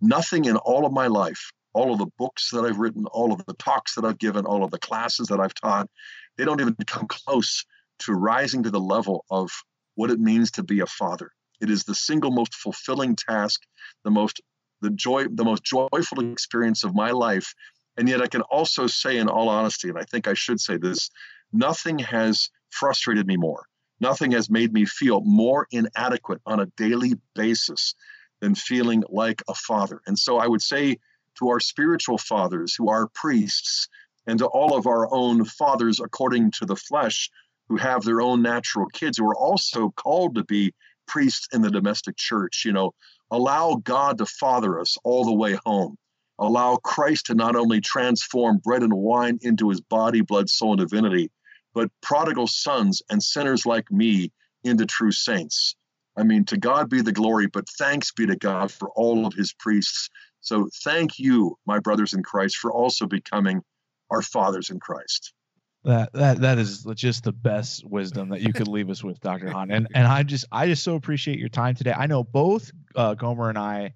nothing 0.00 0.44
in 0.44 0.56
all 0.56 0.86
of 0.86 0.92
my 0.92 1.06
life, 1.06 1.50
all 1.72 1.92
of 1.92 1.98
the 1.98 2.10
books 2.18 2.50
that 2.50 2.64
I've 2.64 2.78
written, 2.78 3.06
all 3.06 3.32
of 3.32 3.44
the 3.46 3.54
talks 3.54 3.94
that 3.94 4.04
I've 4.04 4.18
given, 4.18 4.46
all 4.46 4.64
of 4.64 4.70
the 4.70 4.78
classes 4.78 5.28
that 5.28 5.40
I've 5.40 5.54
taught, 5.54 5.88
they 6.36 6.44
don't 6.44 6.60
even 6.60 6.74
come 6.86 7.06
close 7.08 7.64
to 8.00 8.12
rising 8.12 8.62
to 8.62 8.70
the 8.70 8.80
level 8.80 9.24
of 9.30 9.50
what 9.94 10.10
it 10.10 10.20
means 10.20 10.52
to 10.52 10.62
be 10.62 10.80
a 10.80 10.86
father. 10.86 11.32
It 11.60 11.70
is 11.70 11.84
the 11.84 11.94
single 11.94 12.30
most 12.30 12.54
fulfilling 12.54 13.16
task, 13.16 13.62
the 14.04 14.10
most 14.10 14.40
the 14.80 14.90
joy, 14.90 15.26
the 15.28 15.44
most 15.44 15.62
joyful 15.62 16.32
experience 16.32 16.84
of 16.84 16.94
my 16.94 17.10
life. 17.10 17.54
And 17.96 18.08
yet 18.08 18.22
I 18.22 18.26
can 18.26 18.40
also 18.42 18.86
say 18.86 19.18
in 19.18 19.28
all 19.28 19.48
honesty, 19.48 19.88
and 19.88 19.98
I 19.98 20.04
think 20.04 20.26
I 20.26 20.34
should 20.34 20.60
say 20.60 20.78
this, 20.78 21.10
nothing 21.52 21.98
has 21.98 22.48
frustrated 22.70 23.26
me 23.26 23.36
more. 23.36 23.66
Nothing 24.00 24.32
has 24.32 24.48
made 24.48 24.72
me 24.72 24.86
feel 24.86 25.20
more 25.20 25.66
inadequate 25.70 26.40
on 26.46 26.60
a 26.60 26.66
daily 26.78 27.14
basis 27.34 27.94
than 28.40 28.54
feeling 28.54 29.04
like 29.10 29.42
a 29.48 29.54
father. 29.54 30.00
And 30.06 30.18
so 30.18 30.38
I 30.38 30.46
would 30.46 30.62
say 30.62 30.96
to 31.38 31.48
our 31.48 31.60
spiritual 31.60 32.16
fathers 32.16 32.74
who 32.74 32.88
are 32.88 33.08
priests 33.14 33.88
and 34.26 34.38
to 34.38 34.46
all 34.46 34.76
of 34.76 34.86
our 34.86 35.12
own 35.12 35.44
fathers 35.44 36.00
according 36.00 36.52
to 36.52 36.64
the 36.64 36.76
flesh 36.76 37.30
who 37.68 37.76
have 37.76 38.02
their 38.02 38.20
own 38.20 38.42
natural 38.42 38.86
kids 38.86 39.18
who 39.18 39.28
are 39.28 39.36
also 39.36 39.90
called 39.90 40.34
to 40.34 40.44
be 40.44 40.72
priests 41.10 41.48
in 41.52 41.60
the 41.60 41.70
domestic 41.70 42.16
church, 42.16 42.62
you 42.64 42.72
know, 42.72 42.92
allow 43.30 43.74
God 43.74 44.18
to 44.18 44.26
father 44.26 44.80
us 44.80 44.96
all 45.02 45.24
the 45.24 45.34
way 45.34 45.58
home. 45.64 45.96
Allow 46.38 46.76
Christ 46.76 47.26
to 47.26 47.34
not 47.34 47.56
only 47.56 47.80
transform 47.80 48.58
bread 48.58 48.82
and 48.82 48.94
wine 48.94 49.38
into 49.42 49.68
his 49.68 49.80
body, 49.80 50.20
blood, 50.20 50.48
soul, 50.48 50.72
and 50.72 50.80
divinity, 50.80 51.30
but 51.74 51.90
prodigal 52.00 52.46
sons 52.46 53.02
and 53.10 53.22
sinners 53.22 53.66
like 53.66 53.90
me 53.90 54.32
into 54.64 54.86
true 54.86 55.12
saints. 55.12 55.74
I 56.16 56.22
mean, 56.22 56.44
to 56.46 56.56
God 56.56 56.88
be 56.88 57.02
the 57.02 57.12
glory, 57.12 57.46
but 57.46 57.68
thanks 57.68 58.12
be 58.12 58.26
to 58.26 58.36
God 58.36 58.70
for 58.70 58.88
all 58.90 59.26
of 59.26 59.34
his 59.34 59.52
priests. 59.52 60.08
So 60.40 60.68
thank 60.84 61.18
you, 61.18 61.58
my 61.66 61.80
brothers 61.80 62.14
in 62.14 62.22
Christ, 62.22 62.56
for 62.56 62.72
also 62.72 63.06
becoming 63.06 63.62
our 64.10 64.22
fathers 64.22 64.70
in 64.70 64.80
Christ. 64.80 65.32
That 65.84 66.12
that 66.12 66.40
that 66.42 66.58
is 66.58 66.84
just 66.94 67.24
the 67.24 67.32
best 67.32 67.84
wisdom 67.86 68.28
that 68.30 68.42
you 68.42 68.52
could 68.52 68.68
leave 68.68 68.90
us 68.90 69.02
with, 69.02 69.18
Dr. 69.20 69.48
Hahn. 69.48 69.70
And 69.70 69.88
and 69.94 70.06
I 70.06 70.22
just 70.22 70.44
I 70.52 70.66
just 70.66 70.84
so 70.84 70.94
appreciate 70.94 71.38
your 71.38 71.48
time 71.48 71.74
today. 71.74 71.94
I 71.96 72.06
know 72.06 72.22
both 72.22 72.70
uh, 72.94 73.14
Gomer 73.14 73.48
and 73.48 73.56
I, 73.56 73.94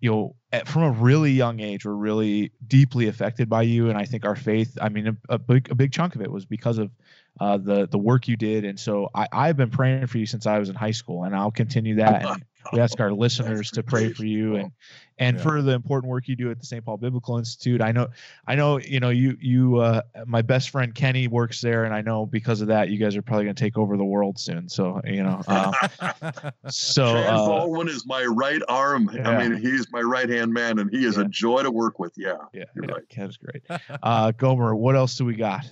you 0.00 0.10
know, 0.10 0.36
at, 0.50 0.66
from 0.66 0.82
a 0.82 0.90
really 0.90 1.30
young 1.30 1.60
age, 1.60 1.84
were 1.84 1.96
really 1.96 2.50
deeply 2.66 3.06
affected 3.06 3.48
by 3.48 3.62
you. 3.62 3.88
And 3.88 3.96
I 3.96 4.04
think 4.04 4.24
our 4.24 4.34
faith, 4.34 4.76
I 4.82 4.88
mean, 4.88 5.06
a, 5.06 5.16
a 5.28 5.38
big 5.38 5.70
a 5.70 5.76
big 5.76 5.92
chunk 5.92 6.16
of 6.16 6.22
it 6.22 6.30
was 6.30 6.44
because 6.44 6.78
of 6.78 6.90
uh, 7.38 7.56
the 7.56 7.86
the 7.86 7.98
work 7.98 8.26
you 8.26 8.36
did. 8.36 8.64
And 8.64 8.78
so 8.78 9.08
I 9.14 9.28
I've 9.32 9.56
been 9.56 9.70
praying 9.70 10.08
for 10.08 10.18
you 10.18 10.26
since 10.26 10.46
I 10.46 10.58
was 10.58 10.70
in 10.70 10.74
high 10.74 10.90
school, 10.90 11.22
and 11.22 11.36
I'll 11.36 11.52
continue 11.52 11.96
that. 11.96 12.26
And 12.26 12.44
we 12.72 12.80
ask 12.80 12.98
our 13.00 13.12
listeners 13.12 13.70
to 13.72 13.82
pray 13.82 14.12
for 14.12 14.24
you 14.24 14.56
and 14.56 14.72
and 15.18 15.36
Yeah. 15.36 15.42
for 15.42 15.62
the 15.62 15.72
important 15.72 16.10
work 16.10 16.26
you 16.26 16.36
do 16.36 16.50
at 16.50 16.58
the 16.58 16.66
St. 16.66 16.84
Paul 16.84 16.96
Biblical 16.96 17.38
Institute. 17.38 17.80
I 17.82 17.92
know 17.92 18.08
I 18.46 18.54
know 18.54 18.78
you 18.78 18.98
know 19.00 19.10
you 19.10 19.36
you 19.40 19.76
uh, 19.78 20.02
my 20.26 20.42
best 20.42 20.70
friend 20.70 20.94
Kenny 20.94 21.28
works 21.28 21.60
there, 21.60 21.84
and 21.84 21.94
I 21.94 22.00
know 22.00 22.26
because 22.26 22.60
of 22.60 22.68
that 22.68 22.88
you 22.90 22.98
guys 22.98 23.14
are 23.16 23.22
probably 23.22 23.44
going 23.44 23.54
to 23.56 23.62
take 23.62 23.76
over 23.78 23.96
the 23.96 24.04
world 24.04 24.38
soon. 24.38 24.68
So 24.68 25.00
you 25.04 25.22
know, 25.22 25.40
um, 25.48 25.74
so 26.68 27.12
Chad 27.12 27.34
uh, 27.34 27.46
Baldwin 27.46 27.88
is 27.88 28.06
my 28.06 28.24
right 28.24 28.62
arm. 28.68 29.10
yeah. 29.14 29.28
I 29.28 29.48
mean, 29.48 29.60
he's 29.60 29.90
my 29.92 30.00
right 30.00 30.28
hand 30.28 30.52
man, 30.52 30.78
and 30.78 30.90
he 30.90 31.04
is 31.04 31.16
Yeah. 31.16 31.24
a 31.24 31.28
joy 31.28 31.62
to 31.62 31.70
work 31.70 31.98
with. 31.98 32.12
Yeah. 32.16 32.34
yeah, 32.52 32.64
You're 32.74 32.86
yeah, 32.86 32.92
right. 32.92 33.08
Ken's 33.08 33.36
great. 33.36 33.62
Uh, 34.02 34.32
Gomer, 34.32 34.74
what 34.74 34.96
else 34.96 35.16
do 35.16 35.24
we 35.24 35.34
got? 35.34 35.64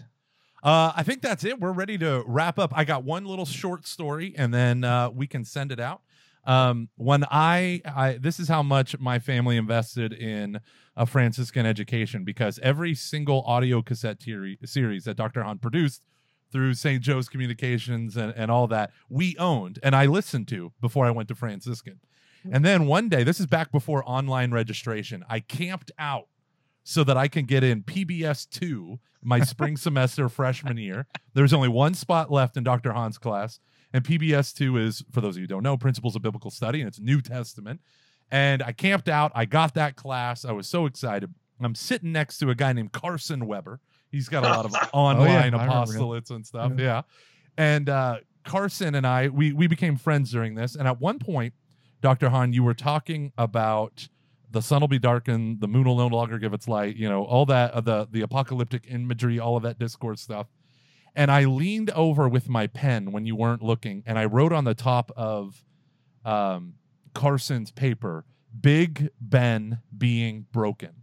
Uh, 0.62 0.92
I 0.94 1.02
think 1.04 1.22
that's 1.22 1.42
it. 1.44 1.58
We're 1.58 1.72
ready 1.72 1.96
to 1.98 2.22
wrap 2.26 2.58
up. 2.58 2.72
I 2.76 2.84
got 2.84 3.02
one 3.02 3.24
little 3.24 3.46
short 3.46 3.86
story, 3.86 4.34
and 4.36 4.52
then 4.52 4.84
uh, 4.84 5.08
we 5.08 5.26
can 5.26 5.44
send 5.44 5.72
it 5.72 5.80
out. 5.80 6.02
Um, 6.44 6.88
when 6.96 7.24
I, 7.30 7.82
I, 7.84 8.18
this 8.20 8.40
is 8.40 8.48
how 8.48 8.62
much 8.62 8.98
my 8.98 9.18
family 9.18 9.56
invested 9.56 10.12
in 10.12 10.60
a 10.96 11.06
Franciscan 11.06 11.66
education 11.66 12.24
because 12.24 12.58
every 12.62 12.94
single 12.94 13.42
audio 13.46 13.82
cassette 13.82 14.22
series 14.64 15.04
that 15.04 15.16
Dr. 15.16 15.42
Hahn 15.42 15.58
produced 15.58 16.04
through 16.50 16.74
St. 16.74 17.02
Joe's 17.02 17.28
Communications 17.28 18.16
and, 18.16 18.32
and 18.34 18.50
all 18.50 18.66
that 18.68 18.90
we 19.08 19.36
owned 19.38 19.78
and 19.82 19.94
I 19.94 20.06
listened 20.06 20.48
to 20.48 20.72
before 20.80 21.06
I 21.06 21.10
went 21.10 21.28
to 21.28 21.34
Franciscan. 21.34 22.00
And 22.50 22.64
then 22.64 22.86
one 22.86 23.08
day, 23.08 23.22
this 23.22 23.38
is 23.38 23.46
back 23.46 23.70
before 23.70 24.02
online 24.06 24.50
registration, 24.50 25.24
I 25.28 25.40
camped 25.40 25.92
out 25.98 26.28
so 26.82 27.04
that 27.04 27.16
I 27.16 27.28
can 27.28 27.44
get 27.44 27.62
in 27.62 27.82
PBS 27.82 28.48
2 28.48 28.98
my 29.22 29.40
spring 29.40 29.76
semester 29.76 30.28
freshman 30.28 30.78
year. 30.78 31.06
There's 31.34 31.52
only 31.52 31.68
one 31.68 31.94
spot 31.94 32.30
left 32.30 32.56
in 32.56 32.64
Dr. 32.64 32.92
Hahn's 32.92 33.18
class. 33.18 33.60
And 33.92 34.04
PBS 34.04 34.54
2 34.54 34.76
is, 34.76 35.04
for 35.10 35.20
those 35.20 35.34
of 35.36 35.38
you 35.38 35.44
who 35.44 35.48
don't 35.48 35.62
know, 35.62 35.76
Principles 35.76 36.14
of 36.14 36.22
Biblical 36.22 36.50
Study, 36.50 36.80
and 36.80 36.88
it's 36.88 37.00
New 37.00 37.20
Testament. 37.20 37.80
And 38.30 38.62
I 38.62 38.72
camped 38.72 39.08
out. 39.08 39.32
I 39.34 39.44
got 39.44 39.74
that 39.74 39.96
class. 39.96 40.44
I 40.44 40.52
was 40.52 40.68
so 40.68 40.86
excited. 40.86 41.34
I'm 41.60 41.74
sitting 41.74 42.12
next 42.12 42.38
to 42.38 42.50
a 42.50 42.54
guy 42.54 42.72
named 42.72 42.92
Carson 42.92 43.46
Weber. 43.46 43.80
He's 44.10 44.28
got 44.28 44.44
a 44.44 44.48
lot 44.48 44.64
of 44.64 44.74
online 44.92 45.52
remember 45.52 45.64
him. 45.64 45.70
apostolates 45.70 46.30
and 46.30 46.46
stuff. 46.46 46.72
Yeah. 46.76 46.84
Yeah. 46.84 47.02
And 47.56 47.88
uh, 47.88 48.18
Carson 48.44 48.94
and 48.94 49.06
I, 49.06 49.28
we 49.28 49.52
we 49.52 49.66
became 49.66 49.96
friends 49.96 50.30
during 50.30 50.54
this. 50.54 50.74
And 50.74 50.88
at 50.88 51.00
one 51.00 51.18
point, 51.18 51.54
Dr. 52.00 52.30
Hahn, 52.30 52.52
you 52.52 52.62
were 52.62 52.74
talking 52.74 53.32
about 53.36 54.08
the 54.50 54.62
sun 54.62 54.80
will 54.80 54.88
be 54.88 54.98
darkened, 54.98 55.60
the 55.60 55.68
moon 55.68 55.84
will 55.84 55.96
no 55.96 56.08
longer 56.08 56.38
give 56.38 56.54
its 56.54 56.66
light, 56.66 56.96
you 56.96 57.08
know, 57.08 57.24
all 57.24 57.46
that 57.46 57.72
uh, 57.72 57.80
the 57.80 58.08
the 58.10 58.22
apocalyptic 58.22 58.84
imagery, 58.88 59.38
all 59.38 59.56
of 59.56 59.62
that 59.62 59.78
discourse 59.78 60.20
stuff. 60.20 60.46
And 61.14 61.30
I 61.30 61.44
leaned 61.44 61.90
over 61.90 62.28
with 62.28 62.48
my 62.48 62.66
pen 62.66 63.12
when 63.12 63.26
you 63.26 63.36
weren't 63.36 63.62
looking, 63.62 64.02
and 64.06 64.18
I 64.18 64.24
wrote 64.24 64.52
on 64.52 64.64
the 64.64 64.74
top 64.74 65.10
of 65.16 65.64
um, 66.24 66.74
Carson's 67.14 67.70
paper, 67.70 68.24
"Big 68.58 69.10
Ben 69.20 69.80
being 69.96 70.46
broken." 70.52 70.99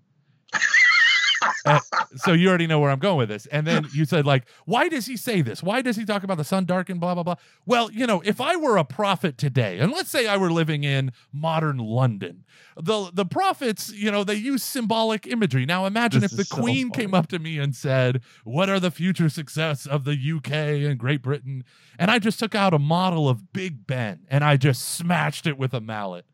Uh, 1.66 1.80
so 2.16 2.34
you 2.34 2.48
already 2.50 2.68
know 2.68 2.80
where 2.80 2.92
I'm 2.92 3.00
going 3.00 3.18
with 3.18 3.30
this. 3.30 3.46
And 3.48 3.66
then 3.66 3.88
you 3.94 4.06
said, 4.06 4.26
like, 4.26 4.46
why 4.66 4.90
does 4.90 5.06
he 5.06 5.18
say 5.18 5.42
this? 5.42 5.64
Why 5.64 5.82
does 5.82 5.96
he 5.96 6.06
talk 6.06 6.24
about 6.24 6.38
the 6.38 6.44
sun 6.44 6.66
darkened, 6.66 7.00
blah, 7.00 7.14
blah, 7.14 7.24
blah? 7.24 7.36
Well, 7.66 7.92
you 7.92 8.06
know, 8.08 8.22
if 8.26 8.40
I 8.40 8.56
were 8.56 8.78
a 8.78 8.84
prophet 8.86 9.38
today, 9.38 9.80
and 9.80 9.92
let's 9.92 10.10
say 10.10 10.28
I 10.28 10.38
were 10.38 10.52
living 10.52 10.84
in 10.84 11.12
modern 11.34 11.78
London, 11.78 12.46
the 12.76 13.10
the 13.12 13.26
prophets, 13.26 13.92
you 13.92 14.12
know, 14.12 14.24
they 14.24 14.36
use 14.36 14.62
symbolic 14.64 15.26
imagery. 15.26 15.66
Now 15.66 15.86
imagine 15.86 16.22
This 16.22 16.32
if 16.34 16.38
the 16.38 16.46
so 16.46 16.58
queen 16.58 16.90
funny. 16.92 17.04
came 17.04 17.14
up 17.14 17.28
to 17.28 17.40
me 17.40 17.58
and 17.58 17.76
said, 17.76 18.22
What 18.44 18.70
are 18.70 18.80
the 18.80 18.92
future 18.92 19.30
success 19.30 19.86
of 19.86 20.04
the 20.04 20.14
UK 20.14 20.52
and 20.52 20.98
Great 21.00 21.22
Britain? 21.22 21.64
And 21.98 22.12
I 22.12 22.20
just 22.20 22.40
took 22.40 22.54
out 22.54 22.74
a 22.74 22.80
model 22.80 23.28
of 23.28 23.52
Big 23.52 23.88
Ben 23.88 24.26
and 24.30 24.44
I 24.44 24.58
just 24.58 24.84
smashed 24.84 25.48
it 25.48 25.58
with 25.58 25.74
a 25.74 25.82
mallet. 25.82 26.26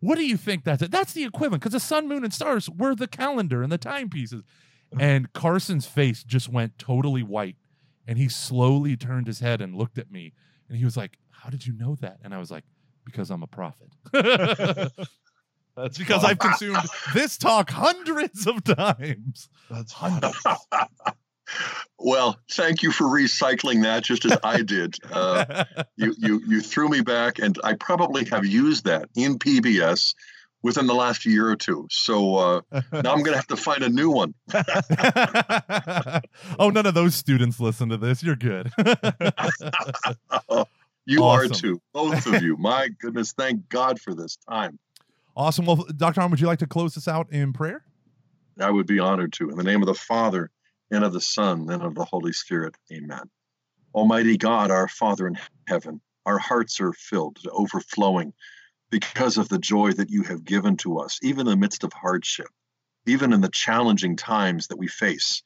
What 0.00 0.16
do 0.16 0.24
you 0.24 0.36
think 0.36 0.62
that's 0.62 0.80
it? 0.82 0.92
That's 0.92 1.12
the 1.12 1.24
equivalent 1.24 1.60
because 1.62 1.72
the 1.72 1.80
sun, 1.80 2.06
moon, 2.06 2.22
and 2.22 2.32
stars 2.32 2.70
were 2.70 2.94
the 2.94 3.08
calendar 3.08 3.64
and 3.64 3.72
the 3.72 3.78
timepieces. 3.78 4.42
And 4.98 5.32
Carson's 5.32 5.86
face 5.86 6.22
just 6.24 6.48
went 6.48 6.78
totally 6.78 7.22
white. 7.22 7.56
And 8.06 8.18
he 8.18 8.28
slowly 8.28 8.96
turned 8.96 9.26
his 9.26 9.40
head 9.40 9.60
and 9.60 9.74
looked 9.74 9.98
at 9.98 10.10
me. 10.10 10.32
And 10.68 10.78
he 10.78 10.84
was 10.84 10.96
like, 10.96 11.18
How 11.30 11.50
did 11.50 11.66
you 11.66 11.72
know 11.74 11.94
that? 11.96 12.18
And 12.24 12.34
I 12.34 12.38
was 12.38 12.50
like, 12.50 12.64
Because 13.04 13.30
I'm 13.30 13.42
a 13.42 13.46
prophet. 13.46 13.90
That's 15.76 15.96
because 15.96 16.22
fun. 16.22 16.30
I've 16.30 16.38
consumed 16.38 16.78
this 17.14 17.38
talk 17.38 17.70
hundreds 17.70 18.46
of 18.46 18.64
times. 18.64 19.48
That's 19.70 19.92
Hundreds. 19.92 20.36
well, 21.98 22.36
thank 22.50 22.82
you 22.82 22.90
for 22.90 23.04
recycling 23.04 23.82
that, 23.84 24.02
just 24.02 24.24
as 24.24 24.38
I 24.42 24.62
did. 24.62 24.96
Uh, 25.10 25.64
you, 25.96 26.14
you, 26.18 26.42
you 26.46 26.60
threw 26.60 26.88
me 26.88 27.00
back, 27.00 27.38
and 27.38 27.58
I 27.64 27.74
probably 27.74 28.24
have 28.26 28.44
used 28.44 28.84
that 28.84 29.08
in 29.14 29.38
PBS 29.38 30.14
within 30.62 30.86
the 30.86 30.94
last 30.94 31.24
year 31.24 31.48
or 31.48 31.56
two. 31.56 31.86
So 31.90 32.36
uh, 32.36 32.60
now 32.72 33.12
I'm 33.12 33.22
going 33.22 33.32
to 33.32 33.36
have 33.36 33.46
to 33.48 33.56
find 33.56 33.82
a 33.82 33.88
new 33.88 34.10
one. 34.10 34.34
oh, 36.58 36.70
none 36.70 36.86
of 36.86 36.94
those 36.94 37.14
students 37.14 37.60
listen 37.60 37.88
to 37.90 37.96
this. 37.96 38.22
You're 38.22 38.36
good. 38.36 38.70
You 41.10 41.24
are 41.24 41.48
too, 41.48 41.80
both 41.94 42.26
of 42.26 42.42
you. 42.42 42.58
My 42.58 42.90
goodness, 43.00 43.32
thank 43.32 43.70
God 43.70 43.98
for 43.98 44.14
this 44.14 44.36
time. 44.46 44.78
awesome. 45.34 45.64
Well, 45.64 45.86
Dr. 45.96 46.20
Hahn, 46.20 46.30
would 46.30 46.38
you 46.38 46.46
like 46.46 46.58
to 46.58 46.66
close 46.66 46.94
this 46.94 47.08
out 47.08 47.32
in 47.32 47.54
prayer? 47.54 47.82
I 48.60 48.70
would 48.70 48.86
be 48.86 48.98
honored 48.98 49.32
to. 49.34 49.48
In 49.48 49.56
the 49.56 49.64
name 49.64 49.80
of 49.80 49.86
the 49.86 49.94
Father, 49.94 50.50
and 50.90 51.02
of 51.02 51.14
the 51.14 51.20
Son, 51.22 51.70
and 51.70 51.82
of 51.82 51.94
the 51.94 52.04
Holy 52.04 52.34
Spirit. 52.34 52.74
Amen. 52.92 53.22
Almighty 53.94 54.36
God, 54.36 54.70
our 54.70 54.86
Father 54.86 55.26
in 55.26 55.38
heaven, 55.66 56.02
our 56.26 56.36
hearts 56.36 56.78
are 56.78 56.92
filled 56.92 57.36
to 57.36 57.50
overflowing 57.52 58.34
because 58.90 59.38
of 59.38 59.48
the 59.48 59.58
joy 59.58 59.92
that 59.92 60.10
you 60.10 60.22
have 60.22 60.44
given 60.44 60.76
to 60.78 60.98
us, 60.98 61.18
even 61.22 61.40
in 61.40 61.46
the 61.46 61.56
midst 61.56 61.84
of 61.84 61.92
hardship, 61.92 62.48
even 63.06 63.32
in 63.32 63.40
the 63.40 63.48
challenging 63.48 64.16
times 64.16 64.68
that 64.68 64.78
we 64.78 64.88
face. 64.88 65.42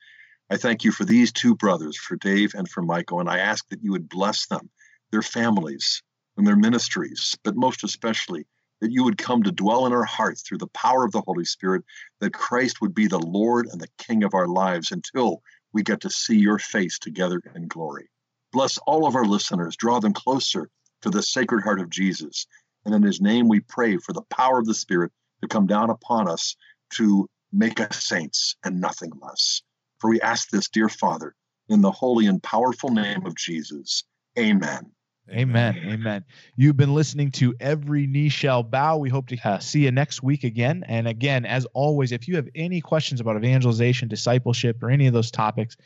I 0.50 0.56
thank 0.56 0.84
you 0.84 0.92
for 0.92 1.04
these 1.04 1.32
two 1.32 1.54
brothers, 1.54 1.96
for 1.96 2.16
Dave 2.16 2.54
and 2.54 2.68
for 2.68 2.82
Michael, 2.82 3.20
and 3.20 3.28
I 3.28 3.38
ask 3.38 3.68
that 3.70 3.82
you 3.82 3.92
would 3.92 4.08
bless 4.08 4.46
them, 4.46 4.70
their 5.10 5.22
families, 5.22 6.02
and 6.36 6.46
their 6.46 6.56
ministries, 6.56 7.36
but 7.42 7.56
most 7.56 7.84
especially 7.84 8.46
that 8.80 8.92
you 8.92 9.04
would 9.04 9.16
come 9.16 9.44
to 9.44 9.52
dwell 9.52 9.86
in 9.86 9.92
our 9.92 10.04
hearts 10.04 10.42
through 10.42 10.58
the 10.58 10.66
power 10.68 11.04
of 11.04 11.12
the 11.12 11.22
Holy 11.22 11.44
Spirit 11.44 11.84
that 12.20 12.32
Christ 12.34 12.80
would 12.80 12.94
be 12.94 13.06
the 13.06 13.18
Lord 13.18 13.66
and 13.66 13.80
the 13.80 13.88
King 13.98 14.24
of 14.24 14.34
our 14.34 14.48
lives 14.48 14.90
until 14.90 15.42
we 15.72 15.82
get 15.82 16.00
to 16.00 16.10
see 16.10 16.36
your 16.36 16.58
face 16.58 16.98
together 16.98 17.40
in 17.54 17.68
glory. 17.68 18.10
Bless 18.52 18.78
all 18.78 19.06
of 19.06 19.14
our 19.14 19.24
listeners, 19.24 19.76
draw 19.76 20.00
them 20.00 20.12
closer 20.12 20.68
to 21.02 21.10
the 21.10 21.22
Sacred 21.22 21.62
Heart 21.62 21.80
of 21.80 21.90
Jesus. 21.90 22.46
And 22.84 22.94
in 22.94 23.02
his 23.02 23.20
name 23.20 23.48
we 23.48 23.60
pray 23.60 23.96
for 23.96 24.12
the 24.12 24.22
power 24.22 24.58
of 24.58 24.66
the 24.66 24.74
Spirit 24.74 25.12
to 25.42 25.48
come 25.48 25.66
down 25.66 25.90
upon 25.90 26.28
us 26.28 26.56
to 26.94 27.28
make 27.52 27.80
us 27.80 28.04
saints 28.04 28.56
and 28.64 28.80
nothing 28.80 29.12
less. 29.20 29.62
For 29.98 30.10
we 30.10 30.20
ask 30.20 30.50
this, 30.50 30.68
dear 30.68 30.88
Father, 30.88 31.34
in 31.68 31.80
the 31.80 31.92
holy 31.92 32.26
and 32.26 32.42
powerful 32.42 32.90
name 32.90 33.26
of 33.26 33.36
Jesus. 33.36 34.04
Amen. 34.38 34.92
Amen. 35.30 35.78
Amen. 35.86 36.24
You've 36.56 36.76
been 36.76 36.94
listening 36.94 37.30
to 37.32 37.54
Every 37.60 38.08
Knee 38.08 38.28
Shall 38.28 38.64
Bow. 38.64 38.98
We 38.98 39.08
hope 39.08 39.28
to 39.28 39.38
uh, 39.44 39.60
see 39.60 39.84
you 39.84 39.92
next 39.92 40.22
week 40.22 40.42
again. 40.42 40.84
And 40.88 41.06
again, 41.06 41.46
as 41.46 41.64
always, 41.74 42.10
if 42.10 42.26
you 42.26 42.34
have 42.36 42.48
any 42.56 42.80
questions 42.80 43.20
about 43.20 43.36
evangelization, 43.36 44.08
discipleship, 44.08 44.82
or 44.82 44.90
any 44.90 45.06
of 45.06 45.14
those 45.14 45.30
topics, 45.30 45.76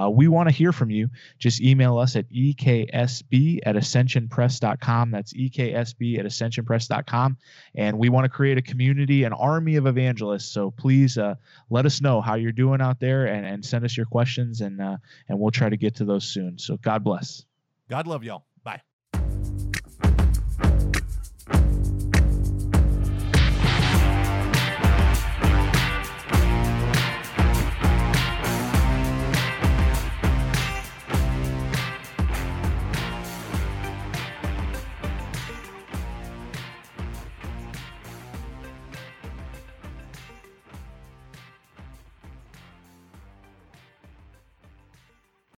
uh, 0.00 0.08
we 0.08 0.28
want 0.28 0.48
to 0.48 0.54
hear 0.54 0.72
from 0.72 0.90
you. 0.90 1.10
Just 1.38 1.60
email 1.60 1.98
us 1.98 2.16
at 2.16 2.28
eksb 2.30 3.58
at 3.64 3.76
ascensionpress.com. 3.76 5.10
That's 5.10 5.32
eksb 5.34 6.18
at 6.18 6.24
ascensionpress.com. 6.24 7.36
And 7.74 7.98
we 7.98 8.08
want 8.08 8.24
to 8.24 8.30
create 8.30 8.56
a 8.56 8.62
community, 8.62 9.24
an 9.24 9.34
army 9.34 9.76
of 9.76 9.86
evangelists. 9.86 10.46
So 10.46 10.70
please 10.70 11.18
uh, 11.18 11.34
let 11.68 11.84
us 11.84 12.00
know 12.00 12.22
how 12.22 12.36
you're 12.36 12.50
doing 12.50 12.80
out 12.80 12.98
there 12.98 13.26
and, 13.26 13.44
and 13.44 13.64
send 13.64 13.84
us 13.84 13.94
your 13.94 14.06
questions, 14.06 14.62
and, 14.62 14.80
uh, 14.80 14.96
and 15.28 15.38
we'll 15.38 15.50
try 15.50 15.68
to 15.68 15.76
get 15.76 15.96
to 15.96 16.06
those 16.06 16.24
soon. 16.24 16.58
So 16.58 16.78
God 16.78 17.04
bless. 17.04 17.44
God 17.88 18.06
love 18.06 18.24
y'all. 18.24 18.46